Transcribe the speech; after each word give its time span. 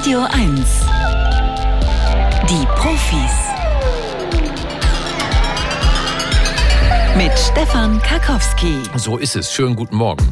Radio 0.00 0.20
1. 0.30 0.66
Die 2.48 2.66
Profis. 2.74 3.34
Mit 7.18 7.38
Stefan 7.38 8.00
Karkowski. 8.00 8.78
So 8.96 9.18
ist 9.18 9.36
es. 9.36 9.52
Schönen 9.52 9.76
guten 9.76 9.96
Morgen. 9.96 10.26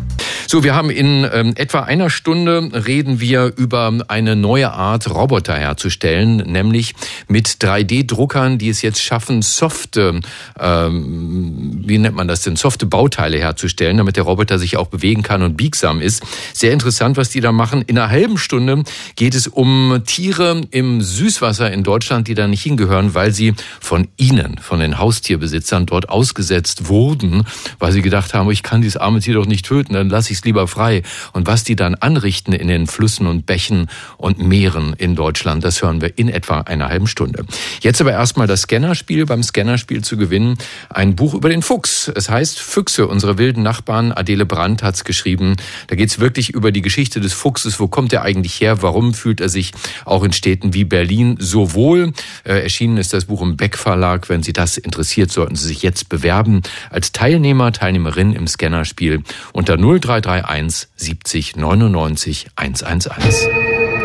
So, 0.51 0.65
wir 0.65 0.75
haben 0.75 0.89
in 0.89 1.29
ähm, 1.31 1.53
etwa 1.57 1.81
einer 1.81 2.09
Stunde 2.09 2.71
reden 2.73 3.21
wir 3.21 3.53
über 3.59 3.93
eine 4.09 4.35
neue 4.35 4.73
Art 4.73 5.11
Roboter 5.11 5.53
herzustellen, 5.55 6.39
nämlich 6.39 6.95
mit 7.29 7.49
3D-Druckern, 7.49 8.57
die 8.57 8.71
es 8.71 8.81
jetzt 8.81 9.03
schaffen, 9.03 9.43
softe, 9.43 10.23
ähm, 10.59 11.83
wie 11.85 11.99
nennt 11.99 12.17
man 12.17 12.29
das 12.29 12.41
denn, 12.41 12.57
softe 12.57 12.87
Bauteile 12.87 13.39
herzustellen, 13.39 13.99
damit 13.99 14.17
der 14.17 14.25
Roboter 14.25 14.59
sich 14.59 14.79
auch 14.79 14.87
bewegen 14.87 15.23
kann 15.23 15.43
und 15.43 15.59
biegsam 15.59 16.01
ist. 16.01 16.23
Sehr 16.55 16.73
interessant, 16.73 17.19
was 17.19 17.29
die 17.29 17.41
da 17.41 17.53
machen. 17.53 17.83
In 17.83 17.99
einer 17.99 18.09
halben 18.09 18.39
Stunde 18.39 18.85
geht 19.17 19.35
es 19.35 19.49
um 19.49 20.01
Tiere 20.07 20.63
im 20.71 21.03
Süßwasser 21.03 21.71
in 21.71 21.83
Deutschland, 21.83 22.27
die 22.27 22.35
da 22.35 22.47
nicht 22.47 22.63
hingehören, 22.63 23.15
weil 23.15 23.33
sie 23.33 23.53
von 23.81 24.09
Ihnen, 24.17 24.57
von 24.57 24.81
den 24.81 24.97
Haustierbesitzern 24.97 25.85
dort 25.85 26.09
ausgesetzt 26.09 26.89
wurden, 26.89 27.45
weil 27.79 27.93
sie 27.93 28.01
gedacht 28.01 28.33
haben, 28.33 28.51
ich 28.51 28.63
kann 28.63 28.81
dieses 28.81 28.97
arme 28.97 29.21
Tier 29.21 29.35
doch 29.35 29.45
nicht 29.45 29.67
töten, 29.67 29.93
dann 29.93 30.09
lasse 30.09 30.33
ich 30.33 30.38
es 30.39 30.45
lieber 30.45 30.67
frei. 30.67 31.03
Und 31.33 31.47
was 31.47 31.65
die 31.65 31.77
dann 31.77 31.95
anrichten 31.95 32.53
in 32.53 32.69
den 32.69 32.87
Flüssen 32.87 33.27
und 33.27 33.47
Bächen 33.47 33.89
und 34.17 34.39
Meeren 34.39 34.95
in 34.95 35.15
Deutschland, 35.15 35.65
das 35.65 35.83
hören 35.83 36.01
wir 36.01 36.17
in 36.17 36.29
etwa 36.29 36.61
einer 36.61 36.89
halben 36.89 37.07
Stunde. 37.07 37.45
Jetzt 37.81 38.01
aber 38.01 38.13
erstmal 38.13 38.47
das 38.47 38.63
Scannerspiel. 38.63 39.27
Beim 39.27 39.43
Scannerspiel 39.43 40.03
zu 40.03 40.17
gewinnen 40.17 40.57
ein 40.89 41.17
Buch 41.17 41.35
über 41.35 41.49
den 41.49 41.63
Fuchs. 41.63 42.11
Es 42.15 42.31
heißt 42.31 42.59
Füchse, 42.59 43.07
unsere 43.07 43.39
wilden 43.39 43.63
Nachbarn. 43.63 44.13
Adele 44.13 44.47
Brandt 44.47 44.83
hat's 44.83 45.05
geschrieben. 45.05 45.57
Da 45.89 45.97
geht's 45.97 46.19
wirklich 46.19 46.51
über 46.51 46.73
die 46.73 46.83
Geschichte 46.83 47.21
des 47.21 47.33
Fuchses. 47.33 47.81
Wo 47.81 47.89
kommt 47.89 48.13
er 48.13 48.23
eigentlich 48.23 48.61
her? 48.61 48.83
Warum 48.83 49.15
fühlt 49.15 49.41
er 49.41 49.49
sich 49.49 49.73
auch 50.05 50.23
in 50.23 50.33
Städten 50.33 50.75
wie 50.75 50.85
Berlin 50.85 51.37
so 51.39 51.75
wohl? 51.75 52.13
Äh, 52.45 52.63
erschienen 52.63 52.97
ist 52.97 53.13
das 53.13 53.27
Buch 53.27 53.43
im 53.43 53.57
Beck 53.57 53.77
Verlag. 53.77 54.29
Wenn 54.29 54.43
Sie 54.43 54.53
das 54.53 54.77
interessiert, 54.77 55.31
sollten 55.31 55.57
Sie 55.57 55.67
sich 55.67 55.83
jetzt 55.83 56.09
bewerben 56.09 56.63
als 56.91 57.13
Teilnehmer, 57.13 57.73
Teilnehmerin 57.73 58.33
im 58.33 58.47
Scannerspiel 58.47 59.23
unter 59.53 59.77
03 59.77 60.21
0331 60.29 60.89
70 60.97 61.57
99 61.57 62.49
111. 62.55 63.49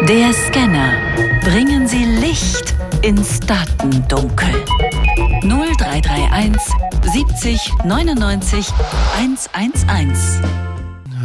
Der 0.07 0.33
Scanner. 0.33 0.93
Bringen 1.41 1.85
Sie 1.85 2.05
Licht 2.05 2.73
ins 3.01 3.41
Datendunkel. 3.41 4.47
0331 5.41 6.61
70 7.11 7.59
99 7.83 8.67
111. 9.17 10.41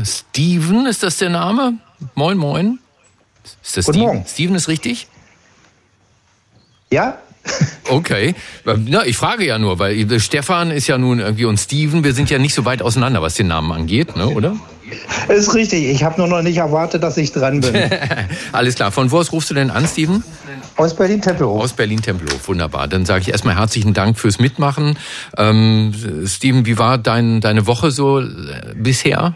Steven, 0.05 0.87
ist 0.87 1.05
das 1.05 1.19
der 1.19 1.31
Name? 1.31 1.75
Moin, 2.17 2.37
moin. 2.37 2.81
Ist 3.63 3.77
das 3.77 3.87
Guten 3.87 3.99
Steven? 3.99 4.15
Morgen. 4.15 4.27
Steven 4.27 4.55
ist 4.57 4.67
richtig? 4.69 5.07
Ja? 6.91 7.19
Okay. 7.89 8.35
Na, 8.67 9.07
ich 9.07 9.17
frage 9.17 9.47
ja 9.47 9.59
nur, 9.59 9.79
weil 9.79 10.21
Stefan 10.21 10.71
ist 10.71 10.89
ja 10.89 10.99
nun 10.99 11.21
irgendwie 11.21 11.47
und 11.47 11.57
Steven, 11.57 12.05
wir 12.05 12.13
sind 12.13 12.29
ja 12.29 12.39
nicht 12.39 12.53
so 12.53 12.67
weit 12.67 12.83
auseinander, 12.83 13.23
was 13.23 13.33
den 13.37 13.47
Namen 13.47 13.73
angeht, 13.73 14.15
ne, 14.15 14.29
oder? 14.29 14.59
Ist 15.29 15.55
richtig. 15.55 15.85
Ich 15.87 16.05
habe 16.05 16.21
nur 16.21 16.29
noch 16.29 16.43
nicht 16.43 16.57
erwartet, 16.57 17.03
dass 17.03 17.17
ich 17.17 17.33
dran 17.33 17.61
bin. 17.61 17.75
Alles 18.53 18.75
klar. 18.75 18.93
Von 18.93 19.11
wo 19.11 19.19
aus 19.19 19.33
rufst 19.33 19.51
du 19.51 19.55
denn 19.55 19.71
an, 19.71 19.87
Steven? 19.87 20.23
Aus 20.77 20.95
Berlin-Tempelhof. 20.95 21.63
Aus 21.63 21.73
Berlin-Tempelhof. 21.73 22.49
Wunderbar. 22.49 22.89
Dann 22.89 23.05
sage 23.05 23.23
ich 23.23 23.29
erstmal 23.31 23.57
herzlichen 23.57 23.95
Dank 23.95 24.19
fürs 24.19 24.39
Mitmachen. 24.39 24.97
Ähm, 25.37 25.93
Steven, 26.27 26.67
wie 26.67 26.79
war 26.79 26.99
dein, 26.99 27.41
deine 27.41 27.67
Woche 27.67 27.91
so 27.91 28.21
äh, 28.21 28.27
bisher? 28.75 29.35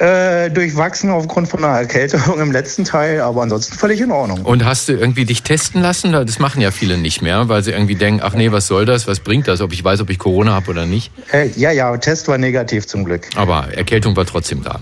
Äh, 0.00 0.50
durchwachsen 0.50 1.10
aufgrund 1.10 1.48
von 1.48 1.62
einer 1.62 1.76
Erkältung 1.76 2.40
im 2.40 2.52
letzten 2.52 2.84
Teil, 2.84 3.20
aber 3.20 3.42
ansonsten 3.42 3.76
völlig 3.76 4.00
in 4.00 4.10
Ordnung. 4.10 4.46
Und 4.46 4.64
hast 4.64 4.88
du 4.88 4.94
irgendwie 4.94 5.26
dich 5.26 5.42
testen 5.42 5.82
lassen? 5.82 6.12
Das 6.12 6.38
machen 6.38 6.62
ja 6.62 6.70
viele 6.70 6.96
nicht 6.96 7.20
mehr, 7.20 7.50
weil 7.50 7.62
sie 7.62 7.72
irgendwie 7.72 7.96
denken, 7.96 8.22
ach 8.24 8.32
nee, 8.32 8.50
was 8.50 8.66
soll 8.66 8.86
das? 8.86 9.06
Was 9.06 9.20
bringt 9.20 9.46
das? 9.46 9.60
Ob 9.60 9.74
ich 9.74 9.84
weiß, 9.84 10.00
ob 10.00 10.08
ich 10.08 10.18
Corona 10.18 10.52
habe 10.52 10.70
oder 10.70 10.86
nicht? 10.86 11.12
Äh, 11.32 11.50
ja, 11.54 11.70
ja, 11.70 11.94
Test 11.98 12.28
war 12.28 12.38
negativ 12.38 12.86
zum 12.86 13.04
Glück. 13.04 13.28
Aber 13.36 13.74
Erkältung 13.74 14.16
war 14.16 14.24
trotzdem 14.24 14.62
da. 14.62 14.80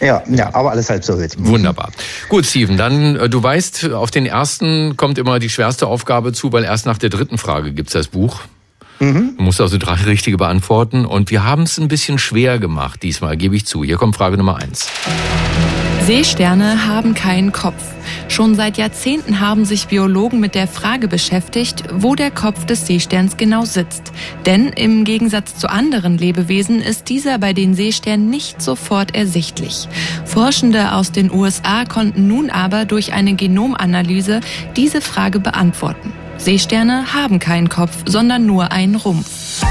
Ja, 0.00 0.22
ja, 0.30 0.54
aber 0.54 0.70
alles 0.70 0.88
halb 0.88 1.04
so 1.04 1.18
wild. 1.18 1.34
Wunderbar. 1.38 1.90
Gut, 2.30 2.46
Steven, 2.46 2.78
dann 2.78 3.16
äh, 3.16 3.28
du 3.28 3.42
weißt, 3.42 3.92
auf 3.92 4.10
den 4.10 4.24
ersten 4.24 4.96
kommt 4.96 5.18
immer 5.18 5.38
die 5.38 5.50
schwerste 5.50 5.86
Aufgabe 5.86 6.32
zu, 6.32 6.50
weil 6.52 6.64
erst 6.64 6.86
nach 6.86 6.96
der 6.96 7.10
dritten 7.10 7.36
Frage 7.36 7.72
gibt's 7.72 7.92
das 7.92 8.08
Buch. 8.08 8.40
Du 8.98 9.42
musst 9.42 9.60
also 9.60 9.78
drei 9.78 9.94
richtige 9.94 10.36
beantworten. 10.36 11.04
Und 11.04 11.30
wir 11.30 11.44
haben 11.44 11.62
es 11.62 11.78
ein 11.78 11.88
bisschen 11.88 12.18
schwer 12.18 12.58
gemacht 12.58 13.02
diesmal, 13.02 13.36
gebe 13.36 13.56
ich 13.56 13.66
zu. 13.66 13.84
Hier 13.84 13.96
kommt 13.96 14.16
Frage 14.16 14.36
Nummer 14.36 14.56
eins. 14.56 14.88
Seesterne 16.06 16.86
haben 16.86 17.14
keinen 17.14 17.50
Kopf. 17.50 17.82
Schon 18.28 18.54
seit 18.54 18.78
Jahrzehnten 18.78 19.40
haben 19.40 19.64
sich 19.64 19.88
Biologen 19.88 20.38
mit 20.38 20.54
der 20.54 20.68
Frage 20.68 21.08
beschäftigt, 21.08 21.82
wo 21.94 22.14
der 22.14 22.30
Kopf 22.30 22.64
des 22.64 22.86
Seesterns 22.86 23.36
genau 23.36 23.64
sitzt. 23.64 24.12
Denn 24.46 24.68
im 24.68 25.04
Gegensatz 25.04 25.56
zu 25.56 25.68
anderen 25.68 26.16
Lebewesen 26.16 26.80
ist 26.80 27.08
dieser 27.08 27.38
bei 27.38 27.52
den 27.52 27.74
Seesternen 27.74 28.30
nicht 28.30 28.62
sofort 28.62 29.16
ersichtlich. 29.16 29.88
Forschende 30.24 30.92
aus 30.92 31.10
den 31.10 31.32
USA 31.32 31.84
konnten 31.84 32.28
nun 32.28 32.50
aber 32.50 32.84
durch 32.84 33.12
eine 33.12 33.34
Genomanalyse 33.34 34.40
diese 34.76 35.00
Frage 35.00 35.40
beantworten. 35.40 36.12
Seesterne 36.38 37.12
haben 37.12 37.38
keinen 37.38 37.68
Kopf, 37.68 37.96
sondern 38.06 38.46
nur 38.46 38.70
einen 38.70 38.96
Rumpf. 38.96 39.62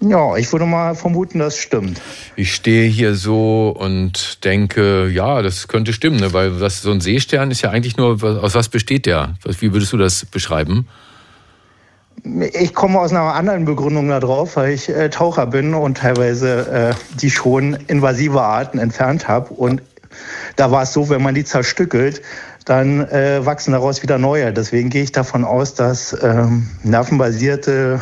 Ja, 0.00 0.36
ich 0.36 0.50
würde 0.50 0.66
mal 0.66 0.96
vermuten, 0.96 1.38
das 1.38 1.56
stimmt. 1.56 2.00
Ich 2.34 2.54
stehe 2.54 2.88
hier 2.88 3.14
so 3.14 3.74
und 3.78 4.44
denke, 4.44 5.08
ja, 5.08 5.42
das 5.42 5.68
könnte 5.68 5.92
stimmen, 5.92 6.18
ne? 6.18 6.32
weil 6.32 6.60
was, 6.60 6.82
so 6.82 6.90
ein 6.90 7.00
Seestern 7.00 7.52
ist 7.52 7.62
ja 7.62 7.70
eigentlich 7.70 7.96
nur, 7.96 8.22
aus 8.22 8.54
was 8.56 8.68
besteht 8.68 9.06
der? 9.06 9.34
Wie 9.60 9.72
würdest 9.72 9.92
du 9.92 9.98
das 9.98 10.24
beschreiben? 10.24 10.88
Ich 12.52 12.74
komme 12.74 12.98
aus 12.98 13.12
einer 13.12 13.34
anderen 13.34 13.64
Begründung 13.64 14.08
darauf, 14.08 14.56
weil 14.56 14.72
ich 14.72 14.88
äh, 14.88 15.08
Taucher 15.08 15.46
bin 15.46 15.74
und 15.74 15.98
teilweise 15.98 16.92
äh, 16.92 16.94
die 17.20 17.30
schon 17.30 17.74
invasive 17.86 18.40
Arten 18.42 18.78
entfernt 18.78 19.28
habe. 19.28 19.54
Und 19.54 19.82
da 20.56 20.70
war 20.70 20.82
es 20.82 20.92
so, 20.92 21.08
wenn 21.08 21.22
man 21.22 21.34
die 21.34 21.44
zerstückelt, 21.44 22.22
dann 22.64 23.00
äh, 23.08 23.44
wachsen 23.44 23.72
daraus 23.72 24.02
wieder 24.02 24.18
neue. 24.18 24.52
Deswegen 24.52 24.90
gehe 24.90 25.02
ich 25.02 25.12
davon 25.12 25.44
aus, 25.44 25.74
dass 25.74 26.16
ähm, 26.22 26.68
nervenbasierte 26.84 28.00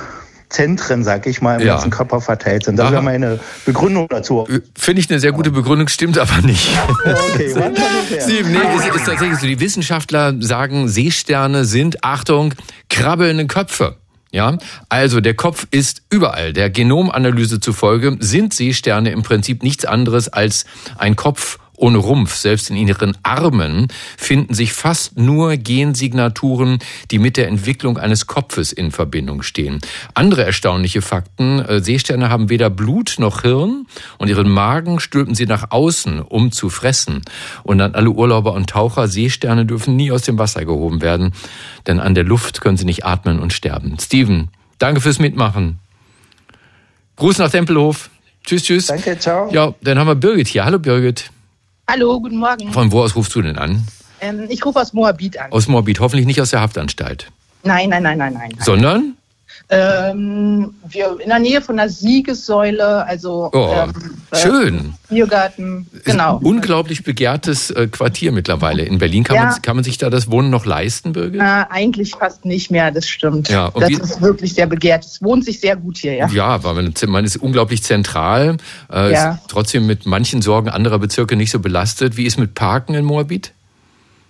Zentren, 0.50 1.04
sag 1.04 1.26
ich 1.26 1.40
mal, 1.40 1.60
im 1.60 1.66
Ja. 1.66 1.74
ganzen 1.74 1.90
Körper 1.90 2.20
verteilt 2.20 2.64
sind. 2.64 2.76
Das 2.76 2.86
Aha. 2.86 2.92
wäre 2.94 3.02
meine 3.02 3.38
Begründung 3.64 4.08
dazu. 4.08 4.46
Finde 4.76 5.00
ich 5.00 5.08
eine 5.08 5.20
sehr 5.20 5.30
gute 5.32 5.52
Begründung, 5.52 5.86
stimmt 5.88 6.18
aber 6.18 6.42
nicht. 6.42 6.68
Okay? 7.04 7.50
Steve, 8.20 8.48
nee, 8.48 8.58
es 8.76 8.96
ist 8.96 9.06
tatsächlich 9.06 9.38
so. 9.38 9.46
Die 9.46 9.60
Wissenschaftler 9.60 10.34
sagen, 10.40 10.88
Seesterne 10.88 11.64
sind, 11.64 12.02
Achtung, 12.02 12.52
krabbelnde 12.88 13.46
Köpfe. 13.46 13.96
Ja, 14.32 14.58
also 14.88 15.20
der 15.20 15.34
Kopf 15.34 15.66
ist 15.72 16.02
überall. 16.10 16.52
Der 16.52 16.70
Genomanalyse 16.70 17.58
zufolge 17.60 18.16
sind 18.20 18.54
Seesterne 18.54 19.10
im 19.10 19.22
Prinzip 19.24 19.62
nichts 19.64 19.84
anderes 19.84 20.28
als 20.28 20.66
ein 20.98 21.16
Kopf 21.16 21.58
ohne 21.80 21.98
Rumpf. 21.98 22.34
Selbst 22.34 22.70
in 22.70 22.76
ihren 22.76 23.16
Armen 23.22 23.88
finden 24.16 24.54
sich 24.54 24.72
fast 24.72 25.18
nur 25.18 25.56
Gensignaturen, 25.56 26.78
die 27.10 27.18
mit 27.18 27.36
der 27.36 27.48
Entwicklung 27.48 27.98
eines 27.98 28.26
Kopfes 28.26 28.72
in 28.72 28.90
Verbindung 28.90 29.42
stehen. 29.42 29.80
Andere 30.14 30.44
erstaunliche 30.44 31.02
Fakten. 31.02 31.60
äh, 31.60 31.80
Seesterne 31.80 32.28
haben 32.28 32.50
weder 32.50 32.70
Blut 32.70 33.16
noch 33.18 33.42
Hirn 33.42 33.86
und 34.18 34.28
ihren 34.28 34.48
Magen 34.48 35.00
stülpen 35.00 35.34
sie 35.34 35.46
nach 35.46 35.70
außen, 35.70 36.20
um 36.20 36.52
zu 36.52 36.68
fressen. 36.68 37.22
Und 37.62 37.80
an 37.80 37.94
alle 37.94 38.10
Urlauber 38.10 38.52
und 38.52 38.70
Taucher, 38.70 39.08
Seesterne 39.08 39.66
dürfen 39.66 39.96
nie 39.96 40.12
aus 40.12 40.22
dem 40.22 40.38
Wasser 40.38 40.64
gehoben 40.64 41.02
werden, 41.02 41.32
denn 41.86 42.00
an 42.00 42.14
der 42.14 42.24
Luft 42.24 42.60
können 42.60 42.76
sie 42.76 42.84
nicht 42.84 43.04
atmen 43.04 43.40
und 43.40 43.52
sterben. 43.52 43.96
Steven, 44.00 44.48
danke 44.78 45.00
fürs 45.00 45.18
Mitmachen. 45.18 45.78
Gruß 47.16 47.38
nach 47.38 47.50
Tempelhof. 47.50 48.10
Tschüss, 48.44 48.64
tschüss. 48.64 48.86
Danke, 48.86 49.18
ciao. 49.18 49.50
Ja, 49.52 49.74
dann 49.82 49.98
haben 49.98 50.06
wir 50.06 50.14
Birgit 50.14 50.48
hier. 50.48 50.64
Hallo 50.64 50.78
Birgit. 50.78 51.30
Hallo, 51.90 52.20
guten 52.20 52.36
Morgen. 52.36 52.70
Von 52.70 52.92
wo 52.92 53.02
aus 53.02 53.16
rufst 53.16 53.34
du 53.34 53.42
denn 53.42 53.58
an? 53.58 53.84
Ähm, 54.20 54.46
ich 54.48 54.64
rufe 54.64 54.78
aus 54.78 54.92
Moabit 54.92 55.36
an. 55.36 55.50
Aus 55.50 55.66
Moabit, 55.66 55.98
hoffentlich 55.98 56.24
nicht 56.24 56.40
aus 56.40 56.50
der 56.50 56.60
Haftanstalt. 56.60 57.26
Nein, 57.64 57.88
nein, 57.88 58.04
nein, 58.04 58.16
nein, 58.16 58.32
nein. 58.32 58.52
Sondern? 58.60 59.16
Ähm, 59.68 60.74
wir 60.88 61.18
in 61.20 61.28
der 61.28 61.38
Nähe 61.38 61.60
von 61.60 61.76
der 61.76 61.88
Siegessäule, 61.88 63.04
also 63.06 63.50
Oh, 63.52 63.72
ähm, 63.72 63.92
äh, 64.32 64.36
schön. 64.36 64.94
Biergarten, 65.08 65.86
Ist 65.92 66.04
genau. 66.06 66.40
unglaublich 66.42 67.04
begehrtes 67.04 67.70
äh, 67.70 67.86
Quartier 67.86 68.32
mittlerweile. 68.32 68.82
In 68.82 68.98
Berlin 68.98 69.22
kann, 69.24 69.36
Ja. 69.36 69.44
man, 69.44 69.62
kann 69.62 69.76
man 69.76 69.84
sich 69.84 69.98
da 69.98 70.10
das 70.10 70.30
Wohnen 70.30 70.50
noch 70.50 70.66
leisten, 70.66 71.12
Birgit? 71.12 71.40
Äh, 71.40 71.64
eigentlich 71.70 72.12
fast 72.16 72.44
nicht 72.44 72.70
mehr, 72.70 72.90
das 72.90 73.08
stimmt. 73.08 73.48
Ja, 73.48 73.66
und 73.66 73.82
das 73.82 73.90
ist 73.90 74.20
wirklich 74.20 74.54
sehr 74.54 74.66
begehrt. 74.66 75.04
Es 75.04 75.22
wohnt 75.22 75.44
sich 75.44 75.60
sehr 75.60 75.76
gut 75.76 75.98
hier, 75.98 76.14
ja. 76.14 76.28
Ja, 76.28 76.64
weil 76.64 76.74
man, 76.74 76.94
man 77.06 77.24
ist 77.24 77.36
unglaublich 77.36 77.82
zentral, 77.82 78.56
äh, 78.92 79.12
Ja. 79.12 79.32
ist 79.34 79.40
trotzdem 79.48 79.86
mit 79.86 80.04
manchen 80.06 80.42
Sorgen 80.42 80.68
anderer 80.68 80.98
Bezirke 80.98 81.36
nicht 81.36 81.50
so 81.50 81.60
belastet. 81.60 82.16
Wie 82.16 82.24
ist 82.26 82.38
mit 82.38 82.54
Parken 82.54 82.94
in 82.94 83.04
Moabit? 83.04 83.52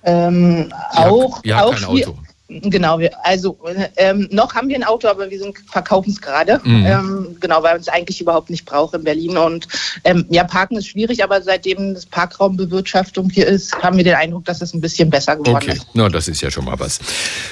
Ähm, 0.02 0.72
auch, 0.92 1.42
ihr 1.44 1.56
habt 1.56 1.66
auch 1.66 1.74
kein 1.74 1.84
Auto. 1.84 2.18
Genau, 2.50 2.98
wir, 2.98 3.12
also 3.24 3.56
ähm, 3.96 4.28
noch 4.32 4.54
haben 4.54 4.68
wir 4.68 4.76
ein 4.76 4.82
Auto, 4.82 5.06
aber 5.06 5.30
wir 5.30 5.52
verkaufen 5.70 6.10
es 6.10 6.20
gerade. 6.20 6.60
Mhm. 6.64 6.86
Ähm, 6.86 7.36
genau, 7.40 7.62
weil 7.62 7.72
man 7.72 7.80
es 7.80 7.88
eigentlich 7.88 8.20
überhaupt 8.20 8.50
nicht 8.50 8.64
braucht 8.64 8.94
in 8.94 9.04
Berlin. 9.04 9.36
Und 9.36 9.68
ähm, 10.02 10.26
ja, 10.30 10.42
Parken 10.42 10.76
ist 10.76 10.88
schwierig, 10.88 11.22
aber 11.22 11.42
seitdem 11.42 11.94
das 11.94 12.06
Parkraumbewirtschaftung 12.06 13.30
hier 13.30 13.46
ist, 13.46 13.80
haben 13.82 13.96
wir 13.96 14.04
den 14.04 14.14
Eindruck, 14.14 14.44
dass 14.46 14.60
es 14.60 14.74
ein 14.74 14.80
bisschen 14.80 15.10
besser 15.10 15.36
geworden 15.36 15.56
okay. 15.56 15.72
ist. 15.72 15.86
Na, 15.94 16.08
das 16.08 16.26
ist 16.26 16.40
ja 16.40 16.50
schon 16.50 16.64
mal 16.64 16.78
was. 16.80 16.98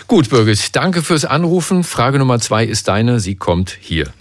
Gut, 0.09 0.31
Birgit, 0.31 0.75
danke 0.75 1.03
fürs 1.03 1.25
Anrufen. 1.25 1.85
Frage 1.85 2.19
Nummer 2.19 2.41
zwei 2.41 2.65
ist 2.65 2.89
deine. 2.89 3.21
Sie 3.21 3.37
kommt 3.37 3.77
hier. 3.81 4.13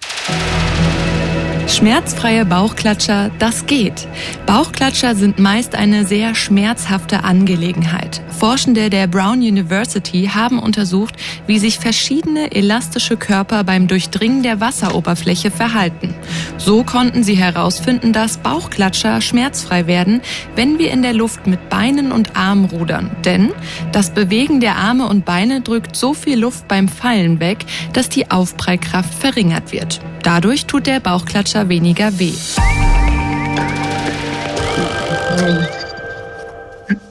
Schmerzfreie 1.68 2.46
Bauchklatscher, 2.46 3.30
das 3.40 3.66
geht. 3.66 4.08
Bauchklatscher 4.46 5.16
sind 5.16 5.38
meist 5.38 5.76
eine 5.76 6.06
sehr 6.06 6.34
schmerzhafte 6.34 7.26
Angelegenheit. 7.26 8.22
Forschende 8.40 8.90
der 8.90 9.08
Brown 9.08 9.40
University 9.40 10.32
haben 10.34 10.60
untersucht, 10.60 11.16
wie 11.46 11.60
sich 11.60 11.78
verschiedene 11.78 12.56
elastische 12.56 13.18
Körper 13.18 13.66
beim 13.66 13.88
Durchdringen 13.88 14.44
der 14.44 14.62
Wasseroberfläche 14.62 15.52
verhalten. 15.52 16.16
So 16.58 16.84
konnten 16.84 17.24
sie 17.24 17.36
herausfinden, 17.36 18.14
dass 18.14 18.38
Bauchklatscher 18.38 19.20
schmerzfrei 19.20 19.88
werden, 19.88 20.22
wenn 20.56 20.80
wir 20.80 20.92
in 20.92 21.02
der 21.02 21.14
Luft 21.14 21.48
mit 21.48 21.70
Beinen 21.70 22.14
und 22.14 22.38
Armen 22.38 22.66
rudern. 22.66 23.12
Denn 23.26 23.52
das 23.92 24.12
Bewegen 24.12 24.62
der 24.62 24.78
Arme 24.78 25.06
und 25.08 25.26
Beine 25.26 25.60
drückt 25.60 25.98
so 25.98 26.14
viel 26.14 26.40
Luft 26.40 26.70
beim 26.70 26.88
Fallen 26.88 27.42
weg, 27.42 27.66
dass 27.92 28.08
die 28.08 28.32
Aufprallkraft 28.32 29.14
verringert 29.14 29.74
wird. 29.74 30.00
Dadurch 30.28 30.66
tut 30.66 30.88
der 30.88 31.00
Bauchklatscher 31.00 31.57
weniger 31.66 32.12
weh. 32.20 32.34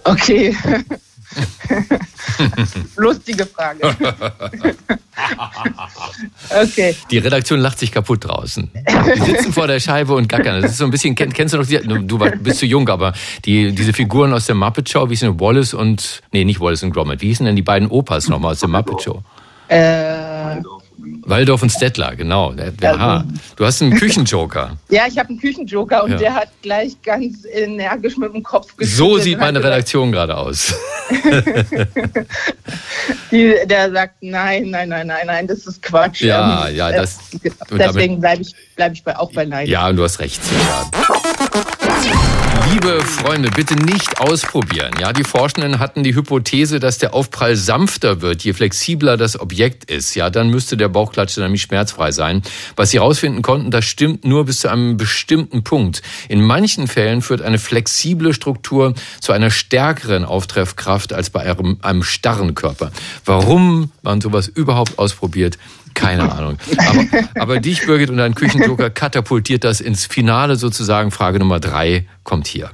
Okay. 0.04 0.54
Lustige 2.96 3.46
Frage. 3.46 3.80
okay. 6.62 6.96
Die 7.10 7.18
Redaktion 7.18 7.60
lacht 7.60 7.78
sich 7.78 7.92
kaputt 7.92 8.24
draußen. 8.24 8.70
Die 9.16 9.20
sitzen 9.20 9.52
vor 9.52 9.66
der 9.66 9.80
Scheibe 9.80 10.14
und 10.14 10.28
gackern. 10.28 10.62
Das 10.62 10.72
ist 10.72 10.78
so 10.78 10.84
ein 10.84 10.90
bisschen, 10.90 11.14
kennst 11.14 11.54
du 11.54 11.58
noch, 11.58 11.66
die, 11.66 11.78
du 11.78 12.18
bist 12.18 12.60
zu 12.60 12.66
jung, 12.66 12.88
aber 12.88 13.12
die, 13.44 13.72
diese 13.72 13.92
Figuren 13.92 14.32
aus 14.32 14.46
der 14.46 14.54
Muppet 14.54 14.88
Show, 14.88 15.06
wie 15.06 15.14
hießen 15.14 15.38
Wallace 15.40 15.74
und, 15.74 16.22
nee, 16.32 16.44
nicht 16.44 16.60
Wallace 16.60 16.84
und 16.84 16.92
Gromit, 16.92 17.20
wie 17.20 17.28
hießen 17.28 17.44
denn 17.46 17.56
die 17.56 17.62
beiden 17.62 17.88
Opas 17.88 18.28
nochmal 18.28 18.52
aus 18.52 18.60
der 18.60 18.68
Muppet 18.68 19.02
Show? 19.02 19.22
Äh, 19.68 20.56
Waldorf 21.22 21.62
und 21.62 21.70
Stettler, 21.70 22.14
genau. 22.16 22.54
Aha. 22.82 23.24
Du 23.56 23.64
hast 23.64 23.82
einen 23.82 23.94
Küchenjoker. 23.94 24.76
Ja, 24.88 25.02
ich 25.08 25.18
habe 25.18 25.30
einen 25.30 25.40
Küchenjoker 25.40 26.04
und 26.04 26.12
ja. 26.12 26.16
der 26.16 26.34
hat 26.34 26.48
gleich 26.62 27.00
ganz 27.02 27.44
energisch 27.52 28.16
mit 28.16 28.32
dem 28.32 28.42
Kopf 28.42 28.76
geschüttelt. 28.76 28.96
So 28.96 29.18
sieht 29.18 29.38
meine 29.38 29.62
Redaktion 29.62 30.12
gerade 30.12 30.36
aus. 30.36 30.74
Die, 33.30 33.54
der 33.66 33.90
sagt, 33.90 34.14
nein, 34.20 34.70
nein, 34.70 34.88
nein, 34.88 35.06
nein, 35.08 35.26
nein, 35.26 35.46
das 35.46 35.66
ist 35.66 35.82
Quatsch. 35.82 36.22
Ja, 36.22 36.68
ähm, 36.68 36.76
ja, 36.76 36.92
das. 36.92 37.18
Deswegen 37.70 38.20
bleibe 38.20 38.42
ich, 38.42 38.54
bleib 38.76 38.92
ich 38.92 39.02
bei, 39.02 39.16
auch 39.16 39.32
bei 39.32 39.44
Nein. 39.44 39.66
Ja, 39.66 39.88
und 39.88 39.96
du 39.96 40.04
hast 40.04 40.20
recht. 40.20 40.40
Ja. 40.52 40.90
Liebe 42.72 43.00
Freunde, 43.02 43.50
bitte 43.50 43.76
nicht 43.76 44.20
ausprobieren. 44.20 44.92
Ja, 45.00 45.12
die 45.12 45.24
Forschenden 45.24 45.78
hatten 45.78 46.02
die 46.02 46.14
Hypothese, 46.14 46.80
dass 46.80 46.98
der 46.98 47.14
Aufprall 47.14 47.54
sanfter 47.54 48.22
wird, 48.22 48.42
je 48.42 48.52
flexibler 48.54 49.16
das 49.16 49.38
Objekt 49.38 49.90
ist. 49.90 50.14
Ja, 50.14 50.30
dann 50.30 50.50
müsste 50.50 50.76
der 50.76 50.88
Bauchklatscher 50.88 51.42
nämlich 51.42 51.62
schmerzfrei 51.62 52.10
sein. 52.10 52.42
Was 52.74 52.90
sie 52.90 52.98
herausfinden 52.98 53.42
konnten, 53.42 53.70
das 53.70 53.84
stimmt 53.84 54.24
nur 54.24 54.46
bis 54.46 54.60
zu 54.60 54.68
einem 54.68 54.96
bestimmten 54.96 55.62
Punkt. 55.62 56.02
In 56.28 56.42
manchen 56.42 56.88
Fällen 56.88 57.22
führt 57.22 57.42
eine 57.42 57.58
flexible 57.58 58.34
Struktur 58.34 58.94
zu 59.20 59.32
einer 59.32 59.50
stärkeren 59.50 60.24
Auftreffkraft 60.24 61.12
als 61.12 61.30
bei 61.30 61.40
einem, 61.40 61.78
einem 61.82 62.02
starren 62.02 62.54
Körper. 62.54 62.90
Warum 63.24 63.92
man 64.02 64.20
sowas 64.20 64.48
überhaupt 64.48 64.98
ausprobiert, 64.98 65.56
keine 65.96 66.30
Ahnung. 66.32 66.58
Aber, 66.78 67.04
aber 67.40 67.60
dich, 67.60 67.84
Birgit, 67.84 68.10
und 68.10 68.18
dein 68.18 68.36
Küchenjoker 68.36 68.90
katapultiert 68.90 69.64
das 69.64 69.80
ins 69.80 70.06
Finale 70.06 70.54
sozusagen. 70.54 71.10
Frage 71.10 71.40
Nummer 71.40 71.58
drei 71.58 72.06
kommt 72.22 72.46
hier. 72.46 72.70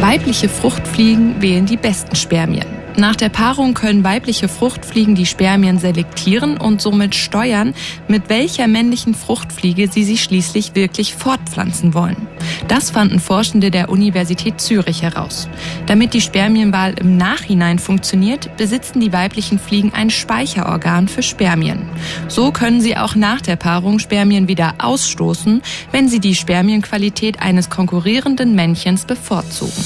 Weibliche 0.00 0.48
Fruchtfliegen 0.48 1.40
wählen 1.40 1.66
die 1.66 1.76
besten 1.76 2.16
Spermien. 2.16 2.77
Nach 2.98 3.14
der 3.14 3.28
Paarung 3.28 3.74
können 3.74 4.02
weibliche 4.02 4.48
Fruchtfliegen 4.48 5.14
die 5.14 5.24
Spermien 5.24 5.78
selektieren 5.78 6.56
und 6.56 6.82
somit 6.82 7.14
steuern, 7.14 7.72
mit 8.08 8.28
welcher 8.28 8.66
männlichen 8.66 9.14
Fruchtfliege 9.14 9.88
sie 9.88 10.02
sich 10.02 10.24
schließlich 10.24 10.74
wirklich 10.74 11.14
fortpflanzen 11.14 11.94
wollen. 11.94 12.26
Das 12.66 12.90
fanden 12.90 13.20
Forschende 13.20 13.70
der 13.70 13.88
Universität 13.88 14.60
Zürich 14.60 15.02
heraus. 15.02 15.48
Damit 15.86 16.12
die 16.12 16.20
Spermienwahl 16.20 16.94
im 16.98 17.16
Nachhinein 17.16 17.78
funktioniert, 17.78 18.56
besitzen 18.56 18.98
die 18.98 19.12
weiblichen 19.12 19.60
Fliegen 19.60 19.92
ein 19.94 20.10
Speicherorgan 20.10 21.06
für 21.06 21.22
Spermien. 21.22 21.88
So 22.26 22.50
können 22.50 22.80
sie 22.80 22.96
auch 22.96 23.14
nach 23.14 23.40
der 23.40 23.54
Paarung 23.54 24.00
Spermien 24.00 24.48
wieder 24.48 24.74
ausstoßen, 24.78 25.62
wenn 25.92 26.08
sie 26.08 26.18
die 26.18 26.34
Spermienqualität 26.34 27.40
eines 27.40 27.70
konkurrierenden 27.70 28.56
Männchens 28.56 29.04
bevorzugen. 29.04 29.84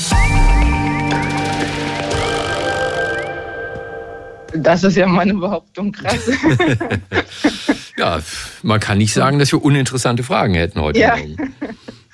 Das 4.55 4.85
ist 4.85 4.97
ja 4.97 5.07
meine 5.07 5.35
Behauptung, 5.35 5.93
krass. 5.93 6.29
ja, 7.97 8.21
man 8.63 8.81
kann 8.81 8.99
nicht 8.99 9.15
sagen, 9.15 9.39
dass 9.39 9.53
wir 9.53 9.65
uninteressante 9.65 10.23
Fragen 10.23 10.55
hätten 10.55 10.81
heute 10.81 10.99
ja. 10.99 11.17
Morgen. 11.17 11.55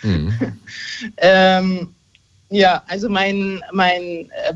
Hm. 0.00 0.32
Ähm, 1.16 1.88
ja, 2.50 2.82
also 2.86 3.08
mein, 3.08 3.62
mein 3.72 4.02
äh, 4.02 4.54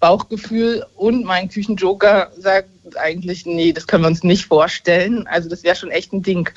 Bauchgefühl 0.00 0.84
und 0.96 1.24
mein 1.24 1.48
Küchenjoker 1.48 2.32
sagt 2.36 2.68
eigentlich, 2.96 3.46
nee, 3.46 3.72
das 3.72 3.86
können 3.86 4.02
wir 4.02 4.08
uns 4.08 4.24
nicht 4.24 4.46
vorstellen. 4.46 5.26
Also 5.28 5.48
das 5.48 5.62
wäre 5.62 5.76
schon 5.76 5.90
echt 5.90 6.12
ein 6.12 6.22
Ding, 6.22 6.50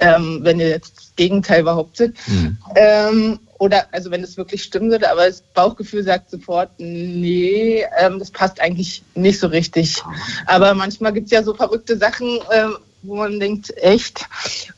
ähm, 0.00 0.40
wenn 0.42 0.60
ihr 0.60 0.68
jetzt 0.68 0.96
das 0.96 1.12
Gegenteil 1.16 1.62
behauptet. 1.62 2.14
Mhm. 2.26 2.58
Ähm, 2.76 3.38
oder 3.60 3.86
also 3.92 4.10
wenn 4.10 4.24
es 4.24 4.38
wirklich 4.38 4.62
stimmen 4.62 4.90
würde, 4.90 5.10
aber 5.10 5.26
das 5.26 5.42
Bauchgefühl 5.52 6.02
sagt 6.02 6.30
sofort, 6.30 6.70
nee, 6.78 7.84
ähm, 8.00 8.18
das 8.18 8.30
passt 8.30 8.58
eigentlich 8.58 9.02
nicht 9.14 9.38
so 9.38 9.48
richtig. 9.48 10.02
Aber 10.46 10.72
manchmal 10.72 11.12
gibt 11.12 11.26
es 11.26 11.32
ja 11.32 11.42
so 11.42 11.52
verrückte 11.54 11.98
Sachen, 11.98 12.38
äh, 12.50 12.68
wo 13.02 13.16
man 13.16 13.38
denkt, 13.38 13.70
echt, 13.76 14.26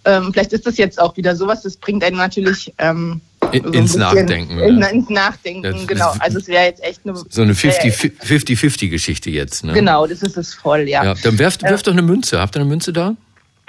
ähm, 0.05 0.33
vielleicht 0.33 0.53
ist 0.53 0.67
das 0.67 0.79
jetzt 0.79 1.01
auch 1.01 1.17
wieder 1.17 1.37
sowas, 1.37 1.63
das 1.63 1.77
bringt 1.77 2.03
einen 2.03 2.17
natürlich 2.17 2.75
ähm, 2.79 3.21
in, 3.53 3.63
so 3.63 3.71
ins 3.71 3.95
Nachdenken. 3.95 4.59
In, 4.59 4.83
ins 4.83 5.09
Nachdenken, 5.09 5.63
das, 5.63 5.87
genau. 5.87 6.13
Also 6.19 6.39
es 6.39 6.49
wäre 6.49 6.65
jetzt 6.65 6.83
echt 6.83 7.03
eine 7.05 7.15
so 7.17 7.43
eine 7.43 7.53
50-50-Geschichte 7.53 9.31
jetzt. 9.31 9.63
Ne? 9.63 9.75
Genau, 9.75 10.09
das 10.09 10.23
ist 10.23 10.37
es 10.37 10.55
voll, 10.55 10.89
ja. 10.89 11.05
ja 11.05 11.15
dann 11.23 11.39
werft, 11.39 11.63
wirft 11.63 11.87
doch 11.87 11.93
eine 11.93 12.03
Münze. 12.03 12.41
Habt 12.41 12.57
ihr 12.57 12.61
eine 12.61 12.69
Münze 12.69 12.93
da? 12.93 13.15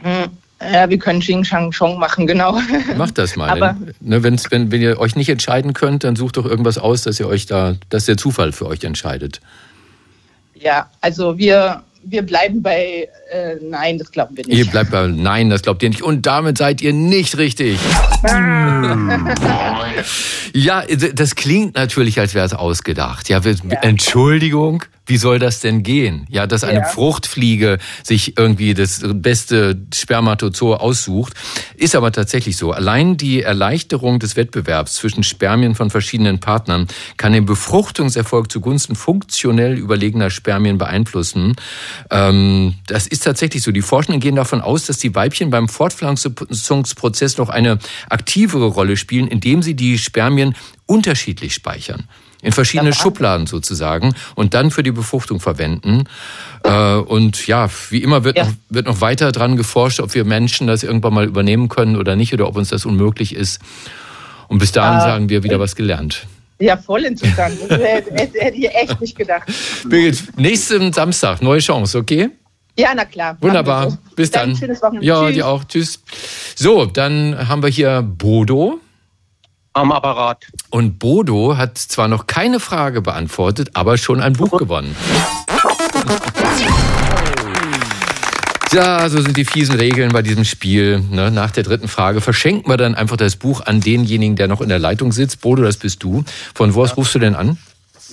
Hm. 0.01 0.31
Ja, 0.71 0.89
wir 0.89 0.98
können 0.98 1.19
Xing 1.19 1.44
Shang 1.44 1.71
Chong 1.71 2.00
machen, 2.00 2.27
genau. 2.27 2.60
Macht 2.98 3.18
das 3.18 3.36
mal. 3.36 3.50
Aber 3.50 3.75
ne, 4.00 4.24
wenn, 4.24 4.39
wenn 4.50 4.81
ihr 4.81 5.00
euch 5.00 5.15
nicht 5.15 5.30
entscheiden 5.30 5.73
könnt, 5.73 6.04
dann 6.04 6.16
sucht 6.16 6.37
doch 6.37 6.45
irgendwas 6.45 6.78
aus, 6.78 7.04
dass 7.04 7.19
ihr 7.19 7.28
euch 7.28 7.45
da, 7.45 7.76
dass 7.90 8.06
der 8.06 8.18
Zufall 8.18 8.52
für 8.52 8.68
euch 8.68 8.83
entscheidet. 8.83 9.42
Ja, 10.56 10.90
also 11.02 11.37
wir, 11.37 11.83
wir 12.04 12.21
bleiben 12.21 12.61
bei 12.61 13.09
äh, 13.31 13.56
Nein, 13.61 13.97
das 13.97 14.11
glauben 14.11 14.37
wir 14.37 14.45
nicht. 14.45 14.57
Ihr 14.57 14.66
bleibt 14.66 14.92
bei 14.92 15.07
Nein, 15.07 15.49
das 15.49 15.61
glaubt 15.61 15.83
ihr 15.83 15.90
nicht. 15.90 16.02
Und 16.02 16.26
damit 16.26 16.57
seid 16.57 16.81
ihr 16.81 16.94
nicht 16.94 17.37
richtig. 17.37 17.80
ja, 20.54 20.83
das 21.14 21.35
klingt 21.35 21.76
natürlich, 21.76 22.19
als 22.19 22.33
wäre 22.33 22.45
es 22.45 22.54
ausgedacht. 22.54 23.30
Ja, 23.30 23.42
ja, 23.42 23.80
Entschuldigung. 23.81 24.83
Wie 25.06 25.18
soll 25.18 25.38
das 25.38 25.60
denn 25.60 25.83
gehen? 25.83 26.26
Ja, 26.30 26.48
dass 26.48 26.64
eine 26.64 26.80
ja. 26.80 26.86
Fruchtfliege 26.86 27.78
sich 28.04 28.38
irgendwie 28.38 28.74
das 28.74 29.02
beste 29.04 29.78
Spermatozoa 29.94 30.78
aussucht, 30.78 31.33
ist 31.76 31.95
aber 31.95 32.14
tatsächlich 32.14 32.56
so. 32.56 32.72
Allein 32.72 33.18
die 33.18 33.42
Erleichterung 33.42 34.19
des 34.19 34.38
Wettbewerbs 34.38 34.94
zwischen 34.94 35.24
Spermien 35.24 35.76
von 35.76 35.90
verschiedenen 35.90 36.40
Partnern 36.40 36.88
kann 37.18 37.33
den 37.33 37.45
Befruchtungserfolg 37.45 38.50
zugunsten 38.50 38.95
funktionell 38.95 39.78
überlegener 39.78 40.30
Spermien 40.30 40.78
beeinflussen. 40.78 41.56
Ähm, 42.10 42.76
das 42.88 43.06
ist 43.06 43.26
tatsächlich 43.26 43.62
so. 43.62 43.74
Die 43.74 43.81
Forschenden 43.81 44.22
gehen 44.22 44.38
davon 44.38 44.62
aus, 44.62 44.86
dass 44.86 45.00
die 45.00 45.14
Weibchen 45.14 45.50
beim 45.50 45.68
Fortpflanzungsprozess 45.68 47.38
noch 47.38 47.50
eine 47.50 47.78
aktivere 48.10 48.68
Rolle 48.68 48.95
spielen, 48.95 49.28
indem 49.28 49.64
sie 49.64 49.76
die 49.76 49.98
Spermien 49.98 50.56
unterschiedlich 50.86 51.54
speichern 51.54 52.07
in 52.44 52.52
verschiedene 52.52 52.94
Schubladen 52.94 53.47
sozusagen 53.47 54.14
und 54.35 54.54
dann 54.54 54.69
für 54.69 54.83
die 54.83 54.92
Befruchtung 54.92 55.40
verwenden. 55.40 56.04
Äh, 56.64 56.95
und 56.95 57.47
ja, 57.47 57.69
wie 57.90 58.04
immer 58.04 58.23
wird, 58.23 58.38
ja. 58.38 58.45
Noch, 58.45 58.54
wird 58.69 58.85
noch 58.85 59.02
weiter 59.02 59.31
dran 59.31 59.57
geforscht, 59.57 60.00
ob 60.00 60.14
wir 60.14 60.26
Menschen 60.26 60.68
das 60.68 60.83
irgendwann 60.83 61.14
mal 61.14 61.26
übernehmen 61.26 61.69
können 61.69 61.95
oder 61.95 62.16
nicht 62.16 62.33
oder 62.33 62.47
ob 62.47 62.57
uns 62.57 62.69
das 62.69 62.85
unmöglich 62.85 63.33
ist. 63.33 63.59
Und 64.50 64.59
bis 64.59 64.71
dahin 64.71 65.00
uh, 65.00 65.02
sagen 65.02 65.30
wir 65.30 65.44
wieder 65.44 65.59
was 65.59 65.76
gelernt. 65.76 66.28
Ja, 66.59 66.78
voll 66.78 67.06
interessant. 67.06 67.57
Das 67.68 67.80
hätte, 67.80 68.14
hätte 68.14 68.57
ich 68.57 68.69
echt 68.69 69.02
nicht 69.02 69.18
gedacht. 69.18 69.52
Birgit, 69.85 70.38
nächsten 70.38 70.94
Samstag, 70.94 71.42
neue 71.42 71.59
Chance, 71.59 71.97
okay? 71.97 72.30
Ja, 72.78 72.90
na 72.95 73.06
klar. 73.06 73.38
Wunderbar. 73.42 73.97
Bis 74.16 74.31
dann. 74.31 74.50
dann. 74.50 74.57
Schönes 74.57 74.81
Wochenende. 74.81 75.06
Ja, 75.06 75.26
Tschüss. 75.26 75.35
dir 75.35 75.47
auch. 75.47 75.64
Tschüss. 75.64 76.00
So, 76.56 76.85
dann 76.85 77.47
haben 77.47 77.64
wir 77.64 77.69
hier 77.69 78.02
Bodo 78.02 78.80
am 79.73 79.92
Apparat. 79.92 80.45
Und 80.69 80.99
Bodo 80.99 81.57
hat 81.57 81.77
zwar 81.77 82.07
noch 82.07 82.27
keine 82.27 82.59
Frage 82.59 83.01
beantwortet, 83.01 83.71
aber 83.73 83.97
schon 83.97 84.21
ein 84.21 84.33
Buch 84.33 84.57
gewonnen. 84.57 84.95
Ja, 88.71 89.07
so 89.07 89.21
sind 89.21 89.37
die 89.37 89.45
fiesen 89.45 89.75
Regeln 89.75 90.11
bei 90.11 90.23
diesem 90.23 90.45
Spiel. 90.45 90.99
Ne? 91.11 91.30
Nach 91.30 91.51
der 91.51 91.61
dritten 91.61 91.87
Frage 91.87 92.21
verschenken 92.21 92.71
wir 92.71 92.77
dann 92.77 92.95
einfach 92.95 93.18
das 93.18 93.35
Buch 93.35 93.61
an 93.61 93.81
denjenigen, 93.81 94.35
der 94.35 94.47
noch 94.47 94.61
in 94.61 94.69
der 94.69 94.80
Leitung 94.80 95.11
sitzt. 95.11 95.42
Bodo, 95.42 95.61
das 95.61 95.77
bist 95.77 96.01
du. 96.01 96.23
Von 96.56 96.73
wo 96.73 96.81
aus 96.81 96.97
rufst 96.97 97.13
du 97.13 97.19
denn 97.19 97.35
an? 97.35 97.59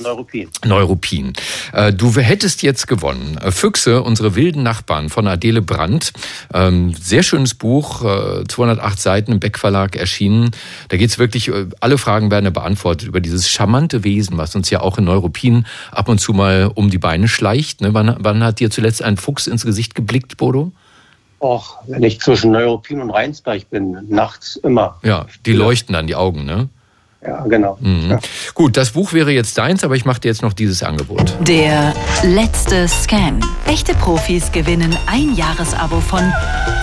Neuropin. 0.01 0.49
Neuropin. 0.65 1.33
Äh, 1.73 1.93
du 1.93 2.13
hättest 2.15 2.63
jetzt 2.63 2.87
gewonnen. 2.87 3.39
Äh, 3.39 3.53
Füchse, 3.53 4.03
unsere 4.03 4.35
wilden 4.35 4.63
Nachbarn 4.63 5.09
von 5.09 5.27
Adele 5.27 5.63
Brandt. 5.63 6.13
Ähm, 6.53 6.95
sehr 6.95 7.23
schönes 7.23 7.55
Buch, 7.55 8.01
208 8.01 8.99
äh, 8.99 9.01
Seiten 9.01 9.33
im 9.33 9.41
Beck 9.41 9.59
Verlag 9.59 9.97
erschienen. 9.97 10.51
Da 10.89 10.97
geht's 10.97 11.19
wirklich, 11.19 11.51
alle 11.81 11.99
Fragen 11.99 12.31
werden 12.31 12.53
beantwortet 12.53 13.09
über 13.09 13.21
dieses 13.21 13.49
charmante 13.49 14.05
Wesen, 14.05 14.39
was 14.39 14.55
uns 14.57 14.71
ja 14.71 14.81
auch 14.81 14.99
in 14.99 15.05
Neuropin 15.05 15.67
ab 15.93 16.09
und 16.09 16.19
zu 16.21 16.33
mal 16.33 16.71
um 16.75 16.91
die 16.91 16.99
Beine 16.99 17.29
schleicht. 17.29 17.81
Ne? 17.81 17.95
Wann, 17.95 18.17
wann 18.19 18.43
hat 18.43 18.61
dir 18.61 18.71
zuletzt 18.71 19.03
ein 19.03 19.17
Fuchs 19.17 19.47
ins 19.47 19.65
Gesicht 19.65 19.95
geblickt, 19.95 20.37
Bodo? 20.37 20.73
Och, 21.41 21.79
wenn 21.87 22.03
ich 22.03 22.21
zwischen 22.21 22.53
Neuropin 22.53 23.01
und 23.01 23.11
Rheinsberg 23.11 23.71
bin, 23.71 23.97
nachts 24.09 24.57
immer. 24.57 24.99
Ja, 25.03 25.27
die 25.47 25.55
leuchten 25.55 25.95
dann 25.95 26.07
die 26.07 26.15
Augen, 26.15 26.45
ne? 26.45 26.69
Ja, 27.23 27.45
genau. 27.47 27.77
Mhm. 27.81 28.11
Ja. 28.11 28.19
Gut, 28.55 28.77
das 28.77 28.91
Buch 28.91 29.13
wäre 29.13 29.31
jetzt 29.31 29.59
deins, 29.59 29.85
aber 29.85 29.95
ich 29.95 30.05
mache 30.05 30.21
dir 30.21 30.29
jetzt 30.29 30.43
noch 30.43 30.55
dieses 30.55 30.83
Angebot. 30.83 31.37
Der 31.47 31.95
letzte 32.23 32.89
Scan. 32.89 33.41
Echte 33.67 33.95
Profis 33.95 34.51
gewinnen 34.53 34.97
ein 35.07 35.35
Jahresabo 35.35 36.01
von 36.01 36.33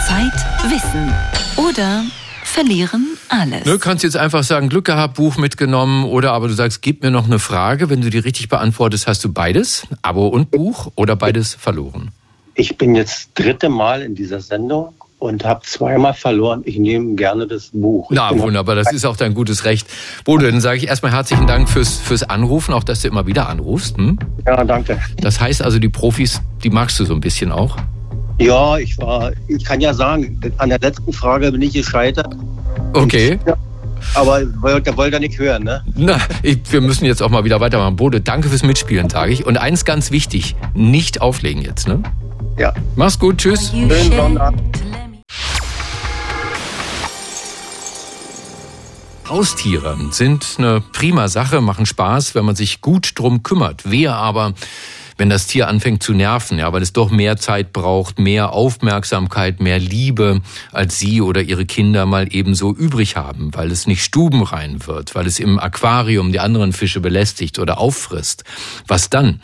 Zeit, 0.08 0.72
Wissen 0.72 1.12
oder 1.58 2.04
verlieren 2.44 3.18
alles. 3.30 3.64
Du 3.64 3.80
kannst 3.80 4.04
jetzt 4.04 4.16
einfach 4.16 4.44
sagen, 4.44 4.70
Glück 4.70 4.86
gehabt, 4.86 5.16
Buch 5.16 5.38
mitgenommen 5.38 6.06
oder 6.06 6.34
aber 6.34 6.48
du 6.48 6.54
sagst, 6.54 6.82
gib 6.82 7.02
mir 7.04 7.12
noch 7.12 7.26
eine 7.26 7.40
Frage. 7.40 7.90
Wenn 7.90 8.02
du 8.02 8.10
die 8.10 8.20
richtig 8.20 8.48
beantwortest, 8.48 9.08
hast 9.08 9.24
du 9.24 9.34
beides, 9.34 9.88
Abo 10.04 10.28
und 10.28 10.52
Buch 10.52 10.92
oder 10.96 11.16
beides 11.16 11.56
verloren. 11.56 12.12
Ich 12.54 12.78
bin 12.78 12.96
jetzt 12.96 13.32
dritte 13.36 13.70
Mal 13.70 14.02
in 14.02 14.16
dieser 14.16 14.40
Sendung 14.40 14.94
und 15.20 15.44
habe 15.46 15.62
zweimal 15.66 16.14
verloren. 16.14 16.62
Ich 16.66 16.78
nehme 16.78 17.16
gerne 17.16 17.48
das 17.48 17.70
Buch. 17.74 18.10
Na, 18.12 18.38
wunderbar, 18.38 18.76
das 18.76 18.92
ist 18.92 19.06
auch 19.06 19.18
dein 19.18 19.34
gutes 19.34 19.66
Recht. 19.66 19.88
Bodo, 20.26 20.46
dann 20.46 20.62
sage 20.62 20.78
ich 20.78 20.88
erstmal 20.88 21.12
herzlichen 21.12 21.48
Dank 21.48 21.70
fürs, 21.70 21.98
fürs 21.98 22.24
Anrufen, 22.24 22.74
auch 22.74 22.84
dass 22.84 23.02
du 23.02 23.08
immer 23.08 23.26
wieder 23.26 23.50
anrufst. 23.50 23.98
Hm? 23.98 24.20
Ja, 24.46 24.64
danke. 24.64 25.00
Das 25.20 25.40
heißt 25.40 25.62
also, 25.62 25.80
die 25.80 25.90
Profis, 25.90 26.42
die 26.64 26.70
magst 26.70 27.00
du 27.00 27.06
so 27.06 27.14
ein 27.14 27.22
bisschen 27.22 27.52
auch? 27.52 27.78
Ja, 28.40 28.78
ich 28.78 28.98
war, 29.00 29.32
ich 29.48 29.66
kann 29.66 29.82
ja 29.82 29.94
sagen, 29.94 30.40
an 30.60 30.70
der 30.70 30.80
letzten 30.80 31.12
Frage 31.12 31.52
bin 31.52 31.62
ich 31.64 31.74
gescheitert. 31.74 32.36
Okay. 32.94 33.40
Ja, 33.48 33.56
aber 34.14 34.42
wollt, 34.62 34.96
wollt 34.96 35.14
ihr 35.14 35.20
nicht 35.20 35.40
hören, 35.40 35.64
ne? 35.64 35.84
Na, 35.96 36.20
ich, 36.44 36.60
wir 36.72 36.82
müssen 36.82 37.06
jetzt 37.06 37.24
auch 37.24 37.30
mal 37.30 37.44
wieder 37.44 37.60
weitermachen. 37.60 37.96
Bodo, 37.96 38.20
danke 38.20 38.50
fürs 38.50 38.62
Mitspielen, 38.62 39.10
sage 39.10 39.32
ich. 39.32 39.48
Und 39.48 39.58
eins 39.58 39.86
ganz 39.86 40.12
wichtig, 40.12 40.56
nicht 40.76 41.22
auflegen 41.22 41.64
jetzt, 41.64 41.88
ne? 41.88 42.04
Ja. 42.60 42.74
Mach's 42.96 43.18
gut, 43.18 43.40
tschüss. 43.40 43.72
Schönen 43.72 44.12
Sonnabend. 44.12 44.87
Haustiere 49.30 49.98
sind 50.12 50.56
eine 50.58 50.82
prima 50.82 51.28
Sache, 51.28 51.60
machen 51.60 51.86
Spaß, 51.86 52.34
wenn 52.34 52.46
man 52.46 52.56
sich 52.56 52.80
gut 52.80 53.12
drum 53.16 53.44
kümmert. 53.44 53.84
Wer 53.86 54.16
aber 54.16 54.54
wenn 55.18 55.30
das 55.30 55.48
Tier 55.48 55.68
anfängt 55.68 56.04
zu 56.04 56.14
nerven, 56.14 56.60
ja, 56.60 56.72
weil 56.72 56.82
es 56.82 56.94
doch 56.94 57.10
mehr 57.10 57.38
Zeit 57.38 57.74
braucht, 57.74 58.20
mehr 58.20 58.54
Aufmerksamkeit, 58.54 59.60
mehr 59.60 59.80
Liebe, 59.80 60.42
als 60.72 61.00
Sie 61.00 61.22
oder 61.22 61.42
Ihre 61.42 61.66
Kinder 61.66 62.06
mal 62.06 62.28
ebenso 62.32 62.74
übrig 62.74 63.16
haben, 63.16 63.54
weil 63.54 63.72
es 63.72 63.88
nicht 63.88 64.04
stubenrein 64.04 64.86
wird, 64.86 65.16
weil 65.16 65.28
es 65.28 65.40
im 65.40 65.60
Aquarium 65.60 66.32
die 66.32 66.40
anderen 66.40 66.74
Fische 66.74 67.00
belästigt 67.00 67.60
oder 67.60 67.80
auffrisst. 67.80 68.44
Was 68.88 69.10
dann? 69.10 69.42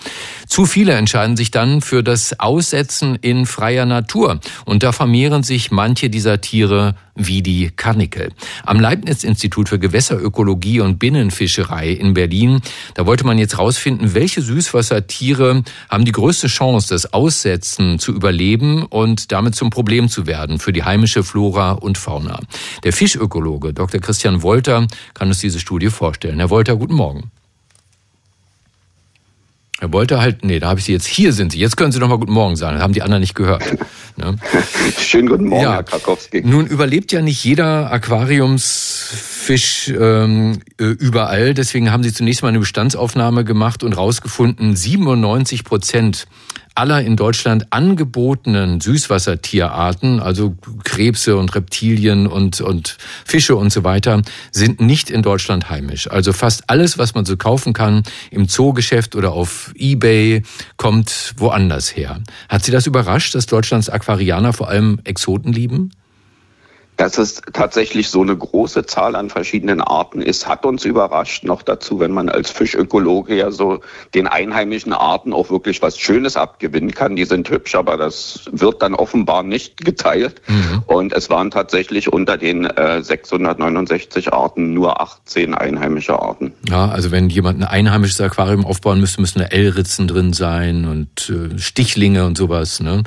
Zu 0.47 0.65
viele 0.65 0.93
entscheiden 0.93 1.37
sich 1.37 1.51
dann 1.51 1.81
für 1.81 2.03
das 2.03 2.39
Aussetzen 2.39 3.15
in 3.15 3.45
freier 3.45 3.85
Natur 3.85 4.39
und 4.65 4.83
da 4.83 4.91
vermehren 4.91 5.43
sich 5.43 5.71
manche 5.71 6.09
dieser 6.09 6.41
Tiere 6.41 6.95
wie 7.15 7.41
die 7.43 7.69
Karnickel. 7.69 8.31
Am 8.65 8.79
Leibniz-Institut 8.79 9.69
für 9.69 9.79
Gewässerökologie 9.79 10.79
und 10.79 10.97
Binnenfischerei 10.97 11.89
in 11.89 12.13
Berlin, 12.13 12.61
da 12.95 13.05
wollte 13.05 13.25
man 13.25 13.37
jetzt 13.37 13.59
rausfinden, 13.59 14.15
welche 14.15 14.41
Süßwassertiere 14.41 15.62
haben 15.89 16.05
die 16.05 16.11
größte 16.11 16.47
Chance, 16.47 16.89
das 16.89 17.13
Aussetzen 17.13 17.99
zu 17.99 18.11
überleben 18.11 18.83
und 18.83 19.31
damit 19.31 19.55
zum 19.55 19.69
Problem 19.69 20.09
zu 20.09 20.27
werden 20.27 20.59
für 20.59 20.73
die 20.73 20.83
heimische 20.83 21.23
Flora 21.23 21.71
und 21.71 21.97
Fauna. 21.97 22.39
Der 22.83 22.93
Fischökologe 22.93 23.73
Dr. 23.73 23.99
Christian 23.99 24.41
Wolter 24.41 24.87
kann 25.13 25.27
uns 25.27 25.39
diese 25.39 25.59
Studie 25.59 25.89
vorstellen. 25.89 26.39
Herr 26.39 26.49
Wolter, 26.49 26.75
guten 26.75 26.95
Morgen. 26.95 27.31
Er 29.83 29.91
wollte 29.91 30.21
halt, 30.21 30.45
nee, 30.45 30.59
da 30.59 30.69
habe 30.69 30.79
ich 30.79 30.85
Sie 30.85 30.93
jetzt, 30.93 31.07
hier 31.07 31.33
sind 31.33 31.51
Sie, 31.51 31.59
jetzt 31.59 31.75
können 31.75 31.91
Sie 31.91 31.99
noch 31.99 32.07
mal 32.07 32.17
Guten 32.17 32.31
Morgen 32.31 32.55
sagen, 32.55 32.75
das 32.75 32.83
haben 32.83 32.93
die 32.93 33.01
anderen 33.01 33.19
nicht 33.19 33.35
gehört. 33.35 33.63
Ne? 34.15 34.37
Schönen 34.97 35.27
guten 35.27 35.47
Morgen, 35.47 35.61
ja. 35.61 35.73
Herr 35.73 35.83
Krakowski. 35.83 36.41
Nun 36.45 36.67
überlebt 36.67 37.11
ja 37.11 37.21
nicht 37.21 37.43
jeder 37.43 37.91
Aquariumsfisch 39.43 39.89
ähm, 39.89 40.59
äh, 40.79 40.85
überall, 40.85 41.53
deswegen 41.53 41.91
haben 41.91 42.03
Sie 42.03 42.13
zunächst 42.13 42.43
mal 42.43 42.49
eine 42.49 42.59
Bestandsaufnahme 42.59 43.43
gemacht 43.43 43.83
und 43.83 43.93
rausgefunden, 43.93 44.75
97 44.75 45.65
Prozent 45.65 46.27
aller 46.75 47.01
in 47.01 47.17
Deutschland 47.17 47.67
angebotenen 47.71 48.79
Süßwassertierarten, 48.79 50.19
also 50.19 50.55
Krebse 50.83 51.37
und 51.37 51.53
Reptilien 51.53 52.25
und, 52.25 52.61
und 52.61 52.97
Fische 53.25 53.55
und 53.55 53.71
so 53.71 53.83
weiter, 53.83 54.21
sind 54.51 54.79
nicht 54.79 55.11
in 55.11 55.21
Deutschland 55.21 55.69
heimisch. 55.69 56.09
Also 56.09 56.33
fast 56.33 56.69
alles, 56.69 56.97
was 56.97 57.13
man 57.13 57.25
so 57.25 57.37
kaufen 57.37 57.73
kann 57.73 58.03
im 58.31 58.47
Zoogeschäft 58.47 59.15
oder 59.15 59.33
auf 59.33 59.73
Ebay, 59.75 60.41
kommt 60.77 61.33
woanders 61.37 61.95
her. 61.95 62.21
Hat 62.49 62.63
Sie 62.63 62.71
das 62.71 62.87
überrascht, 62.87 63.35
dass 63.35 63.45
Deutschlands 63.45 63.89
Aquarianer 63.89 64.53
vor 64.53 64.69
allem 64.69 64.99
Exoten 65.03 65.51
lieben? 65.51 65.91
Dass 66.97 67.17
es 67.17 67.41
tatsächlich 67.53 68.09
so 68.09 68.21
eine 68.21 68.35
große 68.35 68.85
Zahl 68.85 69.15
an 69.15 69.29
verschiedenen 69.29 69.81
Arten 69.81 70.21
ist, 70.21 70.47
hat 70.47 70.65
uns 70.65 70.85
überrascht. 70.85 71.43
Noch 71.43 71.61
dazu, 71.63 71.99
wenn 71.99 72.11
man 72.11 72.29
als 72.29 72.51
Fischökologe 72.51 73.35
ja 73.35 73.51
so 73.51 73.79
den 74.13 74.27
einheimischen 74.27 74.93
Arten 74.93 75.33
auch 75.33 75.49
wirklich 75.49 75.81
was 75.81 75.97
Schönes 75.97 76.37
abgewinnen 76.37 76.91
kann. 76.91 77.15
Die 77.15 77.25
sind 77.25 77.49
hübsch, 77.49 77.75
aber 77.75 77.97
das 77.97 78.45
wird 78.51 78.81
dann 78.81 78.93
offenbar 78.93 79.43
nicht 79.43 79.83
geteilt. 79.83 80.41
Mhm. 80.47 80.83
Und 80.85 81.13
es 81.13 81.29
waren 81.29 81.51
tatsächlich 81.51 82.11
unter 82.11 82.37
den 82.37 82.65
äh, 82.65 83.01
669 83.01 84.31
Arten 84.31 84.73
nur 84.73 85.01
18 85.01 85.53
einheimische 85.53 86.19
Arten. 86.19 86.53
Ja, 86.69 86.89
also 86.89 87.11
wenn 87.11 87.29
jemand 87.29 87.61
ein 87.61 87.67
einheimisches 87.67 88.21
Aquarium 88.21 88.65
aufbauen 88.65 88.99
müsste, 88.99 89.21
müssen 89.21 89.39
da 89.39 89.45
L-Ritzen 89.45 90.07
drin 90.07 90.33
sein 90.33 90.85
und 90.85 91.29
äh, 91.29 91.57
Stichlinge 91.57 92.25
und 92.25 92.37
sowas. 92.37 92.79
Ne? 92.79 93.03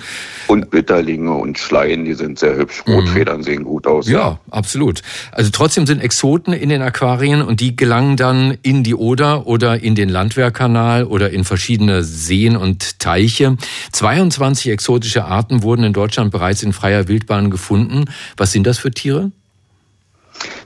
Und 0.49 0.71
Bitterlinge 0.71 1.33
und 1.33 1.59
Schleien, 1.59 2.05
die 2.05 2.15
sind 2.15 2.39
sehr 2.39 2.57
hübsch. 2.57 2.83
Rotfedern 2.87 3.39
mhm. 3.39 3.43
sehen 3.43 3.65
gut 3.65 3.76
gut 3.77 3.87
aus. 3.87 4.09
Ja, 4.09 4.39
absolut. 4.51 5.03
Also 5.33 5.51
trotzdem 5.51 5.87
sind 5.87 6.01
Exoten 6.01 6.55
in 6.55 6.71
den 6.71 6.81
Aquarien 6.81 7.43
und 7.43 7.61
die 7.61 7.77
gelangen 7.77 8.17
dann 8.17 8.57
in 8.63 8.83
die 8.83 8.95
Oder 8.95 9.47
oder 9.47 9.83
in 9.83 9.95
den 9.95 10.09
Landwehrkanal 10.09 11.05
oder 11.05 11.31
in 11.31 11.45
verschiedene 11.45 12.03
Seen 12.03 12.57
und 12.57 12.99
Teiche. 12.99 13.59
22 13.93 14.71
exotische 14.71 15.27
Arten 15.27 15.63
wurden 15.63 15.85
in 15.85 15.93
Deutschland 15.93 16.31
bereits 16.33 16.63
in 16.63 16.73
freier 16.73 17.07
Wildbahn 17.09 17.51
gefunden. 17.51 18.07
Was 18.39 18.53
sind 18.53 18.67
das 18.67 18.79
für 18.79 18.91
Tiere? 18.91 19.31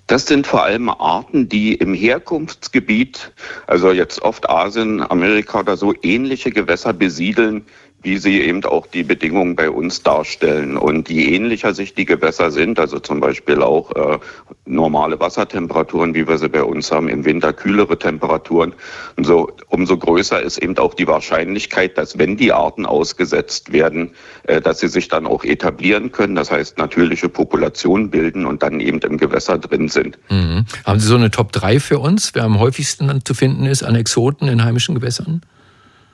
Das 0.07 0.26
sind 0.26 0.47
vor 0.47 0.64
allem 0.64 0.88
Arten, 0.88 1.49
die 1.49 1.75
im 1.75 1.95
Herkunftsgebiet, 1.95 3.33
also 3.67 3.93
jetzt 3.93 4.23
oft 4.23 4.49
Asien, 4.49 5.09
Amerika 5.09 5.61
oder 5.61 5.76
so, 5.76 5.95
ähnliche 6.02 6.50
Gewässer 6.50 6.93
besiedeln 6.93 7.64
wie 8.02 8.16
sie 8.16 8.40
eben 8.40 8.64
auch 8.64 8.87
die 8.87 9.02
Bedingungen 9.02 9.57
bei 9.57 9.69
uns 9.69 10.02
darstellen. 10.02 10.76
Und 10.76 11.11
je 11.11 11.35
ähnlicher 11.35 11.75
sich 11.75 11.95
die 11.95 12.07
Gewässer 12.07 12.50
sind, 12.50 12.78
also 12.78 12.99
zum 12.99 13.21
Beispiel 13.21 13.62
auch 13.62 13.95
äh, 13.95 14.19
normale 14.64 15.21
Wassertemperaturen, 15.21 16.14
wie 16.14 16.26
wir 16.26 16.38
sie 16.38 16.49
bei 16.49 16.62
uns 16.62 16.90
haben, 16.90 17.09
im 17.09 17.25
Winter 17.26 17.52
kühlere 17.52 17.99
Temperaturen, 17.99 18.75
so, 19.21 19.52
umso 19.69 19.99
größer 19.99 20.40
ist 20.40 20.59
eben 20.59 20.78
auch 20.78 20.95
die 20.95 21.07
Wahrscheinlichkeit, 21.07 21.99
dass 21.99 22.16
wenn 22.16 22.38
die 22.38 22.52
Arten 22.52 22.87
ausgesetzt 22.87 23.73
werden, 23.73 24.12
äh, 24.45 24.62
dass 24.62 24.80
sie 24.80 24.88
sich 24.88 25.09
dann 25.09 25.26
auch 25.26 25.45
etablieren 25.45 26.11
können, 26.11 26.35
das 26.35 26.50
heißt 26.50 26.78
natürliche 26.78 27.28
Populationen 27.28 28.11
bilden 28.11 28.47
und 28.47 28.62
dann 28.62 28.80
eben 28.80 29.00
im 29.00 29.19
Gewässer 29.19 29.59
drin 29.59 29.88
sind. 29.88 30.19
Mhm. 30.30 30.64
Haben 30.87 31.00
Sie 31.00 31.07
so 31.07 31.16
eine 31.16 31.30
Top 31.30 31.52
3 31.52 31.80
für 31.80 31.99
uns, 31.99 32.35
wer 32.35 32.45
am 32.45 32.59
häufigsten 32.61 33.25
zu 33.25 33.35
finden 33.35 33.66
ist 33.66 33.83
an 33.83 33.95
Exoten 33.95 34.49
in 34.49 34.64
heimischen 34.64 34.95
Gewässern? 34.95 35.42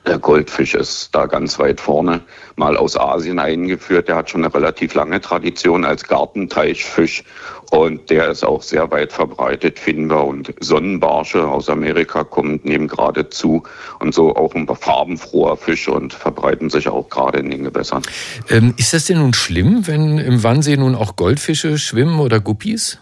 Der 0.07 0.19
Goldfisch 0.21 0.75
ist 0.75 1.13
da 1.13 1.27
ganz 1.27 1.59
weit 1.59 1.81
vorne, 1.81 2.21
mal 2.55 2.77
aus 2.77 2.97
Asien 2.97 3.41
eingeführt. 3.41 4.07
Der 4.07 4.17
hat 4.17 4.31
schon 4.31 4.45
eine 4.45 4.55
relativ 4.55 4.95
lange 4.95 5.21
Tradition 5.21 5.85
als 5.85 6.05
Gartenteichfisch 6.05 7.25
und 7.73 8.09
der 8.09 8.29
ist 8.29 8.45
auch 8.45 8.63
sehr 8.63 8.89
weit 8.93 9.13
verbreitet. 9.13 9.81
Finder 9.81 10.25
und 10.25 10.55
Sonnenbarsche 10.61 11.49
aus 11.49 11.69
Amerika 11.69 12.23
kommen 12.23 12.61
nehmen 12.63 12.87
gerade 12.87 13.31
zu 13.31 13.65
und 13.99 14.15
so 14.15 14.37
auch 14.37 14.55
ein 14.55 14.69
farbenfroher 14.69 15.57
Fisch 15.57 15.89
und 15.89 16.15
verbreiten 16.15 16.71
sich 16.71 16.89
auch 16.89 17.09
gerade 17.09 17.41
in 17.41 17.51
den 17.51 17.65
Gewässern. 17.65 18.03
Ähm, 18.49 18.75
ist 18.77 18.93
das 18.93 19.07
denn 19.07 19.19
nun 19.19 19.35
schlimm, 19.35 19.89
wenn 19.89 20.19
im 20.19 20.45
Wannsee 20.45 20.77
nun 20.77 20.95
auch 20.95 21.17
Goldfische 21.17 21.79
schwimmen 21.79 22.21
oder 22.21 22.39
Guppies? 22.39 22.99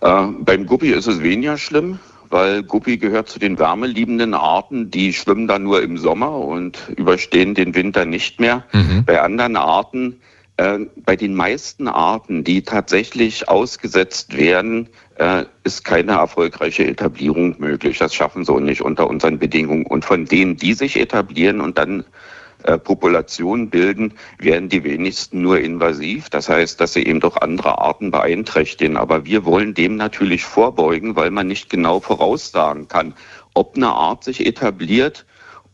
Äh, 0.00 0.26
beim 0.40 0.66
Guppi 0.66 0.90
ist 0.90 1.06
es 1.06 1.22
weniger 1.22 1.56
schlimm 1.56 2.00
weil 2.30 2.62
Guppi 2.62 2.96
gehört 2.98 3.28
zu 3.28 3.38
den 3.38 3.58
wärmeliebenden 3.58 4.34
Arten, 4.34 4.90
die 4.90 5.12
schwimmen 5.12 5.46
dann 5.46 5.64
nur 5.64 5.82
im 5.82 5.98
Sommer 5.98 6.36
und 6.38 6.78
überstehen 6.96 7.54
den 7.54 7.74
Winter 7.74 8.04
nicht 8.04 8.40
mehr. 8.40 8.64
Mhm. 8.72 9.04
Bei 9.04 9.20
anderen 9.20 9.56
Arten, 9.56 10.20
äh, 10.56 10.80
bei 11.04 11.16
den 11.16 11.34
meisten 11.34 11.88
Arten, 11.88 12.44
die 12.44 12.62
tatsächlich 12.62 13.48
ausgesetzt 13.48 14.36
werden, 14.36 14.88
äh, 15.16 15.44
ist 15.64 15.84
keine 15.84 16.12
erfolgreiche 16.12 16.86
Etablierung 16.86 17.56
möglich. 17.58 17.98
Das 17.98 18.14
schaffen 18.14 18.44
so 18.44 18.58
nicht 18.58 18.82
unter 18.82 19.08
unseren 19.08 19.38
Bedingungen. 19.38 19.86
Und 19.86 20.04
von 20.04 20.24
denen, 20.24 20.56
die 20.56 20.74
sich 20.74 20.98
etablieren 20.98 21.60
und 21.60 21.78
dann 21.78 22.04
äh, 22.66 22.78
Populationen 22.78 23.70
bilden, 23.70 24.14
werden 24.38 24.68
die 24.68 24.84
wenigsten 24.84 25.40
nur 25.42 25.60
invasiv. 25.60 26.30
Das 26.30 26.48
heißt, 26.48 26.80
dass 26.80 26.92
sie 26.92 27.06
eben 27.06 27.20
doch 27.20 27.36
andere 27.36 27.78
Arten 27.78 28.10
beeinträchtigen. 28.10 28.96
Aber 28.96 29.24
wir 29.24 29.44
wollen 29.44 29.74
dem 29.74 29.96
natürlich 29.96 30.44
vorbeugen, 30.44 31.16
weil 31.16 31.30
man 31.30 31.46
nicht 31.46 31.70
genau 31.70 32.00
voraussagen 32.00 32.88
kann, 32.88 33.14
ob 33.54 33.76
eine 33.76 33.88
Art 33.88 34.24
sich 34.24 34.44
etabliert 34.44 35.26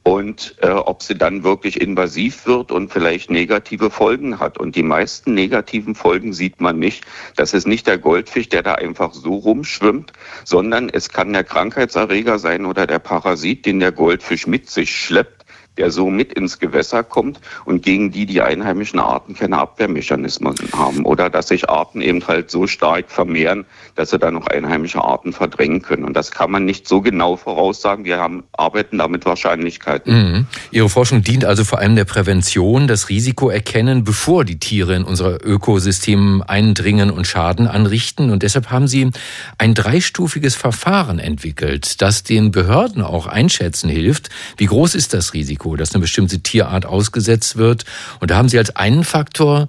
und 0.04 0.56
äh, 0.60 0.68
ob 0.70 1.02
sie 1.02 1.16
dann 1.16 1.44
wirklich 1.44 1.80
invasiv 1.80 2.46
wird 2.46 2.72
und 2.72 2.92
vielleicht 2.92 3.30
negative 3.30 3.90
Folgen 3.90 4.40
hat. 4.40 4.58
Und 4.58 4.74
die 4.74 4.82
meisten 4.82 5.34
negativen 5.34 5.94
Folgen 5.94 6.32
sieht 6.32 6.60
man 6.60 6.78
nicht. 6.78 7.04
Das 7.36 7.54
ist 7.54 7.66
nicht 7.66 7.86
der 7.86 7.98
Goldfisch, 7.98 8.48
der 8.48 8.62
da 8.62 8.74
einfach 8.74 9.14
so 9.14 9.34
rumschwimmt, 9.34 10.12
sondern 10.44 10.88
es 10.88 11.08
kann 11.08 11.32
der 11.32 11.44
Krankheitserreger 11.44 12.38
sein 12.38 12.66
oder 12.66 12.86
der 12.86 12.98
Parasit, 12.98 13.64
den 13.64 13.78
der 13.78 13.92
Goldfisch 13.92 14.46
mit 14.46 14.68
sich 14.68 14.94
schleppt 14.94 15.41
der 15.78 15.90
so 15.90 16.10
mit 16.10 16.32
ins 16.32 16.58
Gewässer 16.58 17.02
kommt 17.02 17.40
und 17.64 17.82
gegen 17.82 18.10
die 18.10 18.26
die 18.26 18.42
einheimischen 18.42 19.00
Arten 19.00 19.34
keine 19.34 19.58
Abwehrmechanismen 19.58 20.54
haben 20.72 21.04
oder 21.04 21.30
dass 21.30 21.48
sich 21.48 21.68
Arten 21.68 22.00
eben 22.00 22.26
halt 22.26 22.50
so 22.50 22.66
stark 22.66 23.10
vermehren, 23.10 23.64
dass 23.94 24.10
sie 24.10 24.18
dann 24.18 24.34
noch 24.34 24.46
einheimische 24.46 25.02
Arten 25.02 25.32
verdrängen 25.32 25.82
können. 25.82 26.04
Und 26.04 26.14
das 26.14 26.30
kann 26.30 26.50
man 26.50 26.64
nicht 26.64 26.86
so 26.86 27.00
genau 27.00 27.36
voraussagen. 27.36 28.04
Wir 28.04 28.18
haben, 28.18 28.44
arbeiten 28.52 28.98
da 28.98 29.08
mit 29.08 29.24
Wahrscheinlichkeiten. 29.24 30.12
Mhm. 30.12 30.46
Ihre 30.70 30.88
Forschung 30.88 31.22
dient 31.22 31.44
also 31.44 31.64
vor 31.64 31.78
allem 31.78 31.96
der 31.96 32.04
Prävention, 32.04 32.86
das 32.86 33.08
Risiko 33.08 33.48
erkennen, 33.48 34.04
bevor 34.04 34.44
die 34.44 34.58
Tiere 34.58 34.94
in 34.94 35.04
unser 35.04 35.44
Ökosystem 35.44 36.42
eindringen 36.46 37.10
und 37.10 37.26
Schaden 37.26 37.66
anrichten. 37.66 38.30
Und 38.30 38.42
deshalb 38.42 38.70
haben 38.70 38.88
Sie 38.88 39.10
ein 39.56 39.74
dreistufiges 39.74 40.54
Verfahren 40.54 41.18
entwickelt, 41.18 42.02
das 42.02 42.22
den 42.22 42.50
Behörden 42.52 43.02
auch 43.02 43.26
einschätzen 43.26 43.88
hilft, 43.88 44.28
wie 44.58 44.66
groß 44.66 44.94
ist 44.94 45.14
das 45.14 45.32
Risiko 45.32 45.61
Risiko, 45.62 45.76
dass 45.76 45.94
eine 45.94 46.02
bestimmte 46.02 46.40
Tierart 46.40 46.86
ausgesetzt 46.86 47.56
wird. 47.56 47.84
Und 48.20 48.30
da 48.30 48.36
haben 48.36 48.48
Sie 48.48 48.58
als 48.58 48.74
einen 48.76 49.04
Faktor 49.04 49.68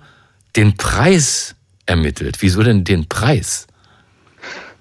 den 0.55 0.75
Preis 0.75 1.55
ermittelt. 1.85 2.37
Wieso 2.41 2.63
denn 2.63 2.83
den 2.83 3.07
Preis? 3.07 3.67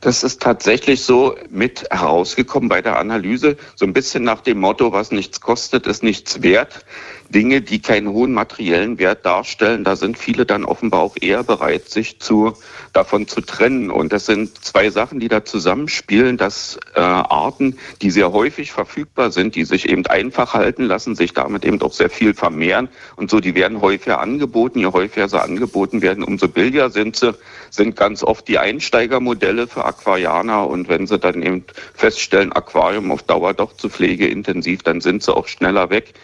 Das 0.00 0.24
ist 0.24 0.42
tatsächlich 0.42 1.02
so 1.04 1.36
mit 1.48 1.86
herausgekommen 1.90 2.68
bei 2.68 2.82
der 2.82 2.98
Analyse, 2.98 3.56
so 3.76 3.86
ein 3.86 3.92
bisschen 3.92 4.24
nach 4.24 4.40
dem 4.40 4.58
Motto, 4.58 4.92
was 4.92 5.12
nichts 5.12 5.40
kostet, 5.40 5.86
ist 5.86 6.02
nichts 6.02 6.42
wert. 6.42 6.84
Dinge, 7.32 7.62
die 7.62 7.80
keinen 7.80 8.08
hohen 8.08 8.32
materiellen 8.32 8.98
Wert 8.98 9.26
darstellen, 9.26 9.84
da 9.84 9.96
sind 9.96 10.18
viele 10.18 10.46
dann 10.46 10.64
offenbar 10.64 11.00
auch 11.00 11.16
eher 11.20 11.42
bereit, 11.42 11.88
sich 11.88 12.20
zu, 12.20 12.52
davon 12.92 13.26
zu 13.26 13.40
trennen. 13.40 13.90
Und 13.90 14.12
das 14.12 14.26
sind 14.26 14.64
zwei 14.64 14.90
Sachen, 14.90 15.18
die 15.18 15.28
da 15.28 15.44
zusammenspielen, 15.44 16.36
dass 16.36 16.78
äh, 16.94 17.00
Arten, 17.00 17.78
die 18.02 18.10
sehr 18.10 18.32
häufig 18.32 18.72
verfügbar 18.72 19.30
sind, 19.32 19.54
die 19.56 19.64
sich 19.64 19.88
eben 19.88 20.06
einfach 20.06 20.54
halten 20.54 20.84
lassen, 20.84 21.16
sich 21.16 21.32
damit 21.32 21.64
eben 21.64 21.80
auch 21.82 21.92
sehr 21.92 22.10
viel 22.10 22.34
vermehren 22.34 22.88
und 23.16 23.30
so, 23.30 23.40
die 23.40 23.54
werden 23.54 23.80
häufiger 23.80 24.20
angeboten. 24.20 24.78
Je 24.78 24.86
häufiger 24.86 25.28
sie 25.28 25.40
angeboten 25.40 26.02
werden, 26.02 26.22
umso 26.22 26.48
billiger 26.48 26.90
sind 26.90 27.16
sie, 27.16 27.34
sind 27.70 27.96
ganz 27.96 28.22
oft 28.22 28.46
die 28.46 28.58
Einsteigermodelle 28.58 29.66
für 29.66 29.84
Aquarianer. 29.84 30.68
Und 30.68 30.88
wenn 30.88 31.06
sie 31.06 31.18
dann 31.18 31.42
eben 31.42 31.64
feststellen, 31.94 32.52
Aquarium 32.52 33.10
auf 33.10 33.22
Dauer 33.22 33.54
doch 33.54 33.76
zu 33.76 33.88
pflegeintensiv, 33.88 34.82
dann 34.82 35.00
sind 35.00 35.22
sie 35.22 35.34
auch 35.34 35.48
schneller 35.48 35.90
weg. 35.90 36.14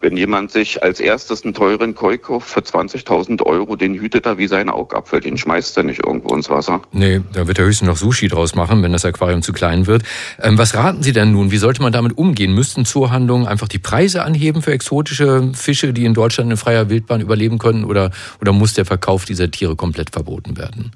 Wenn 0.00 0.16
jemand 0.16 0.50
sich 0.50 0.82
als 0.82 1.00
erstes 1.00 1.44
einen 1.44 1.54
teuren 1.54 1.94
Koi 1.94 2.18
kauft 2.18 2.48
für 2.48 2.60
20.000 2.60 3.42
Euro, 3.42 3.76
den 3.76 3.94
hütet 3.94 4.26
er 4.26 4.38
wie 4.38 4.46
seinen 4.46 4.70
Augapfel, 4.70 5.20
den 5.20 5.36
schmeißt 5.36 5.76
er 5.76 5.82
nicht 5.84 6.04
irgendwo 6.04 6.34
ins 6.34 6.50
Wasser. 6.50 6.82
Nee, 6.92 7.20
da 7.32 7.46
wird 7.46 7.58
er 7.58 7.64
höchstens 7.64 7.88
noch 7.88 7.96
Sushi 7.96 8.28
draus 8.28 8.54
machen, 8.54 8.82
wenn 8.82 8.92
das 8.92 9.04
Aquarium 9.04 9.42
zu 9.42 9.52
klein 9.52 9.86
wird. 9.86 10.02
Ähm, 10.40 10.58
was 10.58 10.74
raten 10.74 11.02
Sie 11.02 11.12
denn 11.12 11.32
nun? 11.32 11.50
Wie 11.50 11.58
sollte 11.58 11.82
man 11.82 11.92
damit 11.92 12.16
umgehen? 12.18 12.54
Müssten 12.54 12.84
Zoohandlungen 12.84 13.46
einfach 13.46 13.68
die 13.68 13.78
Preise 13.78 14.24
anheben 14.24 14.62
für 14.62 14.72
exotische 14.72 15.50
Fische, 15.54 15.92
die 15.92 16.04
in 16.04 16.14
Deutschland 16.14 16.50
in 16.50 16.56
freier 16.56 16.90
Wildbahn 16.90 17.20
überleben 17.20 17.58
können? 17.58 17.84
Oder, 17.84 18.10
oder 18.40 18.52
muss 18.52 18.74
der 18.74 18.84
Verkauf 18.84 19.24
dieser 19.24 19.50
Tiere 19.50 19.76
komplett 19.76 20.10
verboten 20.10 20.56
werden? 20.56 20.92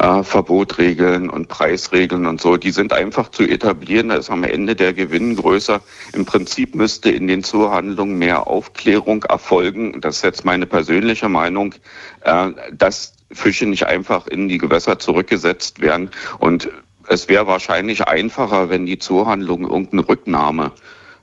Äh, 0.00 0.22
Verbotregeln 0.22 1.28
und 1.28 1.48
Preisregeln 1.48 2.26
und 2.26 2.40
so, 2.40 2.56
die 2.56 2.70
sind 2.70 2.92
einfach 2.92 3.30
zu 3.30 3.42
etablieren. 3.42 4.08
Da 4.08 4.16
ist 4.16 4.30
am 4.30 4.44
Ende 4.44 4.74
der 4.74 4.94
Gewinn 4.94 5.36
größer. 5.36 5.82
Im 6.14 6.24
Prinzip 6.24 6.74
müsste 6.74 7.10
in 7.10 7.26
den 7.26 7.44
Zoohandlungen 7.44 8.18
mehr 8.18 8.46
Aufklärung 8.46 9.24
erfolgen. 9.24 10.00
Das 10.00 10.16
ist 10.16 10.22
jetzt 10.22 10.44
meine 10.44 10.66
persönliche 10.66 11.28
Meinung, 11.28 11.74
äh, 12.22 12.48
dass 12.72 13.14
Fische 13.30 13.66
nicht 13.66 13.86
einfach 13.86 14.26
in 14.26 14.48
die 14.48 14.58
Gewässer 14.58 14.98
zurückgesetzt 14.98 15.80
werden. 15.80 16.10
Und 16.38 16.70
es 17.06 17.28
wäre 17.28 17.46
wahrscheinlich 17.46 18.08
einfacher, 18.08 18.70
wenn 18.70 18.86
die 18.86 18.98
Zoohandlungen 18.98 19.68
irgendeine 19.68 20.08
Rücknahme 20.08 20.72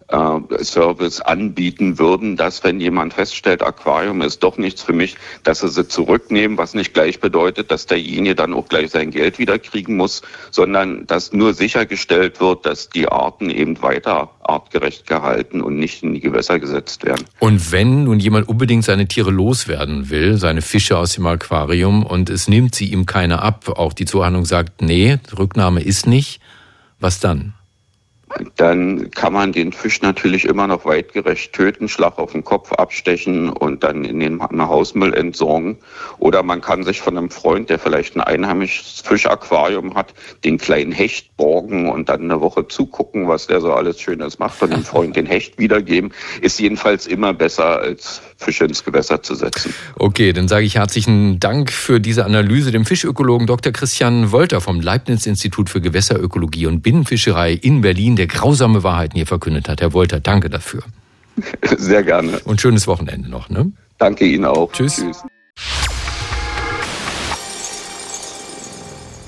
Service 0.09 1.19
anbieten 1.19 1.99
würden, 1.99 2.37
dass 2.37 2.63
wenn 2.63 2.79
jemand 2.79 3.13
feststellt, 3.13 3.61
Aquarium 3.61 4.21
ist 4.21 4.41
doch 4.41 4.57
nichts 4.57 4.81
für 4.81 4.93
mich, 4.93 5.17
dass 5.43 5.59
sie 5.59 5.67
sie 5.67 5.85
zurücknehmen, 5.85 6.57
was 6.57 6.73
nicht 6.73 6.93
gleich 6.93 7.19
bedeutet, 7.19 7.71
dass 7.71 7.87
derjenige 7.87 8.33
dann 8.33 8.53
auch 8.53 8.69
gleich 8.69 8.91
sein 8.91 9.11
Geld 9.11 9.37
wieder 9.37 9.59
kriegen 9.59 9.97
muss, 9.97 10.21
sondern 10.49 11.05
dass 11.07 11.33
nur 11.33 11.53
sichergestellt 11.53 12.39
wird, 12.39 12.65
dass 12.65 12.89
die 12.89 13.09
Arten 13.09 13.49
eben 13.49 13.81
weiter 13.81 14.31
artgerecht 14.41 15.07
gehalten 15.07 15.61
und 15.61 15.77
nicht 15.77 16.03
in 16.03 16.13
die 16.13 16.21
Gewässer 16.21 16.57
gesetzt 16.57 17.03
werden. 17.03 17.25
Und 17.39 17.73
wenn 17.73 18.05
nun 18.05 18.21
jemand 18.21 18.47
unbedingt 18.47 18.85
seine 18.85 19.09
Tiere 19.09 19.31
loswerden 19.31 20.09
will, 20.09 20.37
seine 20.37 20.61
Fische 20.61 20.97
aus 20.97 21.13
dem 21.13 21.25
Aquarium 21.27 22.05
und 22.05 22.29
es 22.29 22.47
nimmt 22.47 22.75
sie 22.75 22.91
ihm 22.91 23.05
keine 23.05 23.41
ab, 23.41 23.67
auch 23.77 23.91
die 23.91 24.05
Zuhandlung 24.05 24.45
sagt, 24.45 24.81
nee, 24.81 25.17
Rücknahme 25.37 25.81
ist 25.81 26.07
nicht, 26.07 26.39
was 26.99 27.19
dann? 27.19 27.56
Dann 28.55 29.11
kann 29.11 29.33
man 29.33 29.51
den 29.51 29.71
Fisch 29.71 30.01
natürlich 30.01 30.45
immer 30.45 30.67
noch 30.67 30.85
weitgerecht 30.85 31.53
töten, 31.53 31.87
Schlag 31.87 32.17
auf 32.19 32.31
den 32.31 32.43
Kopf 32.43 32.71
abstechen 32.73 33.49
und 33.49 33.83
dann 33.83 34.03
in 34.03 34.19
den 34.19 34.41
Hausmüll 34.41 35.13
entsorgen. 35.13 35.77
Oder 36.19 36.43
man 36.43 36.61
kann 36.61 36.83
sich 36.83 37.01
von 37.01 37.17
einem 37.17 37.29
Freund, 37.29 37.69
der 37.69 37.79
vielleicht 37.79 38.15
ein 38.15 38.21
einheimisches 38.21 39.01
Fischaquarium 39.01 39.95
hat, 39.95 40.13
den 40.43 40.57
kleinen 40.57 40.91
Hecht 40.91 41.35
borgen 41.37 41.89
und 41.89 42.09
dann 42.09 42.21
eine 42.23 42.41
Woche 42.41 42.67
zugucken, 42.67 43.27
was 43.27 43.47
der 43.47 43.61
so 43.61 43.73
alles 43.73 44.01
Schönes 44.01 44.39
macht 44.39 44.61
und 44.61 44.73
dem 44.73 44.83
Freund 44.83 45.15
den 45.15 45.25
Hecht 45.25 45.59
wiedergeben. 45.59 46.13
Ist 46.41 46.59
jedenfalls 46.59 47.07
immer 47.07 47.33
besser, 47.33 47.79
als 47.79 48.21
Fische 48.37 48.65
ins 48.65 48.83
Gewässer 48.83 49.21
zu 49.23 49.35
setzen. 49.35 49.73
Okay, 49.95 50.31
dann 50.31 50.47
sage 50.47 50.65
ich 50.65 50.75
herzlichen 50.75 51.39
Dank 51.39 51.71
für 51.71 51.99
diese 51.99 52.25
Analyse 52.25 52.71
dem 52.71 52.85
Fischökologen 52.85 53.47
Dr. 53.47 53.71
Christian 53.73 54.31
Wolter 54.31 54.61
vom 54.61 54.79
Leibniz-Institut 54.79 55.69
für 55.69 55.81
Gewässerökologie 55.81 56.67
und 56.67 56.81
Binnenfischerei 56.81 57.53
in 57.53 57.81
Berlin, 57.81 58.15
der 58.15 58.27
grausame 58.27 58.83
Wahrheiten 58.83 59.15
hier 59.15 59.27
verkündet 59.27 59.67
hat. 59.67 59.81
Herr 59.81 59.93
Wolter, 59.93 60.19
danke 60.19 60.49
dafür. 60.49 60.83
Sehr 61.77 62.03
gerne. 62.03 62.39
Und 62.45 62.61
schönes 62.61 62.87
Wochenende 62.87 63.29
noch. 63.29 63.49
Ne? 63.49 63.71
Danke 63.97 64.25
Ihnen 64.25 64.45
auch. 64.45 64.71
Tschüss. 64.71 64.97
Tschüss. 64.97 65.23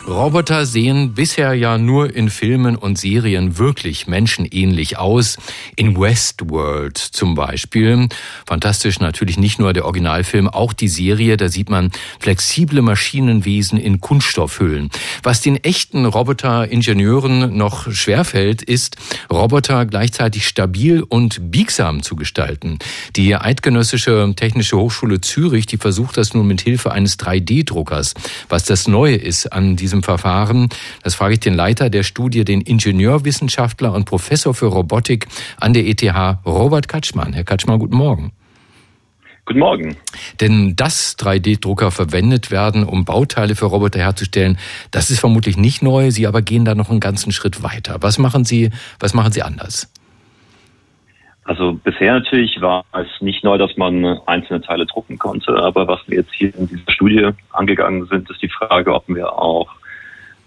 Roboter 0.09 0.65
sehen 0.65 1.13
bisher 1.13 1.53
ja 1.53 1.77
nur 1.77 2.15
in 2.15 2.31
Filmen 2.31 2.75
und 2.75 2.97
Serien 2.97 3.59
wirklich 3.59 4.07
menschenähnlich 4.07 4.97
aus. 4.97 5.37
In 5.75 5.99
Westworld 5.99 6.97
zum 6.97 7.35
Beispiel. 7.35 8.09
Fantastisch 8.47 8.99
natürlich 8.99 9.37
nicht 9.37 9.59
nur 9.59 9.71
der 9.71 9.85
Originalfilm, 9.85 10.47
auch 10.47 10.73
die 10.73 10.87
Serie. 10.87 11.37
Da 11.37 11.47
sieht 11.47 11.69
man 11.69 11.91
flexible 12.19 12.81
Maschinenwesen 12.81 13.79
in 13.79 14.01
Kunststoffhüllen. 14.01 14.89
Was 15.21 15.41
den 15.41 15.63
echten 15.63 16.05
Roboter-Ingenieuren 16.05 17.55
noch 17.55 17.91
schwerfällt, 17.91 18.63
ist, 18.63 18.97
Roboter 19.31 19.85
gleichzeitig 19.85 20.47
stabil 20.47 21.03
und 21.03 21.51
biegsam 21.51 22.01
zu 22.01 22.15
gestalten. 22.15 22.79
Die 23.15 23.35
Eidgenössische 23.35 24.33
Technische 24.35 24.77
Hochschule 24.77 25.21
Zürich, 25.21 25.67
die 25.67 25.77
versucht 25.77 26.17
das 26.17 26.33
nun 26.33 26.47
mit 26.47 26.61
Hilfe 26.61 26.91
eines 26.91 27.19
3D-Druckers. 27.19 28.15
Was 28.49 28.63
das 28.65 28.87
Neue 28.87 29.15
ist 29.15 29.53
an 29.53 29.75
diesem 29.75 29.98
diesem 29.99 30.03
Verfahren? 30.03 30.69
Das 31.03 31.15
frage 31.15 31.33
ich 31.33 31.39
den 31.39 31.53
Leiter 31.53 31.89
der 31.89 32.03
Studie, 32.03 32.45
den 32.45 32.61
Ingenieurwissenschaftler 32.61 33.93
und 33.93 34.05
Professor 34.05 34.53
für 34.53 34.67
Robotik 34.67 35.27
an 35.59 35.73
der 35.73 35.85
ETH, 35.85 36.03
Robert 36.45 36.87
Katschmann. 36.87 37.33
Herr 37.33 37.43
Katschmann, 37.43 37.79
guten 37.79 37.97
Morgen. 37.97 38.31
Guten 39.45 39.59
Morgen. 39.59 39.97
Denn 40.39 40.75
dass 40.75 41.17
3D-Drucker 41.17 41.89
verwendet 41.89 42.51
werden, 42.51 42.83
um 42.83 43.03
Bauteile 43.03 43.55
für 43.55 43.65
Roboter 43.65 43.99
herzustellen, 43.99 44.59
das 44.91 45.09
ist 45.09 45.19
vermutlich 45.19 45.57
nicht 45.57 45.81
neu. 45.81 46.11
Sie 46.11 46.27
aber 46.27 46.43
gehen 46.43 46.65
da 46.65 46.75
noch 46.75 46.91
einen 46.91 46.99
ganzen 46.99 47.31
Schritt 47.31 47.63
weiter. 47.63 47.97
Was 48.01 48.19
machen 48.19 48.45
Sie, 48.45 48.69
was 48.99 49.15
machen 49.15 49.31
Sie 49.31 49.41
anders? 49.41 49.91
Also 51.49 51.73
bisher 51.83 52.13
natürlich 52.13 52.61
war 52.61 52.85
es 52.93 53.07
nicht 53.21 53.43
neu, 53.43 53.57
dass 53.57 53.75
man 53.75 54.05
einzelne 54.27 54.61
Teile 54.61 54.85
drucken 54.85 55.17
konnte, 55.17 55.55
aber 55.55 55.87
was 55.87 55.99
wir 56.05 56.17
jetzt 56.17 56.31
hier 56.31 56.53
in 56.55 56.67
dieser 56.67 56.91
Studie 56.91 57.29
angegangen 57.53 58.05
sind, 58.05 58.29
ist 58.29 58.39
die 58.43 58.49
Frage, 58.49 58.93
ob 58.93 59.05
wir 59.07 59.33
auch 59.33 59.67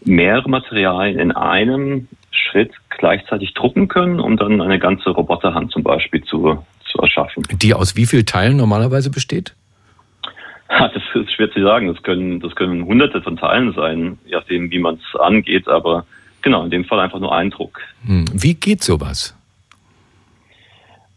mehrere 0.04 0.48
Materialien 0.48 1.18
in 1.18 1.32
einem 1.32 2.08
Schritt 2.30 2.72
gleichzeitig 2.90 3.54
drucken 3.54 3.88
können, 3.88 4.20
um 4.20 4.36
dann 4.36 4.60
eine 4.60 4.78
ganze 4.78 5.10
Roboterhand 5.10 5.70
zum 5.72 5.82
Beispiel 5.82 6.22
zu, 6.24 6.64
zu 6.84 6.98
erschaffen. 6.98 7.44
Die 7.50 7.74
aus 7.74 7.96
wie 7.96 8.06
vielen 8.06 8.26
Teilen 8.26 8.56
normalerweise 8.56 9.10
besteht? 9.10 9.54
Das 10.68 11.02
ist 11.14 11.32
schwer 11.32 11.50
zu 11.52 11.62
sagen. 11.62 11.88
Das 11.88 12.02
können, 12.02 12.40
das 12.40 12.54
können 12.54 12.86
hunderte 12.86 13.20
von 13.20 13.36
Teilen 13.36 13.74
sein, 13.74 14.18
je 14.24 14.36
nachdem, 14.36 14.70
wie 14.70 14.78
man 14.78 14.94
es 14.94 15.20
angeht. 15.20 15.68
Aber 15.68 16.06
genau, 16.40 16.64
in 16.64 16.70
dem 16.70 16.86
Fall 16.86 17.00
einfach 17.00 17.20
nur 17.20 17.34
Eindruck. 17.34 17.80
Hm. 18.06 18.24
Wie 18.32 18.54
geht 18.54 18.82
sowas? 18.82 19.36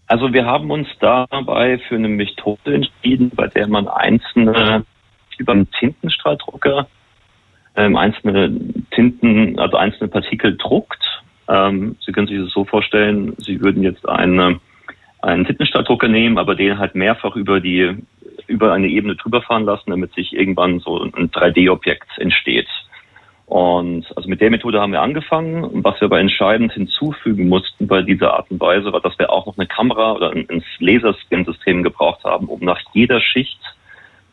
Also 0.08 0.34
wir 0.34 0.45
haben 0.45 0.69
uns 0.69 0.88
dabei 1.00 1.80
für 1.88 1.95
eine 1.95 2.10
Methode 2.10 2.76
entschieden, 2.76 3.32
bei 3.34 3.48
der 3.48 3.67
man 3.67 3.88
einzelne 3.88 4.86
über 5.38 5.54
einen 5.54 5.71
Tintenstrahldrucker 5.71 6.88
ähm, 7.76 7.96
einzelne 7.96 8.56
Tinten, 8.92 9.60
also 9.60 9.78
einzelne 9.78 10.10
Partikel 10.10 10.58
druckt. 10.58 11.04
Ähm, 11.48 11.98
Sie 12.06 12.12
können 12.12 12.28
sich 12.28 12.40
das 12.40 12.52
so 12.52 12.66
vorstellen, 12.66 13.36
Sie 13.38 13.62
würden 13.62 13.84
jetzt 13.84 14.08
eine, 14.08 14.60
einen 15.22 15.46
Tintenstrahldrucker 15.46 16.08
nehmen, 16.08 16.38
aber 16.38 16.56
den 16.56 16.80
halt 16.80 16.96
mehrfach 16.96 17.36
über 17.36 17.60
die 17.60 17.98
über 18.48 18.74
eine 18.74 18.88
Ebene 18.88 19.16
drüber 19.16 19.42
fahren 19.42 19.66
lassen, 19.66 19.90
damit 19.90 20.14
sich 20.14 20.34
irgendwann 20.34 20.80
so 20.80 21.02
ein 21.02 21.32
3D-Objekt 21.32 22.18
entsteht. 22.18 22.68
Und 23.48 24.06
also 24.16 24.28
mit 24.28 24.42
der 24.42 24.50
Methode 24.50 24.82
haben 24.82 24.92
wir 24.92 25.02
angefangen. 25.02 25.64
Und 25.64 25.84
was 25.84 26.00
wir 26.02 26.06
aber 26.06 26.20
entscheidend 26.20 26.74
hinzufügen 26.74 27.48
mussten 27.48 27.88
bei 27.88 28.02
dieser 28.02 28.34
Art 28.34 28.50
und 28.50 28.60
Weise, 28.60 28.92
war, 28.92 29.02
dass 29.02 29.18
wir 29.20 29.32
auch 29.32 29.46
noch 29.46 29.58
eine 29.58 29.68
Kamera 29.68 30.14
oder 30.14 30.32
ein 30.32 30.64
Laserscan-System 30.80 31.84
gebraucht 31.84 32.24
haben, 32.24 32.48
um 32.48 32.62
nach 32.62 32.80
jeder 32.94 33.22
Schicht 33.22 33.60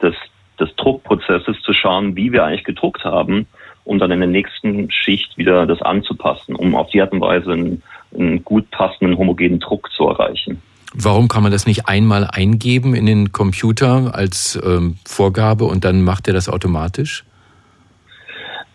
des, 0.00 0.14
des 0.60 0.74
Druckprozesses 0.76 1.60
zu 1.62 1.72
schauen, 1.72 2.16
wie 2.16 2.32
wir 2.32 2.44
eigentlich 2.44 2.64
gedruckt 2.64 3.04
haben, 3.04 3.46
um 3.84 3.98
dann 3.98 4.10
in 4.10 4.20
der 4.20 4.28
nächsten 4.28 4.90
Schicht 4.90 5.36
wieder 5.36 5.66
das 5.66 5.82
anzupassen, 5.82 6.54
um 6.54 6.74
auf 6.74 6.90
die 6.90 7.00
Art 7.00 7.12
und 7.12 7.20
Weise 7.20 7.52
einen, 7.52 7.82
einen 8.16 8.44
gut 8.44 8.70
passenden, 8.70 9.18
homogenen 9.18 9.60
Druck 9.60 9.90
zu 9.92 10.08
erreichen. 10.08 10.62
Warum 10.94 11.28
kann 11.28 11.42
man 11.42 11.52
das 11.52 11.66
nicht 11.66 11.88
einmal 11.88 12.28
eingeben 12.30 12.94
in 12.94 13.06
den 13.06 13.32
Computer 13.32 14.14
als 14.14 14.60
ähm, 14.62 14.96
Vorgabe 15.06 15.64
und 15.64 15.84
dann 15.84 16.02
macht 16.02 16.28
er 16.28 16.34
das 16.34 16.48
automatisch? 16.50 17.24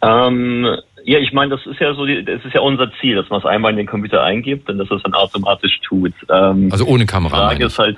Ähm, 0.01 0.65
ja, 1.03 1.19
ich 1.19 1.31
meine, 1.31 1.55
das 1.55 1.65
ist 1.65 1.79
ja 1.79 1.93
so, 1.93 2.05
das 2.05 2.43
ist 2.43 2.53
ja 2.53 2.61
unser 2.61 2.91
Ziel, 2.99 3.15
dass 3.15 3.29
man 3.29 3.39
es 3.39 3.45
einmal 3.45 3.71
in 3.71 3.77
den 3.77 3.85
Computer 3.85 4.23
eingibt 4.23 4.69
und 4.69 4.79
dass 4.79 4.89
es 4.89 5.03
dann 5.03 5.13
automatisch 5.13 5.79
tut. 5.81 6.13
Ähm, 6.29 6.69
also 6.71 6.85
ohne 6.85 7.05
Kamera. 7.05 7.35
Die 7.35 7.55
Frage 7.55 7.65
ist 7.65 7.79
halt, 7.79 7.97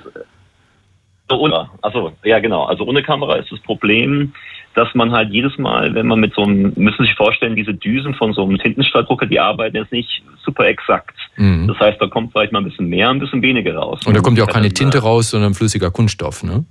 ohne, 1.38 1.68
also 1.82 2.12
ja 2.24 2.38
genau, 2.38 2.64
also 2.64 2.84
ohne 2.84 3.02
Kamera 3.02 3.36
ist 3.36 3.50
das 3.52 3.60
Problem, 3.60 4.32
dass 4.74 4.94
man 4.94 5.10
halt 5.12 5.30
jedes 5.30 5.58
Mal, 5.58 5.94
wenn 5.94 6.06
man 6.06 6.20
mit 6.20 6.34
so 6.34 6.42
einem, 6.42 6.72
müssen 6.76 6.98
Sie 6.98 7.06
sich 7.06 7.16
vorstellen, 7.16 7.56
diese 7.56 7.74
Düsen 7.74 8.14
von 8.14 8.32
so 8.32 8.42
einem 8.42 8.58
Tintenstrahldrucker, 8.58 9.26
die 9.26 9.40
arbeiten 9.40 9.76
jetzt 9.76 9.92
nicht 9.92 10.22
super 10.44 10.66
exakt. 10.66 11.16
Mhm. 11.36 11.66
Das 11.66 11.78
heißt, 11.80 12.00
da 12.00 12.06
kommt 12.06 12.32
vielleicht 12.32 12.52
mal 12.52 12.60
ein 12.60 12.64
bisschen 12.64 12.88
mehr, 12.88 13.08
ein 13.08 13.18
bisschen 13.18 13.42
weniger 13.42 13.74
raus. 13.74 14.00
Und 14.06 14.16
da 14.16 14.20
kommt 14.20 14.38
ja 14.38 14.44
auch 14.44 14.48
keine 14.48 14.68
Tinte 14.68 15.00
raus, 15.00 15.30
sondern 15.30 15.54
flüssiger 15.54 15.90
Kunststoff, 15.90 16.42
ne? 16.42 16.64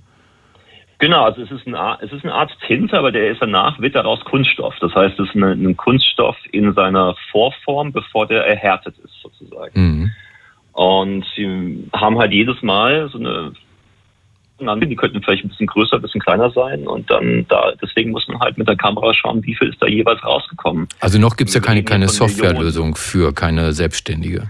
Genau, 0.98 1.24
also 1.24 1.40
es 1.40 1.50
ist, 1.50 1.66
eine, 1.66 1.96
es 2.02 2.12
ist 2.12 2.24
eine 2.24 2.34
Art 2.34 2.50
Tinte, 2.66 2.98
aber 2.98 3.10
der 3.10 3.30
ist 3.30 3.40
danach, 3.40 3.80
wird 3.80 3.94
daraus 3.94 4.22
Kunststoff. 4.22 4.74
Das 4.80 4.94
heißt, 4.94 5.18
es 5.18 5.30
ist 5.30 5.34
eine, 5.34 5.52
ein 5.52 5.74
Kunststoff 5.74 6.36
in 6.52 6.74
seiner 6.74 7.16
Vorform, 7.32 7.90
bevor 7.90 8.26
der 8.26 8.46
erhärtet 8.46 8.96
ist, 9.02 9.14
sozusagen. 9.22 9.72
Mhm. 9.74 10.10
Und 10.72 11.24
sie 11.34 11.88
haben 11.94 12.18
halt 12.18 12.32
jedes 12.32 12.60
Mal 12.60 13.08
so 13.08 13.18
eine 13.18 13.52
die 14.60 14.96
könnten 14.96 15.22
vielleicht 15.22 15.44
ein 15.44 15.48
bisschen 15.48 15.66
größer, 15.66 15.96
ein 15.96 16.02
bisschen 16.02 16.20
kleiner 16.20 16.50
sein 16.50 16.86
und 16.86 17.10
dann 17.10 17.46
da, 17.48 17.72
deswegen 17.82 18.10
muss 18.10 18.26
man 18.28 18.40
halt 18.40 18.58
mit 18.58 18.68
der 18.68 18.76
Kamera 18.76 19.12
schauen, 19.14 19.42
wie 19.44 19.54
viel 19.54 19.68
ist 19.68 19.82
da 19.82 19.86
jeweils 19.86 20.22
rausgekommen. 20.24 20.88
Also 21.00 21.18
noch 21.18 21.36
gibt 21.36 21.48
es 21.48 21.54
ja 21.54 21.60
keine, 21.60 21.82
keine 21.82 22.08
Softwarelösung 22.08 22.94
für 22.96 23.32
keine 23.32 23.72
Selbstständige. 23.72 24.48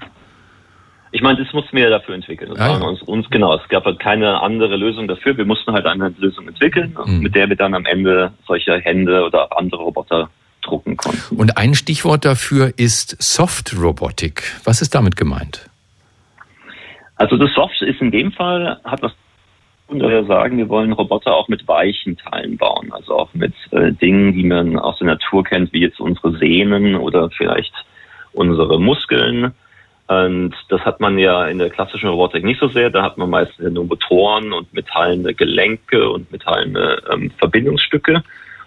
Ich 1.12 1.22
meine, 1.22 1.42
das 1.42 1.52
mussten 1.52 1.76
wir 1.76 1.84
ja 1.84 1.90
dafür 1.90 2.14
entwickeln. 2.14 2.52
Ah, 2.56 2.78
ja. 2.78 2.86
uns, 2.86 3.02
uns, 3.02 3.28
genau, 3.30 3.56
es 3.56 3.68
gab 3.68 3.84
halt 3.84 3.98
keine 3.98 4.40
andere 4.42 4.76
Lösung 4.76 5.08
dafür. 5.08 5.36
Wir 5.36 5.44
mussten 5.44 5.72
halt 5.72 5.86
eine 5.86 6.14
Lösung 6.18 6.46
entwickeln, 6.46 6.96
mhm. 7.04 7.20
mit 7.20 7.34
der 7.34 7.48
wir 7.48 7.56
dann 7.56 7.74
am 7.74 7.84
Ende 7.84 8.32
solche 8.46 8.78
Hände 8.78 9.24
oder 9.24 9.48
andere 9.58 9.82
Roboter 9.82 10.30
drucken 10.62 10.96
konnten. 10.96 11.36
Und 11.36 11.56
ein 11.56 11.74
Stichwort 11.74 12.24
dafür 12.24 12.72
ist 12.76 13.20
Soft 13.20 13.74
Robotik. 13.76 14.42
Was 14.64 14.82
ist 14.82 14.94
damit 14.94 15.16
gemeint? 15.16 15.68
Also 17.16 17.36
das 17.36 17.52
Soft 17.54 17.82
ist 17.82 18.00
in 18.00 18.10
dem 18.10 18.32
Fall, 18.32 18.80
hat 18.84 19.02
was 19.02 19.12
wir 19.92 20.24
sagen, 20.24 20.58
wir 20.58 20.68
wollen 20.68 20.92
Roboter 20.92 21.34
auch 21.34 21.48
mit 21.48 21.66
weichen 21.66 22.16
Teilen 22.16 22.56
bauen, 22.56 22.92
also 22.92 23.18
auch 23.18 23.34
mit 23.34 23.54
äh, 23.72 23.92
Dingen, 23.92 24.32
die 24.34 24.44
man 24.44 24.78
aus 24.78 24.98
der 24.98 25.08
Natur 25.08 25.44
kennt, 25.44 25.72
wie 25.72 25.80
jetzt 25.80 26.00
unsere 26.00 26.36
Sehnen 26.38 26.94
oder 26.94 27.30
vielleicht 27.30 27.72
unsere 28.32 28.80
Muskeln 28.80 29.52
und 30.10 30.56
das 30.70 30.80
hat 30.80 30.98
man 30.98 31.18
ja 31.18 31.46
in 31.46 31.58
der 31.58 31.70
klassischen 31.70 32.08
Robotik 32.08 32.42
nicht 32.42 32.58
so 32.58 32.66
sehr. 32.66 32.90
Da 32.90 33.04
hat 33.04 33.16
man 33.16 33.30
meistens 33.30 33.72
nur 33.72 33.84
Motoren 33.84 34.52
und 34.52 34.74
metallene 34.74 35.34
Gelenke 35.34 36.10
und 36.10 36.32
metallene 36.32 37.00
ähm, 37.12 37.30
Verbindungsstücke. 37.38 38.24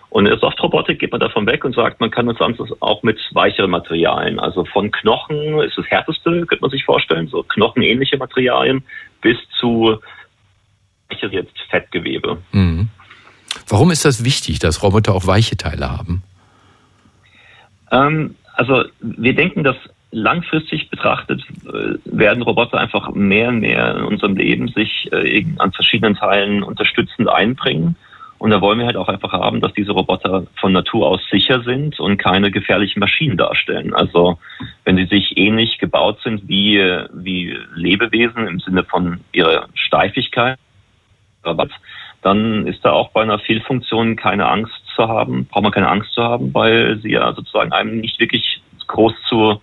Und 0.09 0.25
in 0.25 0.31
der 0.31 0.39
Softrobotik 0.39 0.99
geht 0.99 1.11
man 1.11 1.19
davon 1.19 1.45
weg 1.45 1.65
und 1.65 1.75
sagt, 1.75 1.99
man 1.99 2.11
kann 2.11 2.27
das 2.27 2.37
Ganze 2.37 2.63
auch 2.79 3.03
mit 3.03 3.19
weicheren 3.33 3.71
Materialien, 3.71 4.39
also 4.39 4.63
von 4.63 4.89
Knochen 4.91 5.59
ist 5.59 5.77
das 5.77 5.87
härteste, 5.87 6.45
könnte 6.45 6.61
man 6.61 6.71
sich 6.71 6.85
vorstellen, 6.85 7.27
so 7.27 7.43
knochenähnliche 7.43 8.17
Materialien, 8.17 8.81
bis 9.21 9.37
zu 9.59 9.97
jetzt 11.21 11.57
Fettgewebe. 11.69 12.41
Mhm. 12.51 12.89
Warum 13.67 13.91
ist 13.91 14.05
das 14.05 14.23
wichtig, 14.23 14.59
dass 14.59 14.83
Roboter 14.83 15.13
auch 15.13 15.27
weiche 15.27 15.57
Teile 15.57 15.89
haben? 15.89 16.23
Ähm, 17.91 18.35
also 18.55 18.83
wir 19.01 19.35
denken, 19.35 19.63
dass 19.63 19.77
langfristig 20.11 20.89
betrachtet 20.89 21.43
äh, 21.65 21.97
werden 22.05 22.43
Roboter 22.43 22.77
einfach 22.77 23.11
mehr 23.13 23.49
und 23.49 23.59
mehr 23.59 23.95
in 23.95 24.03
unserem 24.03 24.35
Leben 24.35 24.67
sich 24.69 25.11
äh, 25.11 25.45
an 25.57 25.71
verschiedenen 25.73 26.15
Teilen 26.15 26.63
unterstützend 26.63 27.29
einbringen. 27.29 27.95
Und 28.37 28.51
da 28.51 28.59
wollen 28.59 28.77
wir 28.77 28.85
halt 28.85 28.97
auch 28.97 29.07
einfach 29.07 29.31
haben, 29.31 29.61
dass 29.61 29.73
diese 29.73 29.93
Roboter 29.93 30.45
von 30.59 30.73
Natur 30.73 31.07
aus 31.07 31.21
sicher 31.31 31.63
sind 31.63 31.99
und 31.99 32.17
keine 32.17 32.51
gefährlichen 32.51 32.99
Maschinen 32.99 33.37
darstellen. 33.37 33.93
Also 33.93 34.37
wenn 34.83 34.97
sie 34.97 35.05
sich 35.05 35.37
ähnlich 35.37 35.77
gebaut 35.77 36.19
sind 36.23 36.47
wie, 36.47 36.77
wie 37.13 37.57
Lebewesen 37.73 38.45
im 38.47 38.59
Sinne 38.59 38.83
von 38.83 39.21
ihrer 39.31 39.67
Steifigkeit, 39.75 40.59
dann 42.21 42.67
ist 42.67 42.83
da 42.83 42.91
auch 42.91 43.11
bei 43.11 43.21
einer 43.21 43.39
Fehlfunktion 43.39 44.15
keine 44.15 44.47
Angst 44.47 44.73
zu 44.95 45.07
haben, 45.07 45.45
braucht 45.45 45.63
man 45.63 45.71
keine 45.71 45.89
Angst 45.89 46.13
zu 46.13 46.23
haben, 46.23 46.53
weil 46.53 46.99
sie 46.99 47.11
ja 47.11 47.33
sozusagen 47.33 47.71
einem 47.71 47.99
nicht 47.99 48.19
wirklich 48.19 48.61
groß 48.87 49.13
zu 49.27 49.59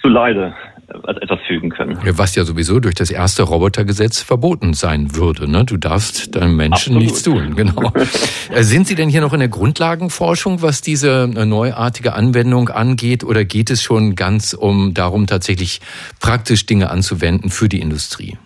zu 0.00 0.08
Leide 0.08 0.54
äh, 0.88 1.10
etwas 1.20 1.40
fügen 1.46 1.70
können. 1.70 1.98
Was 2.16 2.34
ja 2.34 2.44
sowieso 2.44 2.80
durch 2.80 2.94
das 2.94 3.10
erste 3.10 3.42
Robotergesetz 3.42 4.22
verboten 4.22 4.74
sein 4.74 5.14
würde. 5.14 5.50
Ne? 5.50 5.64
Du 5.64 5.76
darfst 5.76 6.34
deinem 6.36 6.56
Menschen 6.56 6.96
Absolut. 6.96 7.02
nichts 7.02 7.22
tun. 7.22 7.56
Genau. 7.56 7.92
Äh, 8.50 8.62
sind 8.62 8.86
Sie 8.86 8.94
denn 8.94 9.10
hier 9.10 9.20
noch 9.20 9.34
in 9.34 9.40
der 9.40 9.50
Grundlagenforschung, 9.50 10.62
was 10.62 10.80
diese 10.80 11.24
äh, 11.24 11.44
neuartige 11.44 12.14
Anwendung 12.14 12.70
angeht, 12.70 13.22
oder 13.22 13.44
geht 13.44 13.68
es 13.68 13.82
schon 13.82 14.14
ganz 14.14 14.54
um 14.54 14.94
darum, 14.94 15.26
tatsächlich 15.26 15.82
praktisch 16.18 16.64
Dinge 16.64 16.88
anzuwenden 16.88 17.50
für 17.50 17.68
die 17.68 17.78
Industrie? 17.78 18.38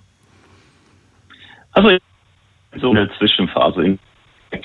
Also 1.71 1.91
so 2.81 2.91
eine 2.91 3.11
Zwischenphase 3.19 3.99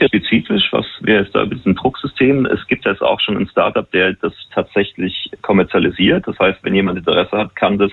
spezifisch, 0.06 0.68
was 0.72 0.86
wäre 1.02 1.24
jetzt 1.24 1.36
da 1.36 1.46
mit 1.46 1.60
diesem 1.60 1.76
Drucksystem? 1.76 2.46
Es 2.46 2.66
gibt 2.68 2.86
jetzt 2.86 3.02
auch 3.02 3.20
schon 3.20 3.38
ein 3.38 3.48
Startup, 3.48 3.90
der 3.92 4.14
das 4.14 4.34
tatsächlich 4.54 5.30
kommerzialisiert. 5.42 6.28
Das 6.28 6.38
heißt, 6.40 6.60
wenn 6.64 6.76
jemand 6.76 6.98
Interesse 6.98 7.38
hat, 7.38 7.56
kann 7.56 7.78
das 7.78 7.92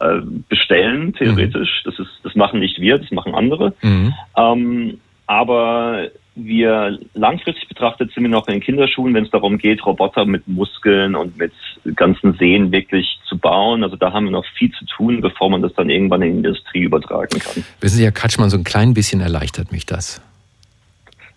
äh, 0.00 0.20
bestellen, 0.48 1.12
theoretisch. 1.12 1.82
Mhm. 1.84 1.90
Das 1.90 1.98
ist, 1.98 2.12
das 2.22 2.34
machen 2.34 2.60
nicht 2.60 2.80
wir, 2.80 2.98
das 2.98 3.10
machen 3.10 3.34
andere. 3.34 3.74
Mhm. 3.82 4.14
Ähm, 4.36 5.00
aber 5.26 6.08
wir 6.34 6.98
langfristig 7.14 7.68
betrachtet 7.68 8.12
sind 8.12 8.22
wir 8.22 8.30
noch 8.30 8.46
in 8.46 8.54
den 8.54 8.62
Kinderschuhen, 8.62 9.14
wenn 9.14 9.24
es 9.24 9.30
darum 9.30 9.58
geht, 9.58 9.84
Roboter 9.84 10.24
mit 10.24 10.46
Muskeln 10.46 11.14
und 11.14 11.36
mit 11.36 11.52
ganzen 11.96 12.34
Sehnen 12.34 12.72
wirklich 12.72 13.18
zu 13.28 13.36
bauen. 13.38 13.82
Also 13.82 13.96
da 13.96 14.12
haben 14.12 14.26
wir 14.26 14.32
noch 14.32 14.46
viel 14.56 14.70
zu 14.72 14.84
tun, 14.86 15.20
bevor 15.20 15.50
man 15.50 15.62
das 15.62 15.74
dann 15.74 15.90
irgendwann 15.90 16.22
in 16.22 16.32
die 16.32 16.36
Industrie 16.38 16.82
übertragen 16.82 17.38
kann. 17.38 17.64
Wissen 17.80 17.96
Sie, 17.96 18.04
Herr 18.04 18.12
Katschmann, 18.12 18.50
so 18.50 18.56
ein 18.56 18.64
klein 18.64 18.94
bisschen 18.94 19.20
erleichtert 19.20 19.72
mich 19.72 19.86
das. 19.86 20.22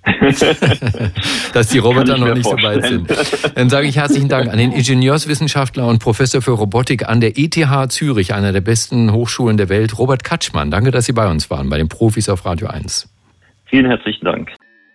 dass 1.54 1.70
die 1.70 1.78
Roboter 1.78 2.18
noch 2.18 2.34
nicht 2.34 2.44
vorstellen. 2.44 3.06
so 3.08 3.16
weit 3.16 3.30
sind. 3.30 3.58
Dann 3.58 3.70
sage 3.70 3.88
ich 3.88 3.96
herzlichen 3.96 4.28
Dank 4.28 4.52
an 4.52 4.58
den 4.58 4.72
Ingenieurswissenschaftler 4.74 5.88
und 5.88 6.00
Professor 6.00 6.42
für 6.42 6.52
Robotik 6.52 7.08
an 7.08 7.22
der 7.22 7.38
ETH 7.38 7.58
Zürich, 7.90 8.34
einer 8.34 8.52
der 8.52 8.60
besten 8.60 9.14
Hochschulen 9.14 9.56
der 9.56 9.70
Welt, 9.70 9.98
Robert 9.98 10.26
Katschmann. 10.26 10.72
Danke, 10.72 10.92
dass 10.92 11.06
Sie 11.06 11.14
bei 11.14 11.30
uns 11.30 11.50
waren, 11.50 11.70
bei 11.70 11.78
den 11.78 11.88
Profis 11.88 12.28
auf 12.28 12.46
Radio 12.46 12.68
1. 12.68 13.10
Vielen 13.66 13.86
herzlichen 13.86 14.26
Dank. 14.26 14.52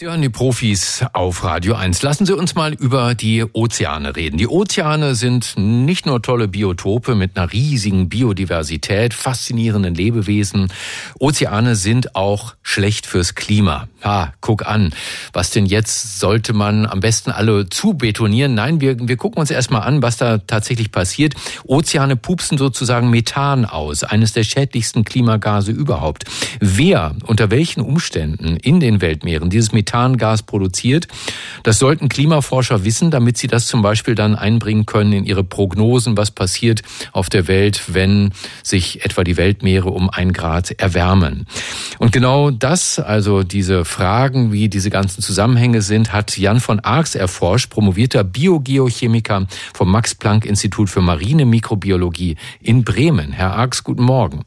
Sie 0.00 0.06
hören 0.06 0.22
die 0.22 0.28
Profis 0.28 1.04
auf 1.12 1.42
Radio 1.42 1.74
1. 1.74 2.02
Lassen 2.02 2.24
Sie 2.24 2.32
uns 2.32 2.54
mal 2.54 2.72
über 2.72 3.16
die 3.16 3.42
Ozeane 3.42 4.14
reden. 4.14 4.38
Die 4.38 4.46
Ozeane 4.46 5.16
sind 5.16 5.54
nicht 5.56 6.06
nur 6.06 6.22
tolle 6.22 6.46
Biotope 6.46 7.16
mit 7.16 7.36
einer 7.36 7.52
riesigen 7.52 8.08
Biodiversität, 8.08 9.12
faszinierenden 9.12 9.96
Lebewesen. 9.96 10.72
Ozeane 11.18 11.74
sind 11.74 12.14
auch 12.14 12.54
schlecht 12.62 13.06
fürs 13.06 13.34
Klima. 13.34 13.88
Ha, 14.04 14.34
guck 14.40 14.68
an. 14.68 14.94
Was 15.32 15.50
denn 15.50 15.66
jetzt? 15.66 16.20
Sollte 16.20 16.52
man 16.52 16.86
am 16.86 17.00
besten 17.00 17.32
alle 17.32 17.68
zubetonieren? 17.68 18.54
Nein, 18.54 18.80
wir, 18.80 18.96
wir 19.00 19.16
gucken 19.16 19.40
uns 19.40 19.50
erstmal 19.50 19.82
an, 19.82 20.00
was 20.00 20.16
da 20.16 20.38
tatsächlich 20.38 20.92
passiert. 20.92 21.34
Ozeane 21.64 22.14
pupsen 22.14 22.56
sozusagen 22.56 23.10
Methan 23.10 23.64
aus, 23.64 24.04
eines 24.04 24.32
der 24.32 24.44
schädlichsten 24.44 25.02
Klimagase 25.02 25.72
überhaupt. 25.72 26.22
Wer 26.60 27.16
unter 27.26 27.50
welchen 27.50 27.80
Umständen 27.80 28.58
in 28.58 28.78
den 28.78 29.00
Weltmeeren 29.00 29.50
dieses 29.50 29.72
Methan 29.72 29.87
Methangas 29.88 30.42
produziert. 30.42 31.08
Das 31.62 31.78
sollten 31.78 32.08
Klimaforscher 32.08 32.84
wissen, 32.84 33.10
damit 33.10 33.38
sie 33.38 33.46
das 33.46 33.66
zum 33.66 33.82
Beispiel 33.82 34.14
dann 34.14 34.36
einbringen 34.36 34.86
können 34.86 35.12
in 35.12 35.24
ihre 35.24 35.44
Prognosen, 35.44 36.16
was 36.16 36.30
passiert 36.30 36.82
auf 37.12 37.30
der 37.30 37.48
Welt, 37.48 37.82
wenn 37.88 38.32
sich 38.62 39.04
etwa 39.04 39.24
die 39.24 39.36
Weltmeere 39.36 39.88
um 39.88 40.10
ein 40.10 40.32
Grad 40.32 40.72
erwärmen. 40.72 41.46
Und 41.98 42.12
genau 42.12 42.50
das, 42.50 42.98
also 42.98 43.42
diese 43.42 43.84
Fragen, 43.84 44.52
wie 44.52 44.68
diese 44.68 44.90
ganzen 44.90 45.22
Zusammenhänge 45.22 45.80
sind, 45.80 46.12
hat 46.12 46.36
Jan 46.36 46.60
von 46.60 46.80
Arx 46.80 47.14
erforscht, 47.14 47.70
promovierter 47.70 48.24
Biogeochemiker 48.24 49.46
vom 49.72 49.90
Max-Planck-Institut 49.90 50.90
für 50.90 51.00
Marine 51.00 51.46
Mikrobiologie 51.46 52.36
in 52.60 52.84
Bremen. 52.84 53.32
Herr 53.32 53.54
Arx, 53.54 53.84
guten 53.84 54.02
Morgen. 54.02 54.44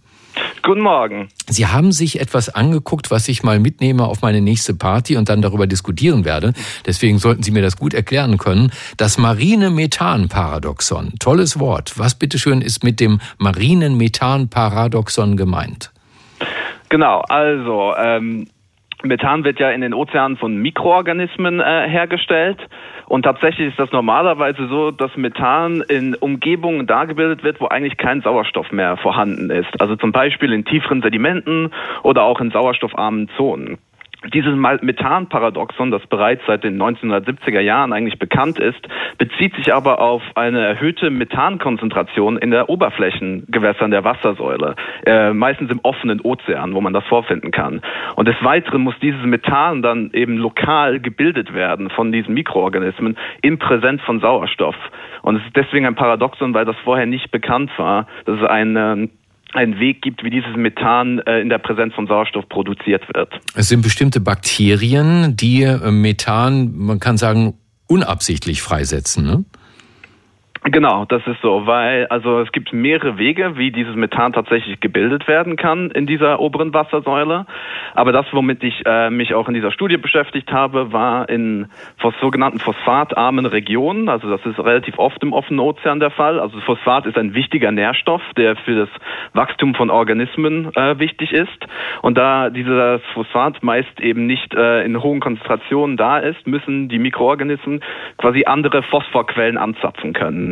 Guten 0.63 0.81
Morgen. 0.81 1.29
Sie 1.47 1.65
haben 1.65 1.91
sich 1.91 2.19
etwas 2.19 2.53
angeguckt, 2.53 3.09
was 3.09 3.27
ich 3.27 3.41
mal 3.41 3.59
mitnehme 3.59 4.05
auf 4.05 4.21
meine 4.21 4.41
nächste 4.41 4.75
Party 4.75 5.17
und 5.17 5.27
dann 5.27 5.41
darüber 5.41 5.65
diskutieren 5.65 6.23
werde. 6.23 6.53
Deswegen 6.85 7.17
sollten 7.17 7.41
Sie 7.41 7.51
mir 7.51 7.63
das 7.63 7.77
gut 7.77 7.95
erklären 7.95 8.37
können. 8.37 8.71
Das 8.97 9.17
marine 9.17 9.71
Methan-Paradoxon. 9.71 11.13
Tolles 11.19 11.59
Wort. 11.59 11.97
Was 11.97 12.17
bitteschön 12.17 12.61
ist 12.61 12.83
mit 12.83 12.99
dem 12.99 13.19
marinen 13.39 13.97
Methan-Paradoxon 13.97 15.35
gemeint? 15.35 15.91
Genau, 16.89 17.21
also 17.27 17.95
ähm, 17.97 18.47
Methan 19.03 19.43
wird 19.43 19.59
ja 19.59 19.71
in 19.71 19.81
den 19.81 19.95
Ozeanen 19.95 20.37
von 20.37 20.57
Mikroorganismen 20.57 21.59
äh, 21.59 21.89
hergestellt. 21.89 22.59
Und 23.11 23.23
tatsächlich 23.23 23.67
ist 23.67 23.77
das 23.77 23.91
normalerweise 23.91 24.69
so, 24.69 24.91
dass 24.91 25.17
Methan 25.17 25.83
in 25.89 26.15
Umgebungen 26.15 26.87
dargebildet 26.87 27.43
wird, 27.43 27.59
wo 27.59 27.67
eigentlich 27.67 27.97
kein 27.97 28.21
Sauerstoff 28.21 28.71
mehr 28.71 28.95
vorhanden 28.95 29.49
ist. 29.49 29.81
Also 29.81 29.97
zum 29.97 30.13
Beispiel 30.13 30.53
in 30.53 30.63
tieferen 30.63 31.01
Sedimenten 31.01 31.73
oder 32.03 32.23
auch 32.23 32.39
in 32.39 32.51
sauerstoffarmen 32.51 33.27
Zonen. 33.35 33.79
Dieses 34.33 34.55
Methan-Paradoxon, 34.55 35.89
das 35.89 36.05
bereits 36.05 36.43
seit 36.45 36.63
den 36.63 36.79
1970er 36.79 37.59
Jahren 37.59 37.91
eigentlich 37.91 38.19
bekannt 38.19 38.59
ist, 38.59 38.87
bezieht 39.17 39.55
sich 39.55 39.73
aber 39.73 39.99
auf 39.99 40.21
eine 40.35 40.63
erhöhte 40.63 41.09
Methankonzentration 41.09 42.37
in 42.37 42.51
der 42.51 42.69
Oberflächengewässern 42.69 43.89
der 43.89 44.03
Wassersäule, 44.03 44.75
äh, 45.07 45.33
meistens 45.33 45.71
im 45.71 45.79
offenen 45.81 46.21
Ozean, 46.21 46.75
wo 46.75 46.81
man 46.81 46.93
das 46.93 47.03
vorfinden 47.05 47.49
kann. 47.49 47.81
Und 48.15 48.27
des 48.27 48.35
Weiteren 48.43 48.81
muss 48.81 48.93
dieses 49.01 49.23
Methan 49.25 49.81
dann 49.81 50.11
eben 50.13 50.37
lokal 50.37 50.99
gebildet 50.99 51.53
werden 51.55 51.89
von 51.89 52.11
diesen 52.11 52.35
Mikroorganismen 52.35 53.17
in 53.41 53.57
Präsenz 53.57 54.03
von 54.03 54.19
Sauerstoff. 54.19 54.75
Und 55.23 55.37
es 55.37 55.45
ist 55.47 55.55
deswegen 55.55 55.87
ein 55.87 55.95
Paradoxon, 55.95 56.53
weil 56.53 56.65
das 56.65 56.75
vorher 56.83 57.07
nicht 57.07 57.31
bekannt 57.31 57.71
war, 57.77 58.05
dass 58.25 58.39
es 58.39 58.45
ein 58.45 59.09
einen 59.53 59.79
Weg 59.79 60.01
gibt, 60.01 60.23
wie 60.23 60.29
dieses 60.29 60.55
Methan 60.55 61.19
äh, 61.19 61.39
in 61.39 61.49
der 61.49 61.57
Präsenz 61.57 61.93
von 61.93 62.07
Sauerstoff 62.07 62.47
produziert 62.49 63.03
wird. 63.13 63.33
Es 63.55 63.69
sind 63.69 63.81
bestimmte 63.81 64.19
Bakterien, 64.19 65.35
die 65.35 65.63
äh, 65.63 65.91
Methan, 65.91 66.71
man 66.75 66.99
kann 66.99 67.17
sagen, 67.17 67.55
unabsichtlich 67.87 68.61
freisetzen. 68.61 69.25
Ne? 69.25 69.45
Genau, 70.63 71.05
das 71.05 71.25
ist 71.25 71.41
so, 71.41 71.65
weil 71.65 72.05
also 72.07 72.39
es 72.39 72.51
gibt 72.51 72.71
mehrere 72.71 73.17
Wege, 73.17 73.57
wie 73.57 73.71
dieses 73.71 73.95
Methan 73.95 74.31
tatsächlich 74.31 74.79
gebildet 74.79 75.27
werden 75.27 75.55
kann 75.55 75.89
in 75.89 76.05
dieser 76.05 76.39
oberen 76.39 76.71
Wassersäule. 76.71 77.47
Aber 77.95 78.11
das, 78.11 78.27
womit 78.31 78.63
ich 78.63 78.83
äh, 78.85 79.09
mich 79.09 79.33
auch 79.33 79.47
in 79.47 79.55
dieser 79.55 79.71
Studie 79.71 79.97
beschäftigt 79.97 80.51
habe, 80.51 80.93
war 80.93 81.27
in 81.29 81.65
sogenannten 82.21 82.59
phosphatarmen 82.59 83.47
Regionen. 83.47 84.07
Also 84.07 84.29
das 84.29 84.45
ist 84.45 84.59
relativ 84.59 84.99
oft 84.99 85.23
im 85.23 85.33
offenen 85.33 85.59
Ozean 85.59 85.99
der 85.99 86.11
Fall. 86.11 86.39
Also 86.39 86.59
Phosphat 86.59 87.07
ist 87.07 87.17
ein 87.17 87.33
wichtiger 87.33 87.71
Nährstoff, 87.71 88.21
der 88.37 88.55
für 88.55 88.75
das 88.75 88.89
Wachstum 89.33 89.73
von 89.73 89.89
Organismen 89.89 90.71
äh, 90.75 90.99
wichtig 90.99 91.33
ist. 91.33 91.49
Und 92.03 92.19
da 92.19 92.51
dieses 92.51 93.01
Phosphat 93.15 93.63
meist 93.63 93.99
eben 93.99 94.27
nicht 94.27 94.53
äh, 94.53 94.85
in 94.85 95.01
hohen 95.01 95.21
Konzentrationen 95.21 95.97
da 95.97 96.19
ist, 96.19 96.45
müssen 96.45 96.87
die 96.87 96.99
Mikroorganismen 96.99 97.81
quasi 98.19 98.43
andere 98.45 98.83
Phosphorquellen 98.83 99.57
anzapfen 99.57 100.13
können. 100.13 100.50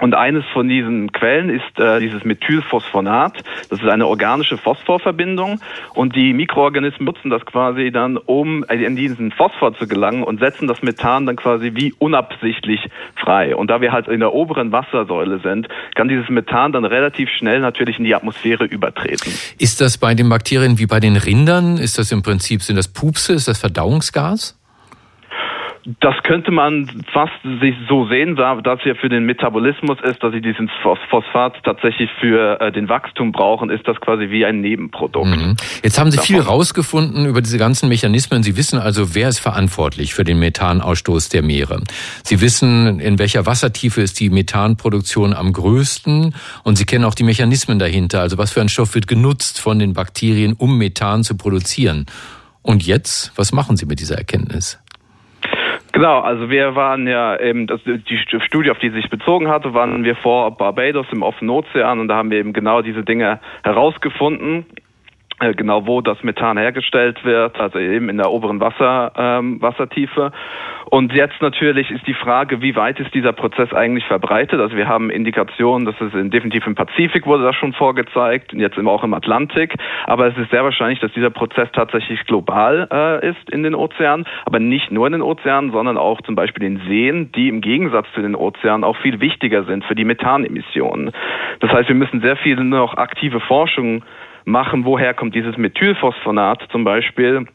Und 0.00 0.14
eines 0.14 0.44
von 0.52 0.68
diesen 0.68 1.12
Quellen 1.12 1.50
ist 1.50 1.78
äh, 1.78 2.00
dieses 2.00 2.24
Methylphosphonat. 2.24 3.44
Das 3.70 3.80
ist 3.80 3.88
eine 3.88 4.08
organische 4.08 4.58
Phosphorverbindung. 4.58 5.60
Und 5.94 6.16
die 6.16 6.32
Mikroorganismen 6.32 7.04
nutzen 7.06 7.30
das 7.30 7.46
quasi 7.46 7.92
dann, 7.92 8.16
um 8.16 8.64
in 8.64 8.96
diesen 8.96 9.30
Phosphor 9.30 9.76
zu 9.78 9.86
gelangen 9.86 10.24
und 10.24 10.40
setzen 10.40 10.66
das 10.66 10.82
Methan 10.82 11.26
dann 11.26 11.36
quasi 11.36 11.72
wie 11.74 11.94
unabsichtlich 11.98 12.80
frei. 13.14 13.54
Und 13.54 13.68
da 13.70 13.80
wir 13.80 13.92
halt 13.92 14.08
in 14.08 14.18
der 14.18 14.34
oberen 14.34 14.72
Wassersäule 14.72 15.38
sind, 15.40 15.68
kann 15.94 16.08
dieses 16.08 16.28
Methan 16.28 16.72
dann 16.72 16.84
relativ 16.84 17.30
schnell 17.30 17.60
natürlich 17.60 17.98
in 17.98 18.04
die 18.04 18.16
Atmosphäre 18.16 18.64
übertreten. 18.64 19.32
Ist 19.58 19.80
das 19.80 19.98
bei 19.98 20.14
den 20.14 20.28
Bakterien 20.28 20.78
wie 20.78 20.86
bei 20.86 20.98
den 20.98 21.16
Rindern? 21.16 21.76
Ist 21.76 21.98
das 21.98 22.10
im 22.10 22.22
Prinzip, 22.22 22.62
sind 22.62 22.76
das 22.76 22.88
Pupse? 22.88 23.34
Ist 23.34 23.46
das 23.46 23.60
Verdauungsgas? 23.60 24.58
Das 26.00 26.14
könnte 26.22 26.50
man 26.50 27.04
fast 27.12 27.32
sich 27.60 27.74
so 27.88 28.08
sehen, 28.08 28.36
da 28.36 28.54
das 28.62 28.80
ja 28.84 28.94
für 28.94 29.10
den 29.10 29.26
Metabolismus 29.26 29.98
ist, 30.02 30.22
dass 30.22 30.32
sie 30.32 30.40
diesen 30.40 30.70
Phosphat 30.82 31.62
tatsächlich 31.62 32.10
für 32.20 32.58
äh, 32.58 32.72
den 32.72 32.88
Wachstum 32.88 33.32
brauchen, 33.32 33.68
ist 33.68 33.86
das 33.86 34.00
quasi 34.00 34.30
wie 34.30 34.46
ein 34.46 34.62
Nebenprodukt. 34.62 35.26
Mhm. 35.26 35.56
Jetzt 35.82 35.98
haben 35.98 36.10
Sie 36.10 36.16
davon. 36.16 36.36
viel 36.36 36.40
rausgefunden 36.40 37.26
über 37.26 37.42
diese 37.42 37.58
ganzen 37.58 37.90
Mechanismen. 37.90 38.42
Sie 38.42 38.56
wissen 38.56 38.78
also, 38.78 39.14
wer 39.14 39.28
ist 39.28 39.40
verantwortlich 39.40 40.14
für 40.14 40.24
den 40.24 40.38
Methanausstoß 40.38 41.28
der 41.28 41.42
Meere. 41.42 41.82
Sie 42.22 42.40
wissen, 42.40 42.98
in 43.00 43.18
welcher 43.18 43.44
Wassertiefe 43.44 44.00
ist 44.00 44.20
die 44.20 44.30
Methanproduktion 44.30 45.34
am 45.34 45.52
größten 45.52 46.34
und 46.62 46.78
Sie 46.78 46.86
kennen 46.86 47.04
auch 47.04 47.14
die 47.14 47.24
Mechanismen 47.24 47.78
dahinter. 47.78 48.20
Also 48.20 48.38
was 48.38 48.52
für 48.52 48.62
ein 48.62 48.70
Stoff 48.70 48.94
wird 48.94 49.06
genutzt 49.06 49.60
von 49.60 49.78
den 49.78 49.92
Bakterien, 49.92 50.54
um 50.54 50.78
Methan 50.78 51.24
zu 51.24 51.36
produzieren. 51.36 52.06
Und 52.62 52.86
jetzt, 52.86 53.32
was 53.36 53.52
machen 53.52 53.76
Sie 53.76 53.84
mit 53.84 54.00
dieser 54.00 54.16
Erkenntnis? 54.16 54.78
Genau, 55.94 56.18
also 56.18 56.50
wir 56.50 56.74
waren 56.74 57.06
ja 57.06 57.38
eben, 57.38 57.68
das, 57.68 57.80
die 57.84 58.40
Studie, 58.40 58.72
auf 58.72 58.80
die 58.80 58.90
sich 58.90 59.08
bezogen 59.10 59.46
hatte, 59.46 59.74
waren 59.74 60.02
wir 60.02 60.16
vor 60.16 60.50
Barbados 60.56 61.06
im 61.12 61.22
offenen 61.22 61.50
Ozean 61.50 62.00
und 62.00 62.08
da 62.08 62.16
haben 62.16 62.32
wir 62.32 62.38
eben 62.38 62.52
genau 62.52 62.82
diese 62.82 63.04
Dinge 63.04 63.38
herausgefunden 63.62 64.66
genau 65.38 65.86
wo 65.86 66.00
das 66.00 66.22
Methan 66.22 66.58
hergestellt 66.58 67.24
wird, 67.24 67.58
also 67.58 67.78
eben 67.78 68.08
in 68.08 68.16
der 68.16 68.30
oberen 68.30 68.60
Wasser, 68.60 69.12
ähm, 69.16 69.60
Wassertiefe. 69.60 70.32
Und 70.90 71.12
jetzt 71.12 71.40
natürlich 71.40 71.90
ist 71.90 72.06
die 72.06 72.14
Frage, 72.14 72.60
wie 72.60 72.76
weit 72.76 73.00
ist 73.00 73.12
dieser 73.14 73.32
Prozess 73.32 73.72
eigentlich 73.72 74.04
verbreitet? 74.04 74.60
Also 74.60 74.76
wir 74.76 74.86
haben 74.86 75.10
Indikationen, 75.10 75.86
dass 75.86 76.00
es 76.00 76.14
in, 76.14 76.30
definitiv 76.30 76.66
im 76.66 76.74
Pazifik 76.74 77.26
wurde 77.26 77.42
das 77.42 77.56
schon 77.56 77.72
vorgezeigt, 77.72 78.52
jetzt 78.52 78.78
auch 78.78 79.02
im 79.02 79.14
Atlantik. 79.14 79.74
Aber 80.06 80.28
es 80.28 80.36
ist 80.36 80.50
sehr 80.50 80.62
wahrscheinlich, 80.62 81.00
dass 81.00 81.12
dieser 81.12 81.30
Prozess 81.30 81.68
tatsächlich 81.72 82.24
global 82.26 82.88
äh, 82.92 83.28
ist 83.28 83.50
in 83.50 83.62
den 83.62 83.74
Ozeanen, 83.74 84.26
aber 84.44 84.60
nicht 84.60 84.90
nur 84.92 85.06
in 85.06 85.14
den 85.14 85.22
Ozeanen, 85.22 85.72
sondern 85.72 85.96
auch 85.96 86.20
zum 86.22 86.34
Beispiel 86.34 86.64
in 86.64 86.80
Seen, 86.86 87.32
die 87.32 87.48
im 87.48 87.60
Gegensatz 87.60 88.06
zu 88.14 88.22
den 88.22 88.36
Ozeanen 88.36 88.84
auch 88.84 88.96
viel 88.98 89.20
wichtiger 89.20 89.64
sind 89.64 89.84
für 89.84 89.94
die 89.94 90.04
Methanemissionen. 90.04 91.12
Das 91.60 91.72
heißt, 91.72 91.88
wir 91.88 91.96
müssen 91.96 92.20
sehr 92.20 92.36
viel 92.36 92.56
noch 92.62 92.96
aktive 92.96 93.40
Forschung 93.40 94.04
machen, 94.44 94.84
woher 94.84 95.14
kommt 95.14 95.34
dieses 95.34 95.56
Methylphosphonat 95.56 96.68
zum 96.70 96.84
Beispiel 96.84 97.46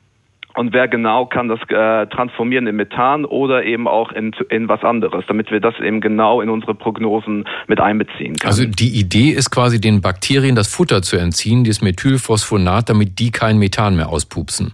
und 0.55 0.73
wer 0.73 0.87
genau 0.87 1.25
kann 1.25 1.47
das 1.47 1.59
äh, 1.69 2.07
transformieren 2.07 2.67
in 2.67 2.75
Methan 2.75 3.23
oder 3.25 3.63
eben 3.63 3.87
auch 3.87 4.11
in, 4.11 4.31
in 4.49 4.67
was 4.67 4.83
anderes, 4.83 5.23
damit 5.27 5.51
wir 5.51 5.59
das 5.59 5.75
eben 5.79 6.01
genau 6.01 6.41
in 6.41 6.49
unsere 6.49 6.73
Prognosen 6.73 7.45
mit 7.67 7.79
einbeziehen 7.79 8.35
können. 8.35 8.49
Also 8.49 8.65
die 8.65 8.99
Idee 8.99 9.29
ist 9.29 9.51
quasi 9.51 9.79
den 9.79 10.01
Bakterien 10.01 10.55
das 10.55 10.67
Futter 10.67 11.01
zu 11.01 11.17
entziehen, 11.17 11.63
dieses 11.63 11.81
Methylphosphonat, 11.81 12.89
damit 12.89 13.19
die 13.19 13.31
kein 13.31 13.57
Methan 13.57 13.95
mehr 13.95 14.09
auspupsen. 14.09 14.73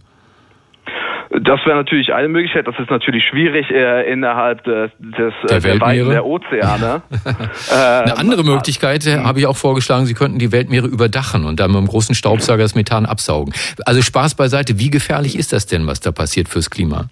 Das 1.42 1.60
wäre 1.66 1.76
natürlich 1.76 2.14
eine 2.14 2.28
Möglichkeit. 2.28 2.68
Das 2.68 2.76
ist 2.80 2.90
natürlich 2.90 3.24
schwierig 3.26 3.70
äh, 3.72 4.12
innerhalb 4.12 4.64
des, 4.64 4.92
des 5.00 5.34
der, 5.50 5.60
der 5.60 5.82
Weiten 5.82 6.10
der 6.10 6.26
Ozeane. 6.26 7.02
äh, 7.72 7.76
eine 7.76 8.18
andere 8.18 8.44
Möglichkeit 8.44 9.06
äh, 9.06 9.20
habe 9.20 9.40
ich 9.40 9.48
auch 9.48 9.58
vorgeschlagen, 9.58 10.06
Sie 10.06 10.14
könnten 10.14 10.40
die 10.40 10.52
Weltmeere 10.52 10.88
überdachen 10.88 11.46
und 11.46 11.60
dann 11.60 11.72
mit 11.72 11.78
einem 11.78 11.88
großen 11.88 12.16
Staubsauger 12.16 12.64
das 12.64 12.76
Methan 12.76 13.06
absaugen. 13.06 13.54
Also 13.86 14.02
Spaß 14.02 14.36
beiseite. 14.36 14.80
Wie 14.80 14.90
gefährlich 14.90 15.38
ist 15.38 15.52
das 15.52 15.66
denn, 15.66 15.88
was 15.88 16.00
da 16.00 16.12
passiert 16.12 16.48
fürs 16.48 16.70
Klima? 16.70 17.08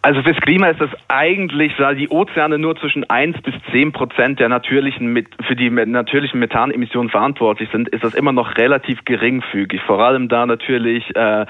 Also 0.00 0.22
fürs 0.22 0.40
Klima 0.40 0.68
ist 0.68 0.80
das 0.80 0.90
eigentlich, 1.08 1.72
da 1.76 1.92
die 1.92 2.08
Ozeane 2.08 2.58
nur 2.58 2.76
zwischen 2.76 3.08
1 3.08 3.42
bis 3.42 3.54
10 3.72 3.92
Prozent 3.92 4.40
der 4.40 4.48
natürlichen, 4.48 5.26
für 5.46 5.56
die 5.56 5.70
natürlichen 5.70 6.40
Methanemissionen 6.40 7.10
verantwortlich 7.10 7.68
sind, 7.70 7.88
ist 7.88 8.02
das 8.02 8.14
immer 8.14 8.32
noch 8.32 8.56
relativ 8.56 9.04
geringfügig. 9.04 9.80
Vor 9.82 10.00
allem 10.00 10.28
da 10.28 10.46
natürlich 10.46 11.14
äh, 11.14 11.46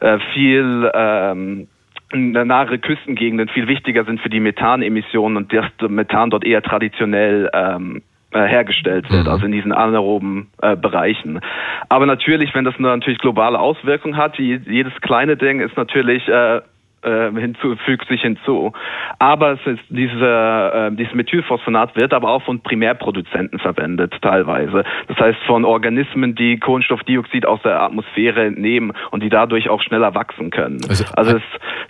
äh, 0.00 0.18
viel 0.32 0.90
ähm, 0.94 1.68
nahe 2.12 2.78
Küstengegenden 2.78 3.48
viel 3.48 3.68
wichtiger 3.68 4.04
sind 4.04 4.20
für 4.20 4.30
die 4.30 4.40
Methanemissionen 4.40 5.36
und 5.36 5.52
das 5.52 5.70
Methan 5.88 6.30
dort 6.30 6.44
eher 6.44 6.62
traditionell 6.62 7.50
ähm, 7.52 8.02
äh, 8.34 8.46
hergestellt 8.46 9.10
wird, 9.10 9.26
mhm. 9.26 9.30
also 9.30 9.46
in 9.46 9.52
diesen 9.52 9.72
anaeroben 9.72 10.48
äh, 10.60 10.76
Bereichen. 10.76 11.40
Aber 11.88 12.06
natürlich, 12.06 12.54
wenn 12.54 12.64
das 12.64 12.74
natürlich 12.78 13.18
globale 13.18 13.58
Auswirkungen 13.58 14.16
hat, 14.16 14.38
die, 14.38 14.60
jedes 14.66 14.92
kleine 15.00 15.36
Ding 15.36 15.60
ist 15.60 15.76
natürlich 15.76 16.26
äh, 16.28 16.60
äh, 17.04 17.30
hinzu, 17.38 17.76
fügt 17.84 18.08
sich 18.08 18.22
hinzu. 18.22 18.72
Aber 19.18 19.52
es 19.52 19.60
ist 19.66 19.82
diese, 19.88 20.90
äh, 20.92 20.96
dieses 20.96 21.14
Methylphosphonat 21.14 21.96
wird 21.96 22.12
aber 22.12 22.30
auch 22.30 22.42
von 22.42 22.60
Primärproduzenten 22.60 23.58
verwendet 23.58 24.14
teilweise. 24.22 24.84
Das 25.08 25.18
heißt 25.18 25.38
von 25.46 25.64
Organismen, 25.64 26.34
die 26.34 26.58
Kohlenstoffdioxid 26.58 27.46
aus 27.46 27.60
der 27.62 27.80
Atmosphäre 27.80 28.44
entnehmen 28.44 28.92
und 29.10 29.22
die 29.22 29.28
dadurch 29.28 29.68
auch 29.68 29.82
schneller 29.82 30.14
wachsen 30.14 30.50
können. 30.50 30.80
Also, 30.88 31.04
also 31.14 31.36
es, 31.36 31.42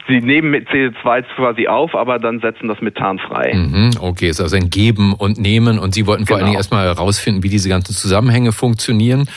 sie 0.08 0.20
nehmen 0.20 0.50
mit 0.50 0.68
CO2 0.68 1.24
quasi 1.36 1.68
auf, 1.68 1.94
aber 1.94 2.18
dann 2.18 2.40
setzen 2.40 2.68
das 2.68 2.80
Methan 2.80 3.18
frei. 3.18 3.52
Mhm, 3.54 3.90
okay, 4.00 4.28
ist 4.28 4.40
also 4.40 4.56
ein 4.56 4.70
Geben 4.70 5.14
und 5.14 5.38
Nehmen 5.38 5.78
und 5.78 5.94
Sie 5.94 6.06
wollten 6.06 6.26
vor 6.26 6.36
genau. 6.36 6.46
allen 6.46 6.52
Dingen 6.52 6.58
erstmal 6.58 6.86
herausfinden, 6.86 7.42
wie 7.42 7.48
diese 7.48 7.68
ganzen 7.68 7.94
Zusammenhänge 7.94 8.52
funktionieren. 8.52 9.28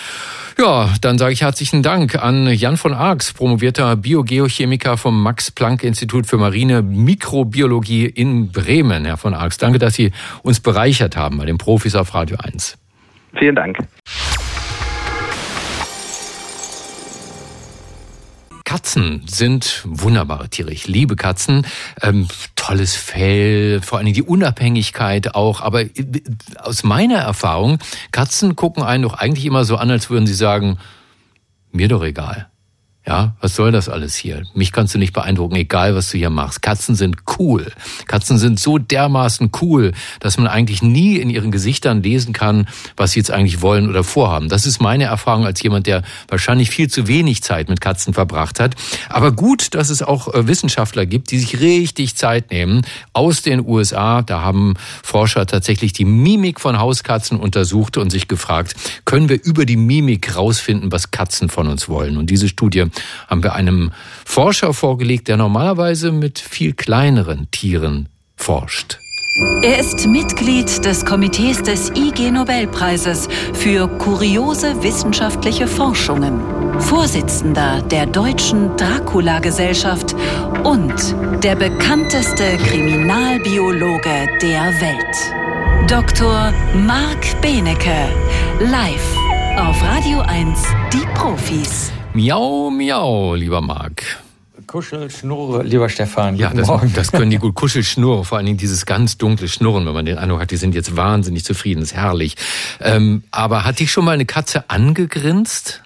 Ja, 0.60 0.90
dann 1.02 1.20
sage 1.20 1.34
ich 1.34 1.42
herzlichen 1.42 1.84
Dank 1.84 2.16
an 2.16 2.48
Jan 2.48 2.78
von 2.78 2.92
Arx, 2.92 3.32
promovierter 3.32 3.96
Biogeochemiker 3.96 4.98
vom 4.98 5.22
Max-Planck-Institut 5.22 6.26
für 6.26 6.38
Marine 6.38 6.82
Mikrobiologie 6.82 8.08
in 8.08 8.52
Bremen. 8.52 9.06
Herr 9.06 9.18
von 9.18 9.36
Arx, 9.36 9.60
danke, 9.60 9.78
dass 9.78 9.94
Sie 9.94 10.12
uns 10.42 10.60
bereichert 10.60 11.16
haben 11.16 11.38
bei 11.38 11.46
den 11.46 11.60
Profis 11.60 11.94
auf 11.94 12.16
Radio 12.16 12.38
1. 12.42 12.76
Vielen 13.38 13.56
Dank. 13.56 13.78
Katzen 18.68 19.24
sind 19.28 19.82
wunderbare 19.86 20.50
Tiere. 20.50 20.74
Ich 20.74 20.90
liebe 20.90 21.16
Katzen. 21.16 21.66
Ähm, 22.02 22.28
tolles 22.58 22.98
Fell, 22.98 23.82
vor 23.82 23.98
allem 23.98 24.12
die 24.12 24.22
Unabhängigkeit 24.22 25.36
auch. 25.36 25.62
Aber 25.62 25.84
äh, 25.84 25.92
aus 26.60 26.84
meiner 26.84 27.20
Erfahrung, 27.20 27.80
Katzen 28.12 28.58
gucken 28.58 28.84
einen 28.84 29.04
doch 29.04 29.14
eigentlich 29.14 29.46
immer 29.46 29.64
so 29.64 29.78
an, 29.78 29.90
als 29.90 30.10
würden 30.10 30.28
sie 30.28 30.34
sagen, 30.34 30.80
mir 31.72 31.88
doch 31.88 32.04
egal. 32.04 32.50
Ja, 33.08 33.38
was 33.40 33.56
soll 33.56 33.72
das 33.72 33.88
alles 33.88 34.18
hier? 34.18 34.44
Mich 34.54 34.74
kannst 34.74 34.94
du 34.94 35.00
nicht 35.00 35.14
beeindrucken, 35.14 35.56
egal 35.56 35.96
was 35.96 36.12
du 36.12 36.18
hier 36.18 36.30
machst. 36.30 36.62
Katzen 36.62 36.94
sind 36.94 37.16
cool. 37.40 37.72
Katzen 38.06 38.38
sind 38.38 38.60
so 38.60 38.80
dermaßen 38.80 39.50
cool, 39.62 39.94
dass 40.20 40.38
man 40.38 40.48
eigentlich 40.48 40.82
nie 40.82 41.16
in 41.16 41.30
ihren 41.30 41.50
Gesichtern 41.50 42.04
lesen 42.04 42.34
kann, 42.34 42.68
was 42.98 43.12
sie 43.12 43.20
jetzt 43.22 43.32
eigentlich 43.32 43.62
wollen 43.62 43.88
oder 43.88 44.04
vorhaben. 44.04 44.50
Das 44.50 44.66
ist 44.66 44.82
meine 44.82 45.06
Erfahrung 45.06 45.46
als 45.46 45.64
jemand, 45.64 45.88
der 45.88 46.04
wahrscheinlich 46.28 46.70
viel 46.70 46.90
zu 46.90 47.08
wenig 47.08 47.44
Zeit 47.44 47.70
mit 47.70 47.80
Katzen 47.80 48.14
verbracht 48.14 48.60
hat. 48.60 48.76
Aber 49.08 49.32
gut, 49.32 49.74
dass 49.74 49.90
es 49.90 50.02
auch 50.02 50.34
äh, 50.34 50.46
Wissenschaftler 50.48 51.06
gibt, 51.06 51.32
die 51.32 51.40
sich 51.40 51.62
richtig 51.62 52.18
Zeit 52.18 52.52
nehmen. 52.52 52.82
Aus 53.14 53.42
den 53.42 53.66
USA, 53.66 54.22
da 54.22 54.42
haben 54.42 54.74
Forscher 55.02 55.46
tatsächlich 55.46 55.94
die 55.94 56.04
Mimik 56.04 56.60
von 56.60 56.78
Hauskatzen 56.78 57.40
untersucht 57.40 57.96
und 57.96 58.10
sich 58.10 58.28
gefragt, 58.28 58.76
können 59.06 59.30
wir 59.30 59.42
über 59.42 59.66
die 59.66 59.78
Mimik 59.78 60.36
rausfinden, 60.36 60.92
was 60.92 61.12
Katzen 61.12 61.48
von 61.48 61.68
uns 61.68 61.88
wollen? 61.88 62.18
Und 62.18 62.30
diese 62.30 62.50
Studie 62.50 62.88
haben 63.28 63.44
wir 63.44 63.54
einem 63.54 63.92
Forscher 64.26 64.74
vorgelegt, 64.74 65.28
der 65.28 65.38
normalerweise 65.38 66.12
mit 66.12 66.40
viel 66.40 66.74
kleineren 66.74 67.50
Tieren 67.52 68.10
forscht. 68.36 69.00
Er 69.62 69.80
ist 69.80 70.08
Mitglied 70.08 70.84
des 70.84 71.06
Komitees 71.06 71.62
des 71.62 71.92
IG 71.92 72.32
Nobelpreises 72.32 73.28
für 73.54 73.88
kuriose 73.88 74.82
wissenschaftliche 74.82 75.68
Forschungen, 75.68 76.42
Vorsitzender 76.80 77.84
der 77.84 78.08
Deutschen 78.08 78.76
Dracula-Gesellschaft 78.78 80.16
und 80.64 81.16
der 81.44 81.56
bekannteste 81.56 82.58
Kriminalbiologe 82.58 84.28
der 84.42 84.74
Welt. 84.82 85.90
Dr. 85.90 86.52
Marc 86.74 87.40
Benecke, 87.42 88.10
live 88.60 89.18
auf 89.58 89.82
Radio 89.84 90.20
1, 90.22 90.64
die 90.94 91.06
Profis. 91.14 91.92
Miau, 92.14 92.70
miau, 92.70 93.36
lieber 93.36 93.62
Marc. 93.62 94.04
Kuschelschnurre, 94.66 95.64
lieber 95.64 95.88
Stefan. 95.88 96.36
Ja, 96.36 96.54
das, 96.54 96.70
das, 96.94 97.12
können 97.12 97.32
die 97.32 97.38
gut. 97.38 97.56
Kuschelschnurre, 97.56 98.26
vor 98.26 98.38
allen 98.38 98.46
Dingen 98.46 98.58
dieses 98.58 98.86
ganz 98.86 99.18
dunkle 99.18 99.48
Schnurren, 99.48 99.86
wenn 99.86 99.94
man 99.94 100.06
den 100.06 100.18
Eindruck 100.18 100.42
hat, 100.42 100.52
die 100.52 100.58
sind 100.58 100.76
jetzt 100.76 100.98
wahnsinnig 100.98 101.46
zufrieden, 101.46 101.82
ist 101.82 101.94
herrlich. 101.94 102.36
Ähm, 102.82 103.24
aber 103.32 103.64
hat 103.64 103.80
dich 103.80 103.92
schon 103.92 104.04
mal 104.04 104.12
eine 104.12 104.26
Katze 104.26 104.70
angegrinst? 104.70 105.84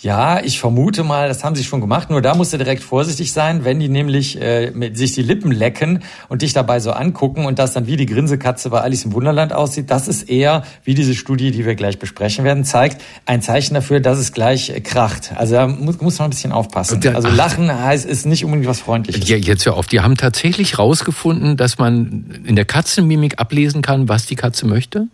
Ja, 0.00 0.40
ich 0.44 0.60
vermute 0.60 1.02
mal, 1.02 1.26
das 1.26 1.42
haben 1.42 1.56
sie 1.56 1.64
schon 1.64 1.80
gemacht. 1.80 2.08
Nur 2.08 2.22
da 2.22 2.36
musst 2.36 2.52
du 2.52 2.56
direkt 2.56 2.84
vorsichtig 2.84 3.32
sein, 3.32 3.64
wenn 3.64 3.80
die 3.80 3.88
nämlich 3.88 4.40
äh, 4.40 4.70
mit, 4.70 4.96
sich 4.96 5.12
die 5.12 5.22
Lippen 5.22 5.50
lecken 5.50 6.04
und 6.28 6.42
dich 6.42 6.52
dabei 6.52 6.78
so 6.78 6.92
angucken 6.92 7.46
und 7.46 7.58
das 7.58 7.72
dann 7.72 7.88
wie 7.88 7.96
die 7.96 8.06
Grinsekatze 8.06 8.70
bei 8.70 8.80
Alice 8.80 9.04
im 9.04 9.12
Wunderland 9.12 9.52
aussieht. 9.52 9.90
Das 9.90 10.06
ist 10.06 10.30
eher, 10.30 10.62
wie 10.84 10.94
diese 10.94 11.16
Studie, 11.16 11.50
die 11.50 11.66
wir 11.66 11.74
gleich 11.74 11.98
besprechen 11.98 12.44
werden, 12.44 12.62
zeigt, 12.64 13.02
ein 13.26 13.42
Zeichen 13.42 13.74
dafür, 13.74 13.98
dass 13.98 14.18
es 14.18 14.32
gleich 14.32 14.70
äh, 14.70 14.80
kracht. 14.80 15.32
Also 15.34 15.54
da 15.54 15.66
muss, 15.66 16.00
muss 16.00 16.18
man 16.20 16.28
ein 16.28 16.30
bisschen 16.30 16.52
aufpassen. 16.52 17.04
Also 17.08 17.28
Lachen 17.28 17.68
heißt 17.68 18.04
ist 18.04 18.24
nicht 18.24 18.44
unbedingt 18.44 18.68
was 18.68 18.78
Freundliches. 18.78 19.28
Ja, 19.28 19.36
jetzt 19.36 19.66
hör 19.66 19.76
auf. 19.76 19.88
Die 19.88 20.00
haben 20.00 20.16
tatsächlich 20.16 20.78
rausgefunden, 20.78 21.56
dass 21.56 21.78
man 21.78 22.40
in 22.44 22.54
der 22.54 22.66
Katzenmimik 22.66 23.40
ablesen 23.40 23.82
kann, 23.82 24.08
was 24.08 24.26
die 24.26 24.36
Katze 24.36 24.64
möchte? 24.64 25.08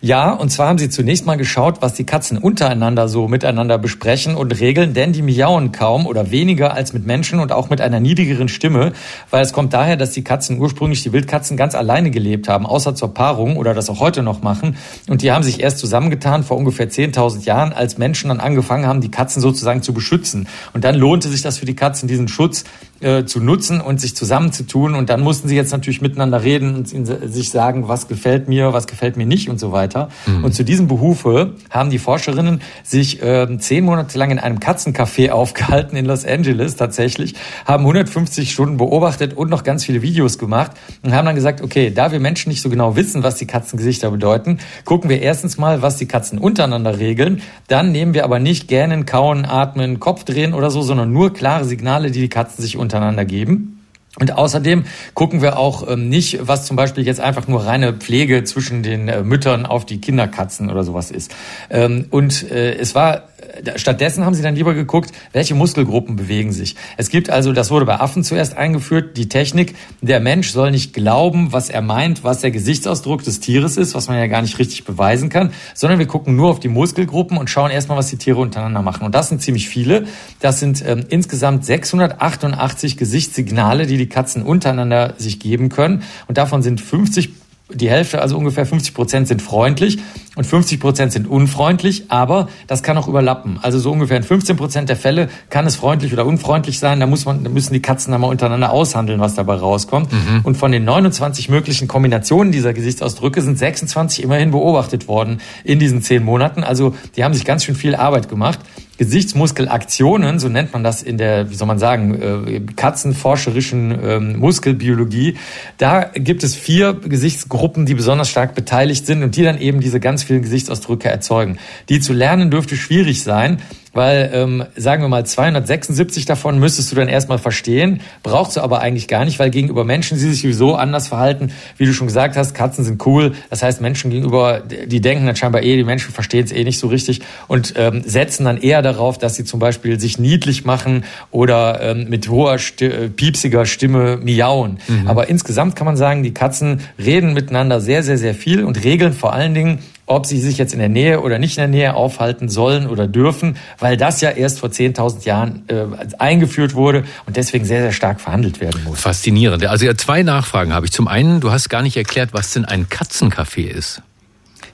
Ja, 0.00 0.30
und 0.32 0.50
zwar 0.50 0.68
haben 0.68 0.78
sie 0.78 0.90
zunächst 0.90 1.26
mal 1.26 1.34
geschaut, 1.34 1.82
was 1.82 1.92
die 1.92 2.06
Katzen 2.06 2.38
untereinander 2.38 3.08
so 3.08 3.26
miteinander 3.26 3.78
besprechen 3.78 4.36
und 4.36 4.52
regeln, 4.60 4.94
denn 4.94 5.12
die 5.12 5.22
miauen 5.22 5.72
kaum 5.72 6.06
oder 6.06 6.30
weniger 6.30 6.72
als 6.72 6.92
mit 6.92 7.04
Menschen 7.04 7.40
und 7.40 7.50
auch 7.50 7.68
mit 7.68 7.80
einer 7.80 7.98
niedrigeren 7.98 8.46
Stimme, 8.46 8.92
weil 9.30 9.42
es 9.42 9.52
kommt 9.52 9.72
daher, 9.72 9.96
dass 9.96 10.12
die 10.12 10.22
Katzen 10.22 10.60
ursprünglich, 10.60 11.02
die 11.02 11.12
Wildkatzen, 11.12 11.56
ganz 11.56 11.74
alleine 11.74 12.12
gelebt 12.12 12.48
haben, 12.48 12.64
außer 12.64 12.94
zur 12.94 13.12
Paarung 13.12 13.56
oder 13.56 13.74
das 13.74 13.90
auch 13.90 13.98
heute 13.98 14.22
noch 14.22 14.40
machen. 14.40 14.76
Und 15.08 15.22
die 15.22 15.32
haben 15.32 15.42
sich 15.42 15.60
erst 15.60 15.78
zusammengetan 15.78 16.44
vor 16.44 16.56
ungefähr 16.56 16.88
10.000 16.88 17.44
Jahren, 17.44 17.72
als 17.72 17.98
Menschen 17.98 18.28
dann 18.28 18.38
angefangen 18.38 18.86
haben, 18.86 19.00
die 19.00 19.10
Katzen 19.10 19.42
sozusagen 19.42 19.82
zu 19.82 19.92
beschützen. 19.92 20.46
Und 20.74 20.84
dann 20.84 20.94
lohnte 20.94 21.28
sich 21.28 21.42
das 21.42 21.58
für 21.58 21.66
die 21.66 21.74
Katzen, 21.74 22.06
diesen 22.06 22.28
Schutz 22.28 22.62
äh, 23.00 23.26
zu 23.26 23.38
nutzen 23.38 23.80
und 23.80 24.00
sich 24.00 24.16
zusammenzutun. 24.16 24.96
Und 24.96 25.08
dann 25.08 25.20
mussten 25.20 25.46
sie 25.46 25.54
jetzt 25.54 25.70
natürlich 25.70 26.00
miteinander 26.00 26.42
reden 26.42 26.74
und 26.74 26.88
sich 26.88 27.50
sagen, 27.50 27.86
was 27.86 28.08
gefällt 28.08 28.48
mir, 28.48 28.72
was 28.72 28.88
gefällt 28.88 29.16
mir 29.16 29.24
nicht 29.24 29.48
und 29.48 29.60
so 29.60 29.70
weiter. 29.70 30.08
Mhm. 30.26 30.44
Und 30.44 30.52
zu 30.52 30.64
diesem 30.64 30.88
Behufe 30.88 31.52
haben 31.70 31.90
die 31.90 32.00
Forscherinnen 32.00 32.60
sich 32.82 33.22
äh, 33.22 33.46
zehn 33.58 33.84
Monate 33.84 34.18
lang 34.18 34.32
in 34.32 34.40
einem 34.40 34.58
Katzencafé 34.58 35.30
aufgehalten 35.38 35.96
in 35.96 36.06
Los 36.06 36.24
Angeles 36.24 36.74
tatsächlich, 36.74 37.34
haben 37.64 37.84
150 37.84 38.50
Stunden 38.50 38.78
beobachtet 38.78 39.36
und 39.36 39.48
noch 39.48 39.62
ganz 39.62 39.84
viele 39.84 40.02
Videos 40.02 40.36
gemacht 40.38 40.72
und 41.04 41.14
haben 41.14 41.26
dann 41.26 41.36
gesagt, 41.36 41.62
okay, 41.62 41.92
da 41.94 42.10
wir 42.10 42.18
Menschen 42.18 42.48
nicht 42.48 42.62
so 42.62 42.68
genau 42.68 42.96
wissen, 42.96 43.22
was 43.22 43.36
die 43.36 43.46
Katzengesichter 43.46 44.10
bedeuten, 44.10 44.58
gucken 44.84 45.08
wir 45.08 45.22
erstens 45.22 45.56
mal, 45.56 45.82
was 45.82 45.98
die 45.98 46.06
Katzen 46.06 46.38
untereinander 46.38 46.98
regeln. 46.98 47.42
Dann 47.68 47.92
nehmen 47.92 48.12
wir 48.12 48.24
aber 48.24 48.40
nicht 48.40 48.66
gähnen, 48.66 49.06
kauen, 49.06 49.44
atmen, 49.44 50.00
Kopf 50.00 50.24
drehen 50.24 50.52
oder 50.52 50.72
so, 50.72 50.82
sondern 50.82 51.12
nur 51.12 51.32
klare 51.32 51.64
Signale, 51.64 52.10
die 52.10 52.22
die 52.22 52.28
Katzen 52.28 52.60
sich 52.60 52.76
untereinander 52.76 52.87
geben. 53.24 53.74
Und 54.18 54.32
außerdem 54.32 54.84
gucken 55.14 55.42
wir 55.42 55.58
auch 55.58 55.88
ähm, 55.88 56.08
nicht, 56.08 56.48
was 56.48 56.66
zum 56.66 56.76
Beispiel 56.76 57.06
jetzt 57.06 57.20
einfach 57.20 57.46
nur 57.46 57.66
reine 57.66 57.92
Pflege 57.92 58.42
zwischen 58.42 58.82
den 58.82 59.08
äh, 59.08 59.22
Müttern 59.22 59.64
auf 59.64 59.86
die 59.86 60.00
Kinderkatzen 60.00 60.70
oder 60.70 60.82
sowas 60.82 61.10
ist. 61.10 61.34
Ähm, 61.70 62.06
und 62.10 62.50
äh, 62.50 62.74
es 62.74 62.94
war 62.94 63.28
stattdessen 63.76 64.24
haben 64.24 64.34
sie 64.34 64.42
dann 64.42 64.54
lieber 64.54 64.74
geguckt, 64.74 65.12
welche 65.32 65.54
Muskelgruppen 65.54 66.16
bewegen 66.16 66.52
sich. 66.52 66.76
Es 66.96 67.08
gibt 67.08 67.30
also, 67.30 67.52
das 67.52 67.70
wurde 67.70 67.86
bei 67.86 68.00
Affen 68.00 68.24
zuerst 68.24 68.56
eingeführt, 68.56 69.16
die 69.16 69.28
Technik, 69.28 69.74
der 70.00 70.20
Mensch 70.20 70.50
soll 70.50 70.70
nicht 70.70 70.92
glauben, 70.92 71.52
was 71.52 71.70
er 71.70 71.82
meint, 71.82 72.24
was 72.24 72.40
der 72.40 72.50
Gesichtsausdruck 72.50 73.22
des 73.22 73.40
Tieres 73.40 73.76
ist, 73.76 73.94
was 73.94 74.08
man 74.08 74.18
ja 74.18 74.26
gar 74.26 74.42
nicht 74.42 74.58
richtig 74.58 74.84
beweisen 74.84 75.28
kann, 75.28 75.52
sondern 75.74 75.98
wir 75.98 76.06
gucken 76.06 76.36
nur 76.36 76.50
auf 76.50 76.60
die 76.60 76.68
Muskelgruppen 76.68 77.38
und 77.38 77.50
schauen 77.50 77.70
erstmal, 77.70 77.98
was 77.98 78.08
die 78.08 78.16
Tiere 78.16 78.38
untereinander 78.38 78.82
machen. 78.82 79.04
Und 79.04 79.14
das 79.14 79.28
sind 79.28 79.40
ziemlich 79.40 79.68
viele. 79.68 80.06
Das 80.40 80.60
sind 80.60 80.84
ähm, 80.86 81.04
insgesamt 81.08 81.64
688 81.64 82.96
Gesichtssignale, 82.96 83.86
die 83.86 83.96
die 83.96 84.08
Katzen 84.08 84.42
untereinander 84.42 85.14
sich 85.18 85.40
geben 85.40 85.68
können. 85.68 86.02
Und 86.26 86.38
davon 86.38 86.62
sind 86.62 86.80
50 86.80 87.30
die 87.72 87.90
Hälfte, 87.90 88.22
also 88.22 88.38
ungefähr 88.38 88.64
50 88.64 88.94
Prozent 88.94 89.28
sind 89.28 89.42
freundlich 89.42 89.98
und 90.36 90.44
50 90.44 90.80
Prozent 90.80 91.12
sind 91.12 91.28
unfreundlich, 91.28 92.04
aber 92.08 92.48
das 92.66 92.82
kann 92.82 92.96
auch 92.96 93.08
überlappen. 93.08 93.58
Also 93.60 93.78
so 93.78 93.92
ungefähr 93.92 94.16
in 94.16 94.22
15 94.22 94.56
Prozent 94.56 94.88
der 94.88 94.96
Fälle 94.96 95.28
kann 95.50 95.66
es 95.66 95.76
freundlich 95.76 96.12
oder 96.12 96.24
unfreundlich 96.24 96.78
sein. 96.78 97.00
Da 97.00 97.06
muss 97.06 97.26
man, 97.26 97.44
da 97.44 97.50
müssen 97.50 97.74
die 97.74 97.82
Katzen 97.82 98.12
dann 98.12 98.22
mal 98.22 98.28
untereinander 98.28 98.70
aushandeln, 98.70 99.20
was 99.20 99.34
dabei 99.34 99.56
rauskommt. 99.56 100.12
Mhm. 100.12 100.40
Und 100.44 100.56
von 100.56 100.72
den 100.72 100.84
29 100.84 101.48
möglichen 101.50 101.88
Kombinationen 101.88 102.52
dieser 102.52 102.72
Gesichtsausdrücke 102.72 103.42
sind 103.42 103.58
26 103.58 104.22
immerhin 104.22 104.50
beobachtet 104.50 105.06
worden 105.06 105.40
in 105.64 105.78
diesen 105.78 106.00
zehn 106.00 106.24
Monaten. 106.24 106.64
Also 106.64 106.94
die 107.16 107.24
haben 107.24 107.34
sich 107.34 107.44
ganz 107.44 107.64
schön 107.64 107.74
viel 107.74 107.94
Arbeit 107.94 108.28
gemacht. 108.28 108.60
Gesichtsmuskelaktionen, 108.98 110.38
so 110.38 110.48
nennt 110.48 110.72
man 110.72 110.84
das 110.84 111.02
in 111.02 111.18
der, 111.18 111.50
wie 111.50 111.54
soll 111.54 111.68
man 111.68 111.78
sagen, 111.78 112.14
äh, 112.20 112.60
katzenforscherischen 112.74 113.96
ähm, 114.02 114.38
Muskelbiologie. 114.38 115.36
Da 115.78 116.10
gibt 116.14 116.42
es 116.42 116.56
vier 116.56 116.94
Gesichtsgruppen, 116.94 117.86
die 117.86 117.94
besonders 117.94 118.28
stark 118.28 118.54
beteiligt 118.54 119.06
sind 119.06 119.22
und 119.22 119.36
die 119.36 119.44
dann 119.44 119.58
eben 119.58 119.80
diese 119.80 120.00
ganz 120.00 120.24
vielen 120.24 120.42
Gesichtsausdrücke 120.42 121.08
erzeugen. 121.08 121.58
Die 121.88 122.00
zu 122.00 122.12
lernen 122.12 122.50
dürfte 122.50 122.76
schwierig 122.76 123.22
sein, 123.22 123.62
weil, 123.98 124.30
ähm, 124.32 124.64
sagen 124.76 125.02
wir 125.02 125.08
mal, 125.08 125.26
276 125.26 126.24
davon 126.24 126.60
müsstest 126.60 126.92
du 126.92 126.96
dann 126.96 127.08
erstmal 127.08 127.38
verstehen, 127.38 128.00
brauchst 128.22 128.56
du 128.56 128.60
aber 128.60 128.78
eigentlich 128.80 129.08
gar 129.08 129.24
nicht, 129.24 129.40
weil 129.40 129.50
gegenüber 129.50 129.82
Menschen, 129.82 130.16
die 130.16 130.24
sich 130.24 130.42
sowieso 130.42 130.76
anders 130.76 131.08
verhalten, 131.08 131.50
wie 131.78 131.84
du 131.84 131.92
schon 131.92 132.06
gesagt 132.06 132.36
hast, 132.36 132.54
Katzen 132.54 132.84
sind 132.84 133.04
cool, 133.06 133.32
das 133.50 133.64
heißt 133.64 133.80
Menschen 133.80 134.12
gegenüber, 134.12 134.60
die 134.60 135.00
denken 135.00 135.26
dann 135.26 135.34
scheinbar 135.34 135.64
eh, 135.64 135.76
die 135.76 135.82
Menschen 135.82 136.12
verstehen 136.12 136.44
es 136.44 136.52
eh 136.52 136.62
nicht 136.62 136.78
so 136.78 136.86
richtig 136.86 137.22
und 137.48 137.74
ähm, 137.76 138.02
setzen 138.06 138.44
dann 138.44 138.58
eher 138.58 138.82
darauf, 138.82 139.18
dass 139.18 139.34
sie 139.34 139.42
zum 139.42 139.58
Beispiel 139.58 139.98
sich 139.98 140.16
niedlich 140.16 140.64
machen 140.64 141.02
oder 141.32 141.80
ähm, 141.82 142.08
mit 142.08 142.28
hoher, 142.28 142.58
Sti 142.60 142.84
äh, 142.84 143.08
piepsiger 143.08 143.66
Stimme 143.66 144.18
miauen. 144.18 144.78
Mhm. 144.86 145.08
Aber 145.08 145.28
insgesamt 145.28 145.74
kann 145.74 145.86
man 145.86 145.96
sagen, 145.96 146.22
die 146.22 146.32
Katzen 146.32 146.82
reden 147.00 147.32
miteinander 147.32 147.80
sehr, 147.80 148.04
sehr, 148.04 148.16
sehr 148.16 148.34
viel 148.34 148.62
und 148.62 148.84
regeln 148.84 149.12
vor 149.12 149.32
allen 149.32 149.54
Dingen 149.54 149.80
ob 150.08 150.26
sie 150.26 150.40
sich 150.40 150.58
jetzt 150.58 150.72
in 150.72 150.78
der 150.78 150.88
Nähe 150.88 151.20
oder 151.20 151.38
nicht 151.38 151.56
in 151.56 151.62
der 151.62 151.68
Nähe 151.68 151.94
aufhalten 151.94 152.48
sollen 152.48 152.86
oder 152.88 153.06
dürfen, 153.06 153.56
weil 153.78 153.96
das 153.96 154.20
ja 154.20 154.30
erst 154.30 154.60
vor 154.60 154.70
10.000 154.70 155.24
Jahren 155.24 155.64
äh, 155.68 155.84
eingeführt 156.18 156.74
wurde 156.74 157.04
und 157.26 157.36
deswegen 157.36 157.64
sehr, 157.64 157.82
sehr 157.82 157.92
stark 157.92 158.20
verhandelt 158.20 158.60
werden 158.60 158.82
muss. 158.84 159.00
Faszinierend. 159.00 159.64
Also 159.66 159.86
ja, 159.86 159.96
zwei 159.96 160.22
Nachfragen 160.22 160.72
habe 160.74 160.86
ich. 160.86 160.92
Zum 160.92 161.08
einen, 161.08 161.40
du 161.40 161.50
hast 161.50 161.68
gar 161.68 161.82
nicht 161.82 161.96
erklärt, 161.96 162.30
was 162.32 162.52
denn 162.52 162.64
ein 162.64 162.88
Katzencafé 162.88 163.68
ist. 163.68 164.02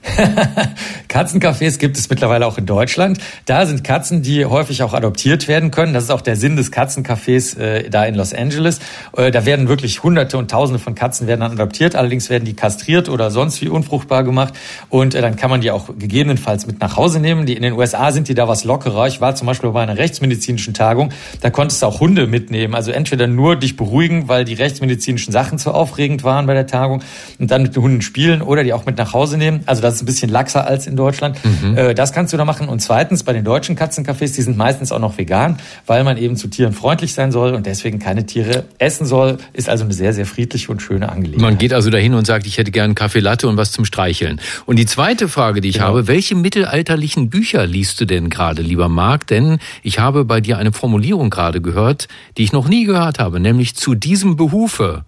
Katzencafés 1.09 1.79
gibt 1.79 1.97
es 1.97 2.09
mittlerweile 2.09 2.45
auch 2.45 2.57
in 2.57 2.65
Deutschland. 2.65 3.19
Da 3.45 3.65
sind 3.65 3.83
Katzen, 3.83 4.21
die 4.21 4.45
häufig 4.45 4.83
auch 4.83 4.93
adoptiert 4.93 5.47
werden 5.47 5.71
können. 5.71 5.93
Das 5.93 6.03
ist 6.05 6.09
auch 6.09 6.21
der 6.21 6.35
Sinn 6.35 6.55
des 6.55 6.71
Katzencafés 6.71 7.57
äh, 7.57 7.89
da 7.89 8.05
in 8.05 8.15
Los 8.15 8.33
Angeles. 8.33 8.79
Äh, 9.15 9.31
da 9.31 9.45
werden 9.45 9.67
wirklich 9.67 10.03
Hunderte 10.03 10.37
und 10.37 10.51
Tausende 10.51 10.79
von 10.79 10.95
Katzen 10.95 11.27
werden 11.27 11.41
dann 11.41 11.53
adoptiert. 11.53 11.95
Allerdings 11.95 12.29
werden 12.29 12.45
die 12.45 12.53
kastriert 12.53 13.09
oder 13.09 13.31
sonst 13.31 13.61
wie 13.61 13.69
unfruchtbar 13.69 14.23
gemacht. 14.23 14.53
Und 14.89 15.15
äh, 15.15 15.21
dann 15.21 15.35
kann 15.35 15.49
man 15.49 15.61
die 15.61 15.71
auch 15.71 15.87
gegebenenfalls 15.97 16.67
mit 16.67 16.79
nach 16.79 16.97
Hause 16.97 17.19
nehmen. 17.19 17.45
Die 17.45 17.53
in 17.53 17.63
den 17.63 17.73
USA 17.73 18.11
sind 18.11 18.27
die 18.27 18.35
da 18.35 18.47
was 18.47 18.63
lockerer. 18.63 19.07
Ich 19.07 19.21
war 19.21 19.35
zum 19.35 19.47
Beispiel 19.47 19.71
bei 19.71 19.83
einer 19.83 19.97
rechtsmedizinischen 19.97 20.73
Tagung. 20.73 21.11
Da 21.41 21.49
konntest 21.49 21.81
du 21.81 21.87
auch 21.87 21.99
Hunde 21.99 22.27
mitnehmen. 22.27 22.75
Also 22.75 22.91
entweder 22.91 23.27
nur 23.27 23.55
dich 23.55 23.75
beruhigen, 23.75 24.27
weil 24.27 24.45
die 24.45 24.53
rechtsmedizinischen 24.53 25.31
Sachen 25.31 25.57
zu 25.57 25.71
aufregend 25.71 26.23
waren 26.23 26.45
bei 26.45 26.53
der 26.53 26.67
Tagung 26.67 27.03
und 27.39 27.51
dann 27.51 27.63
mit 27.63 27.75
den 27.75 27.83
Hunden 27.83 28.01
spielen 28.01 28.41
oder 28.41 28.63
die 28.63 28.73
auch 28.73 28.85
mit 28.85 28.97
nach 28.97 29.13
Hause 29.13 29.37
nehmen. 29.37 29.61
Also 29.65 29.81
das 29.81 29.94
ist 29.95 30.01
ein 30.03 30.05
bisschen 30.05 30.29
laxer 30.29 30.67
als 30.67 30.87
in 30.87 30.95
Deutschland. 30.95 31.39
Mhm. 31.43 31.77
Äh, 31.77 31.93
das 31.95 32.13
kannst 32.13 32.33
du 32.33 32.37
da 32.37 32.45
machen. 32.45 32.67
Und 32.67 32.79
zweitens, 32.79 33.23
bei 33.23 33.33
den 33.33 33.43
deutschen 33.43 33.75
Katzencafés, 33.75 34.35
die 34.35 34.41
sind 34.41 34.57
meistens 34.57 34.91
auch 34.91 34.99
noch 34.99 35.17
vegan, 35.17 35.57
weil 35.85 36.03
man 36.03 36.17
eben 36.17 36.35
zu 36.35 36.47
Tieren 36.47 36.73
freundlich 36.73 37.13
sein 37.13 37.31
soll 37.31 37.53
und 37.53 37.65
deswegen 37.65 37.99
keine 37.99 38.25
Tiere 38.25 38.65
essen 38.77 39.05
soll. 39.05 39.37
Ist 39.53 39.69
also 39.69 39.83
eine 39.83 39.93
sehr, 39.93 40.13
sehr 40.13 40.25
friedliche 40.25 40.71
und 40.71 40.81
schöne 40.81 41.09
Angelegenheit. 41.09 41.41
Man 41.41 41.57
geht 41.57 41.73
also 41.73 41.89
dahin 41.89 42.13
und 42.13 42.25
sagt, 42.25 42.45
ich 42.45 42.57
hätte 42.57 42.71
gern 42.71 42.95
Kaffee 42.95 43.19
Latte 43.19 43.47
und 43.47 43.57
was 43.57 43.71
zum 43.71 43.85
Streicheln. 43.85 44.39
Und 44.65 44.77
die 44.77 44.85
zweite 44.85 45.27
Frage, 45.27 45.61
die 45.61 45.69
ich 45.69 45.75
genau. 45.75 45.87
habe, 45.87 46.07
welche 46.07 46.35
mittelalterlichen 46.35 47.29
Bücher 47.29 47.65
liest 47.65 47.99
du 48.01 48.05
denn 48.05 48.29
gerade, 48.29 48.61
lieber 48.61 48.89
Marc? 48.89 49.27
Denn 49.27 49.59
ich 49.83 49.99
habe 49.99 50.25
bei 50.25 50.41
dir 50.41 50.57
eine 50.57 50.73
Formulierung 50.73 51.29
gerade 51.29 51.61
gehört, 51.61 52.07
die 52.37 52.43
ich 52.43 52.53
noch 52.53 52.67
nie 52.67 52.85
gehört 52.85 53.19
habe, 53.19 53.39
nämlich 53.39 53.75
zu 53.75 53.95
diesem 53.95 54.35
Behufe. 54.35 55.05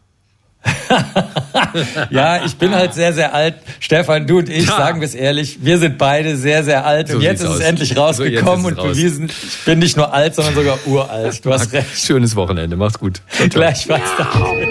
ja, 2.09 2.45
ich 2.45 2.55
bin 2.57 2.73
halt 2.73 2.93
sehr, 2.93 3.13
sehr 3.13 3.33
alt. 3.33 3.55
Stefan, 3.79 4.27
du 4.27 4.39
und 4.39 4.49
ich, 4.49 4.67
ja. 4.67 4.77
sagen 4.77 5.01
wir 5.01 5.05
es 5.07 5.15
ehrlich, 5.15 5.59
wir 5.61 5.77
sind 5.77 5.97
beide 5.97 6.35
sehr, 6.35 6.63
sehr 6.63 6.85
alt. 6.85 7.07
So 7.09 7.17
und 7.17 7.21
jetzt 7.21 7.43
ist 7.43 7.49
es 7.49 7.59
endlich 7.59 7.97
rausgekommen 7.97 8.61
so, 8.61 8.67
und 8.69 8.77
raus. 8.77 8.87
bewiesen, 8.91 9.29
ich 9.29 9.65
bin 9.65 9.79
nicht 9.79 9.97
nur 9.97 10.13
alt, 10.13 10.35
sondern 10.35 10.55
sogar 10.55 10.77
uralt. 10.85 11.45
Du 11.45 11.53
hast 11.53 11.71
recht. 11.73 11.97
Schönes 11.97 12.35
Wochenende, 12.35 12.75
mach's 12.75 12.99
gut. 12.99 13.21
Gleichfalls. 13.49 14.03
Danke. 14.17 14.67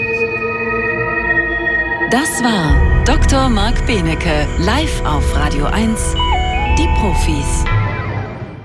Das 2.11 2.41
war 2.41 3.03
Dr. 3.05 3.49
Marc 3.49 3.85
Benecke, 3.85 4.47
live 4.59 5.03
auf 5.03 5.35
Radio 5.35 5.65
1, 5.65 5.99
die 6.77 6.87
Profis 6.99 7.65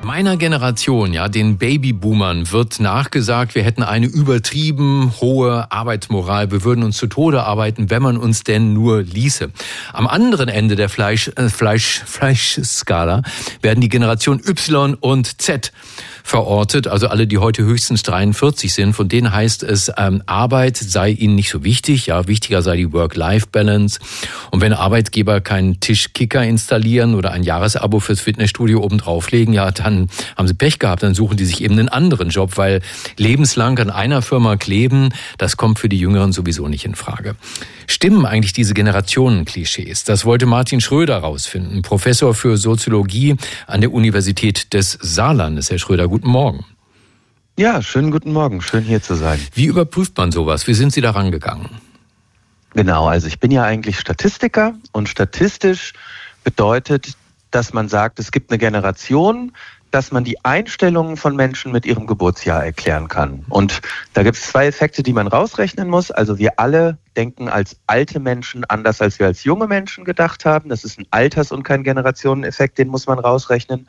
meiner 0.05 0.37
Generation, 0.37 1.13
ja, 1.13 1.29
den 1.29 1.59
Babyboomern 1.59 2.51
wird 2.51 2.81
nachgesagt, 2.81 3.55
wir 3.55 3.63
hätten 3.63 3.83
eine 3.83 4.07
übertrieben 4.07 5.13
hohe 5.21 5.71
Arbeitsmoral. 5.71 6.51
Wir 6.51 6.65
würden 6.65 6.85
uns 6.85 6.97
zu 6.97 7.07
Tode 7.07 7.45
arbeiten, 7.45 7.91
wenn 7.91 8.03
man 8.03 8.17
uns 8.17 8.45
denn 8.45 8.73
nur 8.73 9.03
ließe. 9.03 9.51
Am 9.93 10.07
anderen 10.07 10.49
Ende 10.49 10.77
der 10.77 10.89
Fleisch, 10.89 11.31
äh, 11.37 11.49
Fleisch, 11.49 12.03
Fleischskala 12.05 13.23
werden 13.61 13.81
die 13.81 13.89
Generation 13.89 14.41
Y 14.45 14.95
und 14.95 15.41
Z 15.41 15.73
verortet, 16.23 16.87
also 16.87 17.09
alle, 17.09 17.27
die 17.27 17.39
heute 17.39 17.65
höchstens 17.65 18.03
43 18.03 18.73
sind, 18.73 18.93
von 18.95 19.09
denen 19.09 19.33
heißt 19.33 19.63
es, 19.63 19.91
ähm, 19.97 20.23
Arbeit 20.27 20.77
sei 20.77 21.11
ihnen 21.11 21.35
nicht 21.35 21.51
so 21.51 21.65
wichtig, 21.65 22.07
ja, 22.07 22.29
wichtiger 22.29 22.63
sei 22.63 22.77
die 22.77 22.93
Work-Life-Balance. 22.93 23.99
Und 24.51 24.61
wenn 24.61 24.73
Arbeitgeber 24.73 25.41
keinen 25.41 25.81
Tischkicker 25.81 26.43
installieren 26.43 27.15
oder 27.15 27.33
ein 27.33 27.43
Jahresabo 27.43 28.01
fürs 28.01 28.21
Fitnessstudio 28.21 28.81
oben 28.83 28.99
drauflegen, 28.99 29.53
ja, 29.53 29.71
dann 29.71 29.92
haben 30.37 30.49
sie 30.49 30.55
Pech 30.55 30.79
gehabt, 30.79 31.03
dann 31.03 31.15
suchen 31.15 31.37
die 31.37 31.45
sich 31.45 31.63
eben 31.63 31.79
einen 31.79 31.89
anderen 31.89 32.31
Job, 32.31 32.57
weil 32.57 32.81
lebenslang 33.17 33.79
an 33.79 33.91
einer 33.91 34.23
Firma 34.23 34.57
kleben, 34.57 35.11
das 35.39 35.57
kommt 35.57 35.79
für 35.79 35.89
die 35.89 35.99
Jüngeren 35.99 36.33
sowieso 36.33 36.69
nicht 36.69 36.85
in 36.85 36.95
Frage. 36.95 37.37
Stimmen 37.87 38.27
eigentlich 38.27 38.53
diese 38.53 38.75
Generationenklischees? 38.75 40.05
Das 40.05 40.25
wollte 40.25 40.47
Martin 40.47 40.81
Schröder 40.81 41.19
rausfinden, 41.19 41.83
Professor 41.83 42.35
für 42.35 42.57
Soziologie 42.57 43.37
an 43.67 43.81
der 43.81 43.93
Universität 43.93 44.73
des 44.73 44.99
Saarlandes. 45.01 45.71
Herr 45.71 45.79
Schröder, 45.79 46.09
guten 46.09 46.29
Morgen. 46.29 46.65
Ja, 47.59 47.83
schönen 47.83 48.11
guten 48.11 48.33
Morgen. 48.33 48.63
Schön 48.63 48.83
hier 48.83 49.03
zu 49.03 49.15
sein. 49.15 49.39
Wie 49.55 49.67
überprüft 49.67 50.17
man 50.17 50.33
sowas? 50.33 50.67
Wie 50.67 50.75
sind 50.75 50.93
Sie 50.93 51.03
da 51.03 51.11
rangegangen? 51.11 51.69
Genau, 52.75 53.07
also 53.07 53.27
ich 53.27 53.39
bin 53.39 53.51
ja 53.51 53.65
eigentlich 53.65 53.99
Statistiker 53.99 54.75
und 54.93 55.09
statistisch 55.09 55.93
bedeutet, 56.45 57.15
dass 57.51 57.75
man 57.75 57.89
sagt, 57.89 58.19
es 58.19 58.33
gibt 58.33 58.51
eine 58.51 58.59
Generation, 58.59 59.53
dass 59.93 60.11
man 60.11 60.25
die 60.25 60.45
Einstellungen 60.45 61.17
von 61.17 61.37
Menschen 61.37 61.71
mit 61.71 61.87
ihrem 61.87 62.07
Geburtsjahr 62.07 62.65
erklären 62.65 63.09
kann. 63.09 63.45
Und 63.49 63.81
da 64.15 64.23
gibt 64.25 64.37
es 64.39 64.47
zwei 64.47 64.67
Effekte, 64.67 65.03
die 65.03 65.13
man 65.13 65.29
rausrechnen 65.29 65.89
muss. 65.89 66.11
Also 66.11 66.39
wir 66.39 66.59
alle 66.59 66.99
denken 67.17 67.49
als 67.49 67.77
alte 67.87 68.19
Menschen 68.19 68.65
anders, 68.65 69.01
als 69.01 69.19
wir 69.19 69.27
als 69.27 69.45
junge 69.45 69.67
Menschen 69.67 70.05
gedacht 70.05 70.45
haben. 70.45 70.71
Das 70.71 70.83
ist 70.83 70.99
ein 70.99 71.07
Alters- 71.11 71.53
und 71.53 71.63
kein 71.63 71.85
Generationeneffekt, 71.85 72.79
den 72.79 72.89
muss 72.89 73.07
man 73.07 73.19
rausrechnen. 73.19 73.87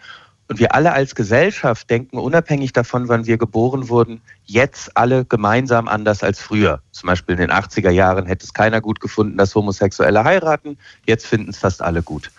Und 0.50 0.60
wir 0.60 0.76
alle 0.76 0.92
als 0.92 1.16
Gesellschaft 1.16 1.90
denken 1.90 2.18
unabhängig 2.18 2.74
davon, 2.74 3.08
wann 3.08 3.26
wir 3.26 3.38
geboren 3.38 3.88
wurden, 3.88 4.22
jetzt 4.44 4.96
alle 4.98 5.24
gemeinsam 5.24 5.88
anders 5.88 6.22
als 6.22 6.42
früher. 6.42 6.82
Zum 6.92 7.08
Beispiel 7.08 7.36
in 7.36 7.42
den 7.42 7.52
80er 7.52 7.90
Jahren 7.90 8.26
hätte 8.26 8.46
es 8.46 8.54
keiner 8.54 8.82
gut 8.82 9.00
gefunden, 9.00 9.38
dass 9.38 9.56
Homosexuelle 9.56 10.24
heiraten. 10.26 10.78
Jetzt 11.06 11.28
finden 11.28 11.52
es 11.52 11.60
fast 11.60 11.82
alle 11.82 12.04
gut. 12.04 12.30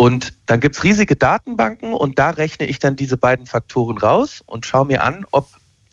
Und 0.00 0.32
dann 0.46 0.60
gibt 0.60 0.76
es 0.76 0.82
riesige 0.82 1.14
Datenbanken 1.14 1.92
und 1.92 2.18
da 2.18 2.30
rechne 2.30 2.64
ich 2.64 2.78
dann 2.78 2.96
diese 2.96 3.18
beiden 3.18 3.44
Faktoren 3.44 3.98
raus 3.98 4.42
und 4.46 4.64
schaue 4.64 4.86
mir 4.86 5.02
an, 5.04 5.26
ob 5.30 5.50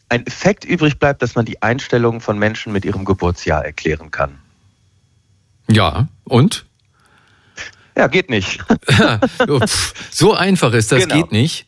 ein 0.07 0.25
Effekt 0.25 0.63
übrig 0.63 0.97
bleibt, 0.97 1.21
dass 1.21 1.35
man 1.35 1.43
die 1.43 1.61
Einstellungen 1.61 2.21
von 2.21 2.39
Menschen 2.39 2.71
mit 2.71 2.85
ihrem 2.85 3.03
Geburtsjahr 3.03 3.65
erklären 3.65 4.09
kann. 4.09 4.39
Ja, 5.69 6.07
und? 6.23 6.65
Ja, 7.97 8.07
geht 8.07 8.29
nicht. 8.29 8.63
so 10.09 10.33
einfach 10.33 10.71
ist 10.71 10.93
das, 10.93 11.03
genau. 11.03 11.15
geht 11.15 11.33
nicht. 11.33 11.65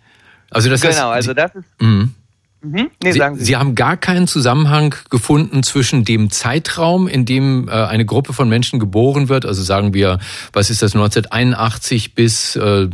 Also 0.49 0.69
das 0.69 0.79
genau, 0.79 0.93
ist, 0.93 1.15
also 1.15 1.33
das 1.33 1.53
ist. 1.55 1.65
Mh. 1.79 2.07
Mhm. 2.61 2.89
Nee, 3.01 3.11
Sie, 3.13 3.21
Sie. 3.35 3.45
Sie, 3.45 3.55
haben 3.55 3.75
gar 3.75 3.95
keinen 3.95 4.27
Zusammenhang 4.27 4.93
gefunden 5.09 5.63
zwischen 5.63 6.03
dem 6.03 6.29
Zeitraum, 6.29 7.07
in 7.07 7.25
dem 7.25 7.67
äh, 7.69 7.71
eine 7.71 8.05
Gruppe 8.05 8.33
von 8.33 8.49
Menschen 8.49 8.79
geboren 8.79 9.29
wird, 9.29 9.45
also 9.45 9.63
sagen 9.63 9.93
wir, 9.93 10.19
was 10.51 10.69
ist 10.69 10.81
das, 10.81 10.93
1981 10.93 12.15
bis 12.15 12.55
äh, 12.55 12.89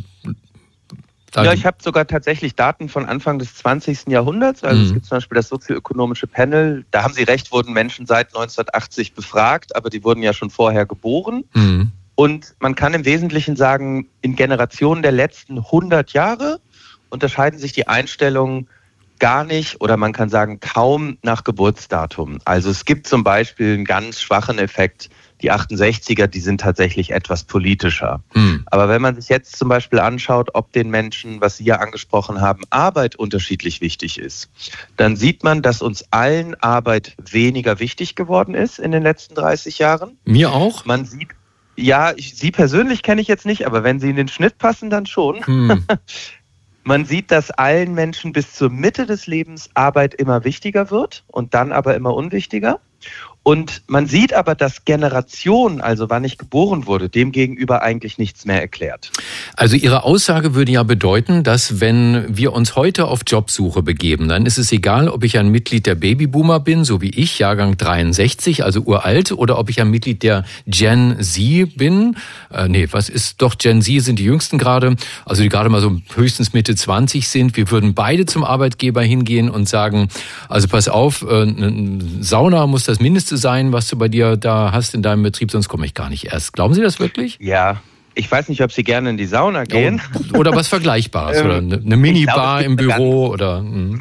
ja, 1.43 1.51
ich 1.51 1.66
habe 1.66 1.78
sogar 1.82 2.07
tatsächlich 2.07 2.55
Daten 2.55 2.88
von 2.88 3.05
Anfang 3.05 3.39
des 3.39 3.55
20. 3.55 4.07
Jahrhunderts. 4.07 4.63
Also 4.63 4.80
mhm. 4.80 4.86
es 4.86 4.93
gibt 4.93 5.05
zum 5.05 5.18
Beispiel 5.18 5.36
das 5.36 5.49
sozioökonomische 5.49 6.28
Panel. 6.28 6.86
Da 6.91 7.03
haben 7.03 7.13
Sie 7.13 7.24
recht, 7.24 7.51
wurden 7.51 7.74
Menschen 7.74 8.05
seit 8.05 8.28
1980 8.28 9.13
befragt, 9.13 9.76
aber 9.76 9.89
die 9.89 10.03
wurden 10.03 10.24
ja 10.24 10.32
schon 10.32 10.49
vorher 10.49 10.86
geboren. 10.86 11.43
Mhm. 11.53 11.91
Und 12.16 12.55
man 12.59 12.76
kann 12.76 12.93
im 12.93 13.03
Wesentlichen 13.03 13.57
sagen, 13.57 14.07
in 14.22 14.38
Generationen 14.38 15.01
der 15.01 15.11
letzten 15.11 15.57
100 15.57 16.13
Jahre 16.13 16.61
unterscheiden 17.09 17.59
sich 17.59 17.74
die 17.74 17.88
Einstellungen 17.88 18.70
gar 19.20 19.43
nicht 19.43 19.82
oder 19.82 19.97
man 19.97 20.13
kann 20.13 20.30
sagen 20.30 20.59
kaum 20.59 21.18
nach 21.22 21.43
Geburtsdatum. 21.43 22.39
Also 22.45 22.70
es 22.70 22.86
gibt 22.86 23.07
zum 23.07 23.24
Beispiel 23.24 23.74
einen 23.74 23.86
ganz 23.86 24.22
schwachen 24.22 24.59
Effekt. 24.59 25.09
Die 25.41 25.51
68er, 25.51 26.28
die 26.28 26.39
sind 26.39 26.61
tatsächlich 26.61 27.11
etwas 27.11 27.43
politischer. 27.43 28.24
Hm. 28.32 28.63
Aber 28.68 28.88
wenn 28.88 29.01
man 29.01 29.16
sich 29.16 29.28
jetzt 29.28 29.57
zum 29.57 29.68
Beispiel 29.68 29.99
anschaut, 29.99 30.51
ob 30.53 30.72
den 30.72 30.89
Menschen, 30.89 31.41
was 31.41 31.57
Sie 31.57 31.66
ja 31.66 31.76
angesprochen 31.76 32.39
haben, 32.39 32.63
Arbeit 32.70 33.18
unterschiedlich 33.18 33.82
wichtig 33.82 34.18
ist, 34.18 34.49
dann 34.95 35.18
sieht 35.18 35.43
man, 35.43 35.61
dass 35.61 35.82
uns 35.82 36.05
allen 36.11 36.55
Arbeit 36.61 37.16
weniger 37.30 37.80
wichtig 37.80 38.16
geworden 38.16 38.55
ist 38.55 38.80
in 38.80 38.91
den 38.91 39.03
letzten 39.03 39.36
30 39.36 39.78
Jahren. 39.78 40.18
Mir 40.24 40.53
auch? 40.53 40.86
Man 40.86 41.03
sieht, 41.03 41.30
ja, 41.76 42.13
ich, 42.16 42.36
Sie 42.36 42.51
persönlich 42.51 43.03
kenne 43.03 43.22
ich 43.22 43.28
jetzt 43.28 43.45
nicht, 43.45 43.68
aber 43.68 43.84
wenn 43.84 43.99
Sie 43.99 44.09
in 44.09 44.16
den 44.16 44.30
Schnitt 44.30 44.57
passen, 44.57 44.89
dann 44.89 45.05
schon. 45.05 45.45
Hm. 45.45 45.86
Man 46.88 47.04
sieht, 47.06 47.32
dass 47.32 47.50
allen 47.50 47.96
Menschen 47.96 48.32
bis 48.32 48.54
zur 48.54 48.70
Mitte 48.70 49.08
des 49.08 49.26
Lebens 49.26 49.72
Arbeit 49.74 50.14
immer 50.14 50.44
wichtiger 50.44 50.92
wird 50.92 51.24
und 51.26 51.56
dann 51.56 51.72
aber 51.72 51.96
immer 51.96 52.14
unwichtiger. 52.14 52.80
Und 53.48 53.84
man 53.86 54.08
sieht 54.08 54.34
aber, 54.34 54.56
dass 54.56 54.86
Generation, 54.86 55.80
also 55.80 56.10
wann 56.10 56.24
ich 56.24 56.39
geboren 56.39 56.88
wurde, 56.88 57.10
dem 57.10 57.32
gegenüber 57.32 57.84
eigentlich 57.84 58.18
nichts 58.18 58.46
mehr 58.46 58.60
erklärt. 58.60 59.12
Also 59.56 59.76
Ihre 59.76 60.04
Aussage 60.04 60.56
würde 60.56 60.72
ja 60.72 60.82
bedeuten, 60.82 61.43
dass 61.43 61.80
wenn 61.80 62.26
wir 62.28 62.54
uns 62.54 62.76
heute 62.76 63.06
auf 63.06 63.22
Jobsuche 63.28 63.84
begeben, 63.84 64.30
dann 64.30 64.48
ist 64.48 64.58
es 64.58 64.72
egal, 64.72 65.10
ob 65.10 65.24
ich 65.24 65.38
ein 65.38 65.50
Mitglied 65.50 65.86
der 65.86 65.93
Babyboomer 65.93 66.60
bin, 66.60 66.84
so 66.86 67.02
wie 67.02 67.12
ich, 67.12 67.38
Jahrgang 67.38 67.78
63, 67.78 68.64
also 68.64 68.82
uralt, 68.82 69.32
oder 69.32 69.60
ob 69.60 69.70
ich 69.70 69.80
ein 69.80 69.91
Mitglied 69.91 70.24
der 70.24 70.43
Gen 70.66 71.18
Z 71.22 71.78
bin. 71.78 72.18
Äh, 72.52 72.68
nee, 72.68 72.88
was 72.89 73.10
ist 73.10 73.43
doch 73.43 73.60
Gen 73.60 73.84
Z 73.84 74.02
sind 74.02 74.18
die 74.18 74.26
jüngsten 74.26 74.58
gerade, 74.58 74.96
also 75.24 75.43
die 75.43 75.50
gerade 75.50 75.70
mal 75.70 75.82
so 75.82 76.02
höchstens 76.16 76.54
Mitte 76.54 76.76
20 76.76 77.28
sind. 77.28 77.56
Wir 77.56 77.70
würden 77.70 77.93
beide 77.93 78.26
zum 78.26 78.43
Arbeitgeber 78.43 79.04
hingehen 79.04 79.52
und 79.52 79.70
sagen, 79.70 80.08
also 80.50 80.68
pass 80.68 80.88
auf, 80.88 81.22
äh, 81.22 81.46
Sauna 82.22 82.66
muss 82.66 82.86
das 82.86 83.00
mindestens 83.00 83.35
Beste 83.36 83.48
sein, 83.48 83.74
was 83.74 83.88
du 83.88 83.98
bei 83.98 84.08
dir 84.08 84.38
da 84.38 84.72
hast 84.72 84.96
in 84.96 85.02
deinem 85.02 85.24
Betrieb, 85.24 85.52
sonst 85.52 85.68
komme 85.68 85.86
ich 85.86 85.94
gar 85.94 86.10
nicht 86.10 86.26
erst. 86.26 86.54
Glauben 86.54 86.74
Sie 86.74 86.82
das 86.82 87.00
wirklich? 87.00 87.38
Ja, 87.40 87.82
ich 88.18 88.32
weiß 88.32 88.48
nicht, 88.48 88.64
ob 88.64 88.72
Sie 88.72 88.84
gerne 88.84 89.10
in 89.10 89.18
die 89.18 89.26
Sauna 89.26 89.66
gehen. 89.66 90.02
Oder 90.34 90.56
was 90.56 90.70
Vergleichbares. 90.70 91.42
oder 91.44 91.58
eine 91.58 91.98
Minibar 91.98 92.64
im 92.64 92.78
Büro 92.78 93.28
oder. 93.28 93.60
Hm. 93.60 94.00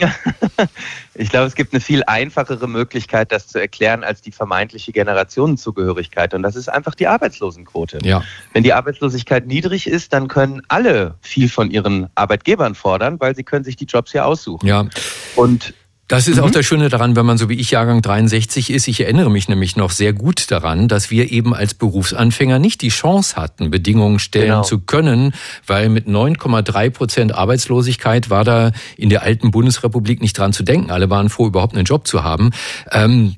ich 1.15 1.31
glaube, 1.31 1.47
es 1.47 1.57
gibt 1.57 1.73
eine 1.73 1.81
viel 1.81 2.05
einfachere 2.05 2.69
Möglichkeit, 2.69 3.33
das 3.33 3.49
zu 3.49 3.59
erklären, 3.59 4.05
als 4.05 4.21
die 4.21 4.31
vermeintliche 4.31 4.93
Generationenzugehörigkeit. 4.93 6.33
Und 6.33 6.45
das 6.45 6.55
ist 6.55 6.69
einfach 6.69 6.95
die 6.95 7.09
Arbeitslosenquote. 7.09 7.99
Ja. 8.05 8.23
Wenn 8.53 8.63
die 8.63 8.73
Arbeitslosigkeit 8.73 9.49
niedrig 9.49 9.89
ist, 9.89 10.13
dann 10.13 10.29
können 10.29 10.63
alle 10.69 11.17
viel 11.21 11.49
von 11.49 11.73
ihren 11.73 12.07
Arbeitgebern 12.15 12.77
fordern, 12.77 13.19
weil 13.19 13.35
sie 13.35 13.43
können 13.43 13.65
sich 13.65 13.75
die 13.75 13.87
Jobs 13.87 14.13
ja 14.13 14.25
aussuchen. 14.25 14.65
Ja. 14.65 14.87
Und 15.35 15.75
das 16.09 16.29
ist 16.29 16.37
mhm. 16.37 16.45
auch 16.45 16.51
das 16.51 16.67
Schöne 16.67 16.91
daran, 16.91 17.17
wenn 17.17 17.25
man 17.25 17.39
so 17.39 17.49
wie 17.49 17.55
ich 17.55 17.71
Jahrgang 17.71 18.03
63 18.03 18.71
ist. 18.71 18.89
Ich 18.89 19.01
erinnere 19.01 19.31
mich 19.31 19.49
nämlich 19.49 19.77
noch 19.77 19.91
sehr 19.91 20.13
gut 20.13 20.51
daran, 20.51 20.87
dass 20.87 21.11
wir 21.11 21.33
eben 21.33 21.55
als 21.55 21.73
Berufsanfänger 21.73 22.59
nicht 22.59 22.83
die 22.83 22.91
Chance 22.91 23.37
hatten, 23.37 23.71
Bedingungen 23.71 24.19
stellen 24.19 24.49
genau. 24.49 24.63
zu 24.63 24.81
können, 24.81 25.33
weil 25.67 25.89
mit 25.89 26.07
9,3 26.07 26.91
Prozent 26.91 27.35
Arbeitslosigkeit 27.35 28.29
war 28.29 28.45
da 28.45 28.73
in 28.99 29.09
der 29.09 29.23
alten 29.23 29.51
Bundesrepublik 29.51 30.21
nicht 30.21 30.37
dran 30.37 30.53
zu 30.53 30.63
denken. 30.63 30.91
Alle 30.91 31.09
waren 31.09 31.31
froh, 31.31 31.47
überhaupt 31.47 31.75
einen 31.75 31.87
Job 31.87 32.07
zu 32.07 32.23
haben. 32.23 32.51
Ähm, 32.93 33.37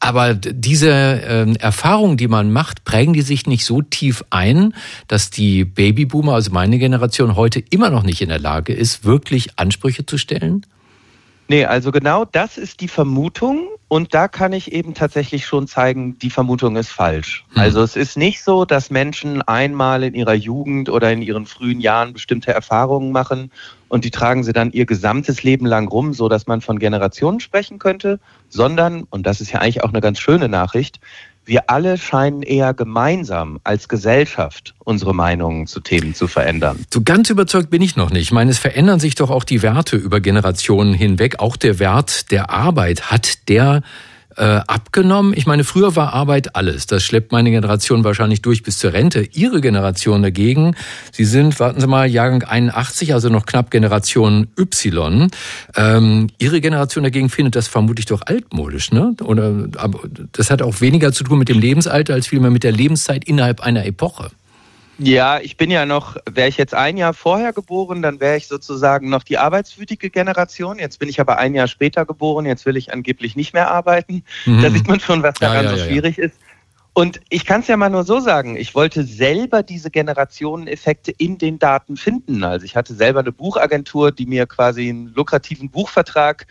aber 0.00 0.34
diese 0.34 0.90
äh, 0.90 1.54
Erfahrungen, 1.58 2.16
die 2.16 2.28
man 2.28 2.52
macht, 2.52 2.84
prägen 2.84 3.12
die 3.12 3.22
sich 3.22 3.46
nicht 3.46 3.64
so 3.64 3.82
tief 3.82 4.24
ein, 4.30 4.72
dass 5.08 5.30
die 5.30 5.64
Babyboomer, 5.64 6.34
also 6.34 6.52
meine 6.52 6.78
Generation, 6.78 7.34
heute 7.34 7.60
immer 7.70 7.90
noch 7.90 8.02
nicht 8.02 8.22
in 8.22 8.28
der 8.28 8.38
Lage 8.38 8.72
ist, 8.72 9.04
wirklich 9.04 9.58
Ansprüche 9.58 10.06
zu 10.06 10.16
stellen? 10.16 10.64
Nee, 11.48 11.64
also 11.64 11.92
genau 11.92 12.24
das 12.24 12.58
ist 12.58 12.80
die 12.80 12.88
Vermutung 12.88 13.68
und 13.86 14.14
da 14.14 14.26
kann 14.26 14.52
ich 14.52 14.72
eben 14.72 14.94
tatsächlich 14.94 15.46
schon 15.46 15.68
zeigen, 15.68 16.18
die 16.18 16.30
Vermutung 16.30 16.74
ist 16.76 16.90
falsch. 16.90 17.44
Mhm. 17.52 17.60
Also 17.60 17.82
es 17.82 17.94
ist 17.94 18.16
nicht 18.16 18.42
so, 18.42 18.64
dass 18.64 18.90
Menschen 18.90 19.42
einmal 19.42 20.02
in 20.02 20.14
ihrer 20.14 20.34
Jugend 20.34 20.88
oder 20.88 21.12
in 21.12 21.22
ihren 21.22 21.46
frühen 21.46 21.80
Jahren 21.80 22.12
bestimmte 22.12 22.52
Erfahrungen 22.52 23.12
machen 23.12 23.52
und 23.88 24.04
die 24.04 24.10
tragen 24.10 24.42
sie 24.42 24.52
dann 24.52 24.72
ihr 24.72 24.86
gesamtes 24.86 25.44
Leben 25.44 25.66
lang 25.66 25.86
rum, 25.86 26.14
so 26.14 26.28
dass 26.28 26.48
man 26.48 26.60
von 26.60 26.80
Generationen 26.80 27.38
sprechen 27.38 27.78
könnte, 27.78 28.18
sondern, 28.48 29.04
und 29.04 29.24
das 29.24 29.40
ist 29.40 29.52
ja 29.52 29.60
eigentlich 29.60 29.84
auch 29.84 29.90
eine 29.90 30.00
ganz 30.00 30.18
schöne 30.18 30.48
Nachricht, 30.48 30.98
wir 31.46 31.70
alle 31.70 31.96
scheinen 31.96 32.42
eher 32.42 32.74
gemeinsam 32.74 33.60
als 33.64 33.88
Gesellschaft 33.88 34.74
unsere 34.84 35.14
Meinungen 35.14 35.66
zu 35.66 35.80
Themen 35.80 36.14
zu 36.14 36.26
verändern. 36.26 36.84
So 36.92 37.00
ganz 37.02 37.30
überzeugt 37.30 37.70
bin 37.70 37.82
ich 37.82 37.96
noch 37.96 38.10
nicht. 38.10 38.22
Ich 38.22 38.32
meine, 38.32 38.50
es 38.50 38.58
verändern 38.58 39.00
sich 39.00 39.14
doch 39.14 39.30
auch 39.30 39.44
die 39.44 39.62
Werte 39.62 39.96
über 39.96 40.20
Generationen 40.20 40.92
hinweg. 40.92 41.38
Auch 41.38 41.56
der 41.56 41.78
Wert 41.78 42.30
der 42.32 42.50
Arbeit 42.50 43.10
hat 43.10 43.48
der 43.48 43.82
äh, 44.36 44.60
abgenommen. 44.66 45.32
Ich 45.36 45.46
meine, 45.46 45.64
früher 45.64 45.96
war 45.96 46.12
Arbeit 46.12 46.56
alles. 46.56 46.86
Das 46.86 47.02
schleppt 47.02 47.32
meine 47.32 47.50
Generation 47.50 48.04
wahrscheinlich 48.04 48.42
durch 48.42 48.62
bis 48.62 48.78
zur 48.78 48.92
Rente. 48.92 49.28
Ihre 49.32 49.60
Generation 49.60 50.22
dagegen, 50.22 50.74
Sie 51.12 51.24
sind, 51.24 51.58
warten 51.58 51.80
Sie 51.80 51.86
mal, 51.86 52.06
Jahrgang 52.06 52.42
81, 52.42 53.14
also 53.14 53.28
noch 53.28 53.46
knapp 53.46 53.70
Generation 53.70 54.48
Y. 54.58 55.28
Ähm, 55.74 56.28
Ihre 56.38 56.60
Generation 56.60 57.04
dagegen 57.04 57.30
findet 57.30 57.56
das 57.56 57.68
vermutlich 57.68 58.06
doch 58.06 58.22
altmodisch, 58.26 58.92
ne? 58.92 59.14
Oder, 59.22 59.68
aber 59.76 60.00
das 60.32 60.50
hat 60.50 60.62
auch 60.62 60.80
weniger 60.80 61.12
zu 61.12 61.24
tun 61.24 61.38
mit 61.38 61.48
dem 61.48 61.58
Lebensalter 61.58 62.14
als 62.14 62.26
vielmehr 62.26 62.50
mit 62.50 62.64
der 62.64 62.72
Lebenszeit 62.72 63.24
innerhalb 63.24 63.60
einer 63.60 63.86
Epoche. 63.86 64.30
Ja, 64.98 65.40
ich 65.40 65.56
bin 65.56 65.70
ja 65.70 65.84
noch, 65.84 66.16
wäre 66.30 66.48
ich 66.48 66.56
jetzt 66.56 66.74
ein 66.74 66.96
Jahr 66.96 67.12
vorher 67.12 67.52
geboren, 67.52 68.00
dann 68.00 68.20
wäre 68.20 68.36
ich 68.36 68.46
sozusagen 68.46 69.10
noch 69.10 69.22
die 69.22 69.36
arbeitswütige 69.36 70.10
Generation. 70.10 70.78
Jetzt 70.78 70.98
bin 70.98 71.08
ich 71.08 71.20
aber 71.20 71.38
ein 71.38 71.54
Jahr 71.54 71.68
später 71.68 72.06
geboren, 72.06 72.46
jetzt 72.46 72.64
will 72.64 72.76
ich 72.76 72.92
angeblich 72.92 73.36
nicht 73.36 73.52
mehr 73.52 73.70
arbeiten. 73.70 74.24
Mhm. 74.46 74.62
Da 74.62 74.70
sieht 74.70 74.88
man 74.88 75.00
schon, 75.00 75.22
was 75.22 75.34
daran 75.34 75.64
ja, 75.64 75.70
ja, 75.72 75.76
so 75.76 75.84
schwierig 75.84 76.16
ja. 76.16 76.24
ist. 76.24 76.38
Und 76.94 77.20
ich 77.28 77.44
kann 77.44 77.60
es 77.60 77.66
ja 77.66 77.76
mal 77.76 77.90
nur 77.90 78.04
so 78.04 78.20
sagen, 78.20 78.56
ich 78.56 78.74
wollte 78.74 79.04
selber 79.04 79.62
diese 79.62 79.90
Generationeneffekte 79.90 81.10
in 81.10 81.36
den 81.36 81.58
Daten 81.58 81.98
finden. 81.98 82.42
Also 82.42 82.64
ich 82.64 82.74
hatte 82.74 82.94
selber 82.94 83.20
eine 83.20 83.32
Buchagentur, 83.32 84.12
die 84.12 84.24
mir 84.24 84.46
quasi 84.46 84.88
einen 84.88 85.12
lukrativen 85.14 85.68
Buchvertrag 85.68 86.46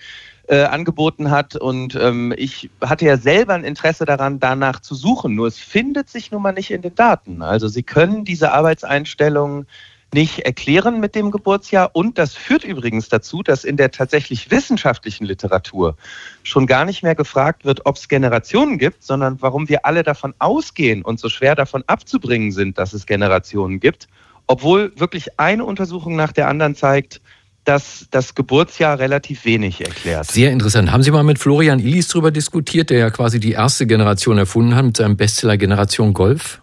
äh, 0.48 0.64
angeboten 0.64 1.32
hat. 1.32 1.56
Und 1.56 1.96
ähm, 1.96 2.34
ich 2.38 2.70
hatte 2.82 3.06
ja 3.06 3.18
selber 3.18 3.54
ein 3.54 3.64
Interesse 3.64 4.06
daran, 4.06 4.40
danach 4.40 4.80
zu 4.80 4.96
suchen. 4.96 5.36
Nur 5.36 5.48
es 5.48 5.58
findet 5.58 6.10
sich 6.10 6.32
nun 6.32 6.42
mal 6.42 6.54
nicht 6.54 6.72
in 6.72 6.82
den 6.82 6.96
Daten. 6.96 7.42
Also 7.42 7.68
Sie 7.68 7.84
können 7.84 8.26
diese 8.26 8.52
Arbeitseinstellungen 8.52 9.68
nicht 10.14 10.40
erklären 10.40 11.00
mit 11.00 11.14
dem 11.14 11.30
Geburtsjahr. 11.30 11.90
Und 11.94 12.18
das 12.18 12.34
führt 12.36 12.64
übrigens 12.64 13.10
dazu, 13.10 13.44
dass 13.44 13.64
in 13.64 13.76
der 13.76 13.92
tatsächlich 13.92 14.50
wissenschaftlichen 14.50 15.26
Literatur 15.26 15.98
schon 16.44 16.68
gar 16.68 16.86
nicht 16.86 17.04
mehr 17.04 17.16
gefragt 17.16 17.66
wird, 17.66 17.86
ob 17.86 17.98
es 17.98 18.08
Generationen 18.08 18.78
gibt, 18.78 19.04
sondern 19.04 19.42
warum 19.42 19.68
wir 19.68 19.86
alle 19.86 20.04
davon 20.04 20.34
ausgehen 20.40 21.02
und 21.02 21.20
so 21.20 21.28
schwer 21.28 21.56
davon 21.56 21.84
abzubringen 21.88 22.52
sind, 22.52 22.78
dass 22.78 22.94
es 22.94 23.06
Generationen 23.06 23.80
gibt. 23.80 24.08
Obwohl 24.48 24.94
wirklich 24.96 25.40
eine 25.40 25.66
Untersuchung 25.66 26.16
nach 26.16 26.32
der 26.32 26.48
anderen 26.48 26.76
zeigt, 26.76 27.20
dass 27.66 28.08
das 28.12 28.36
Geburtsjahr 28.36 29.00
relativ 29.00 29.44
wenig 29.44 29.82
erklärt. 29.82 30.28
Sehr 30.28 30.52
interessant. 30.52 30.92
Haben 30.92 31.04
Sie 31.04 31.12
mal 31.12 31.24
mit 31.24 31.40
Florian 31.40 31.80
Illis 31.80 32.08
darüber 32.08 32.32
diskutiert, 32.32 32.90
der 32.90 33.00
ja 33.00 33.10
quasi 33.10 33.40
die 33.40 33.52
erste 33.52 33.88
Generation 33.88 34.38
erfunden 34.38 34.76
hat 34.76 34.86
mit 34.86 34.98
seinem 34.98 35.18
Bestseller 35.18 35.58
Generation 35.58 36.14
Golf? 36.14 36.62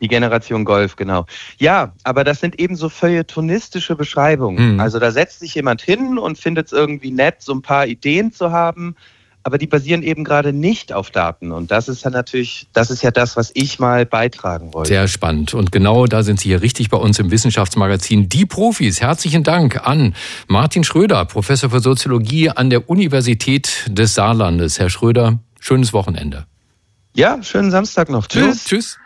Die 0.00 0.08
Generation 0.08 0.64
Golf, 0.64 0.96
genau. 0.96 1.26
Ja, 1.58 1.94
aber 2.02 2.24
das 2.24 2.40
sind 2.40 2.58
eben 2.58 2.74
so 2.74 2.88
feuilletonistische 2.88 3.94
Beschreibungen. 3.94 4.74
Mhm. 4.74 4.80
Also 4.80 4.98
da 4.98 5.12
setzt 5.12 5.38
sich 5.38 5.54
jemand 5.54 5.80
hin 5.80 6.18
und 6.18 6.38
findet 6.38 6.66
es 6.66 6.72
irgendwie 6.72 7.12
nett, 7.12 7.36
so 7.38 7.54
ein 7.54 7.62
paar 7.62 7.86
Ideen 7.86 8.32
zu 8.32 8.50
haben, 8.50 8.96
aber 9.44 9.58
die 9.58 9.66
basieren 9.66 10.02
eben 10.02 10.24
gerade 10.24 10.52
nicht 10.52 10.92
auf 10.92 11.10
Daten. 11.10 11.52
Und 11.52 11.70
das 11.70 11.88
ist 11.88 12.04
ja 12.04 12.10
natürlich, 12.10 12.66
das 12.72 12.90
ist 12.90 13.02
ja 13.02 13.10
das, 13.10 13.36
was 13.36 13.50
ich 13.54 13.78
mal 13.78 14.06
beitragen 14.06 14.72
wollte. 14.72 14.88
Sehr 14.88 15.08
spannend. 15.08 15.54
Und 15.54 15.72
genau 15.72 16.06
da 16.06 16.22
sind 16.22 16.40
Sie 16.40 16.48
hier 16.48 16.62
richtig 16.62 16.90
bei 16.90 16.96
uns 16.96 17.18
im 17.18 17.30
Wissenschaftsmagazin 17.30 18.28
Die 18.28 18.46
Profis. 18.46 19.00
Herzlichen 19.00 19.42
Dank 19.42 19.86
an 19.86 20.14
Martin 20.46 20.84
Schröder, 20.84 21.24
Professor 21.24 21.70
für 21.70 21.80
Soziologie 21.80 22.50
an 22.50 22.70
der 22.70 22.88
Universität 22.88 23.84
des 23.88 24.14
Saarlandes. 24.14 24.78
Herr 24.78 24.90
Schröder, 24.90 25.38
schönes 25.58 25.92
Wochenende. 25.92 26.46
Ja, 27.14 27.42
schönen 27.42 27.70
Samstag 27.70 28.08
noch. 28.08 28.26
Tschüss. 28.26 28.64
Ja, 28.64 28.68
tschüss. 28.68 28.98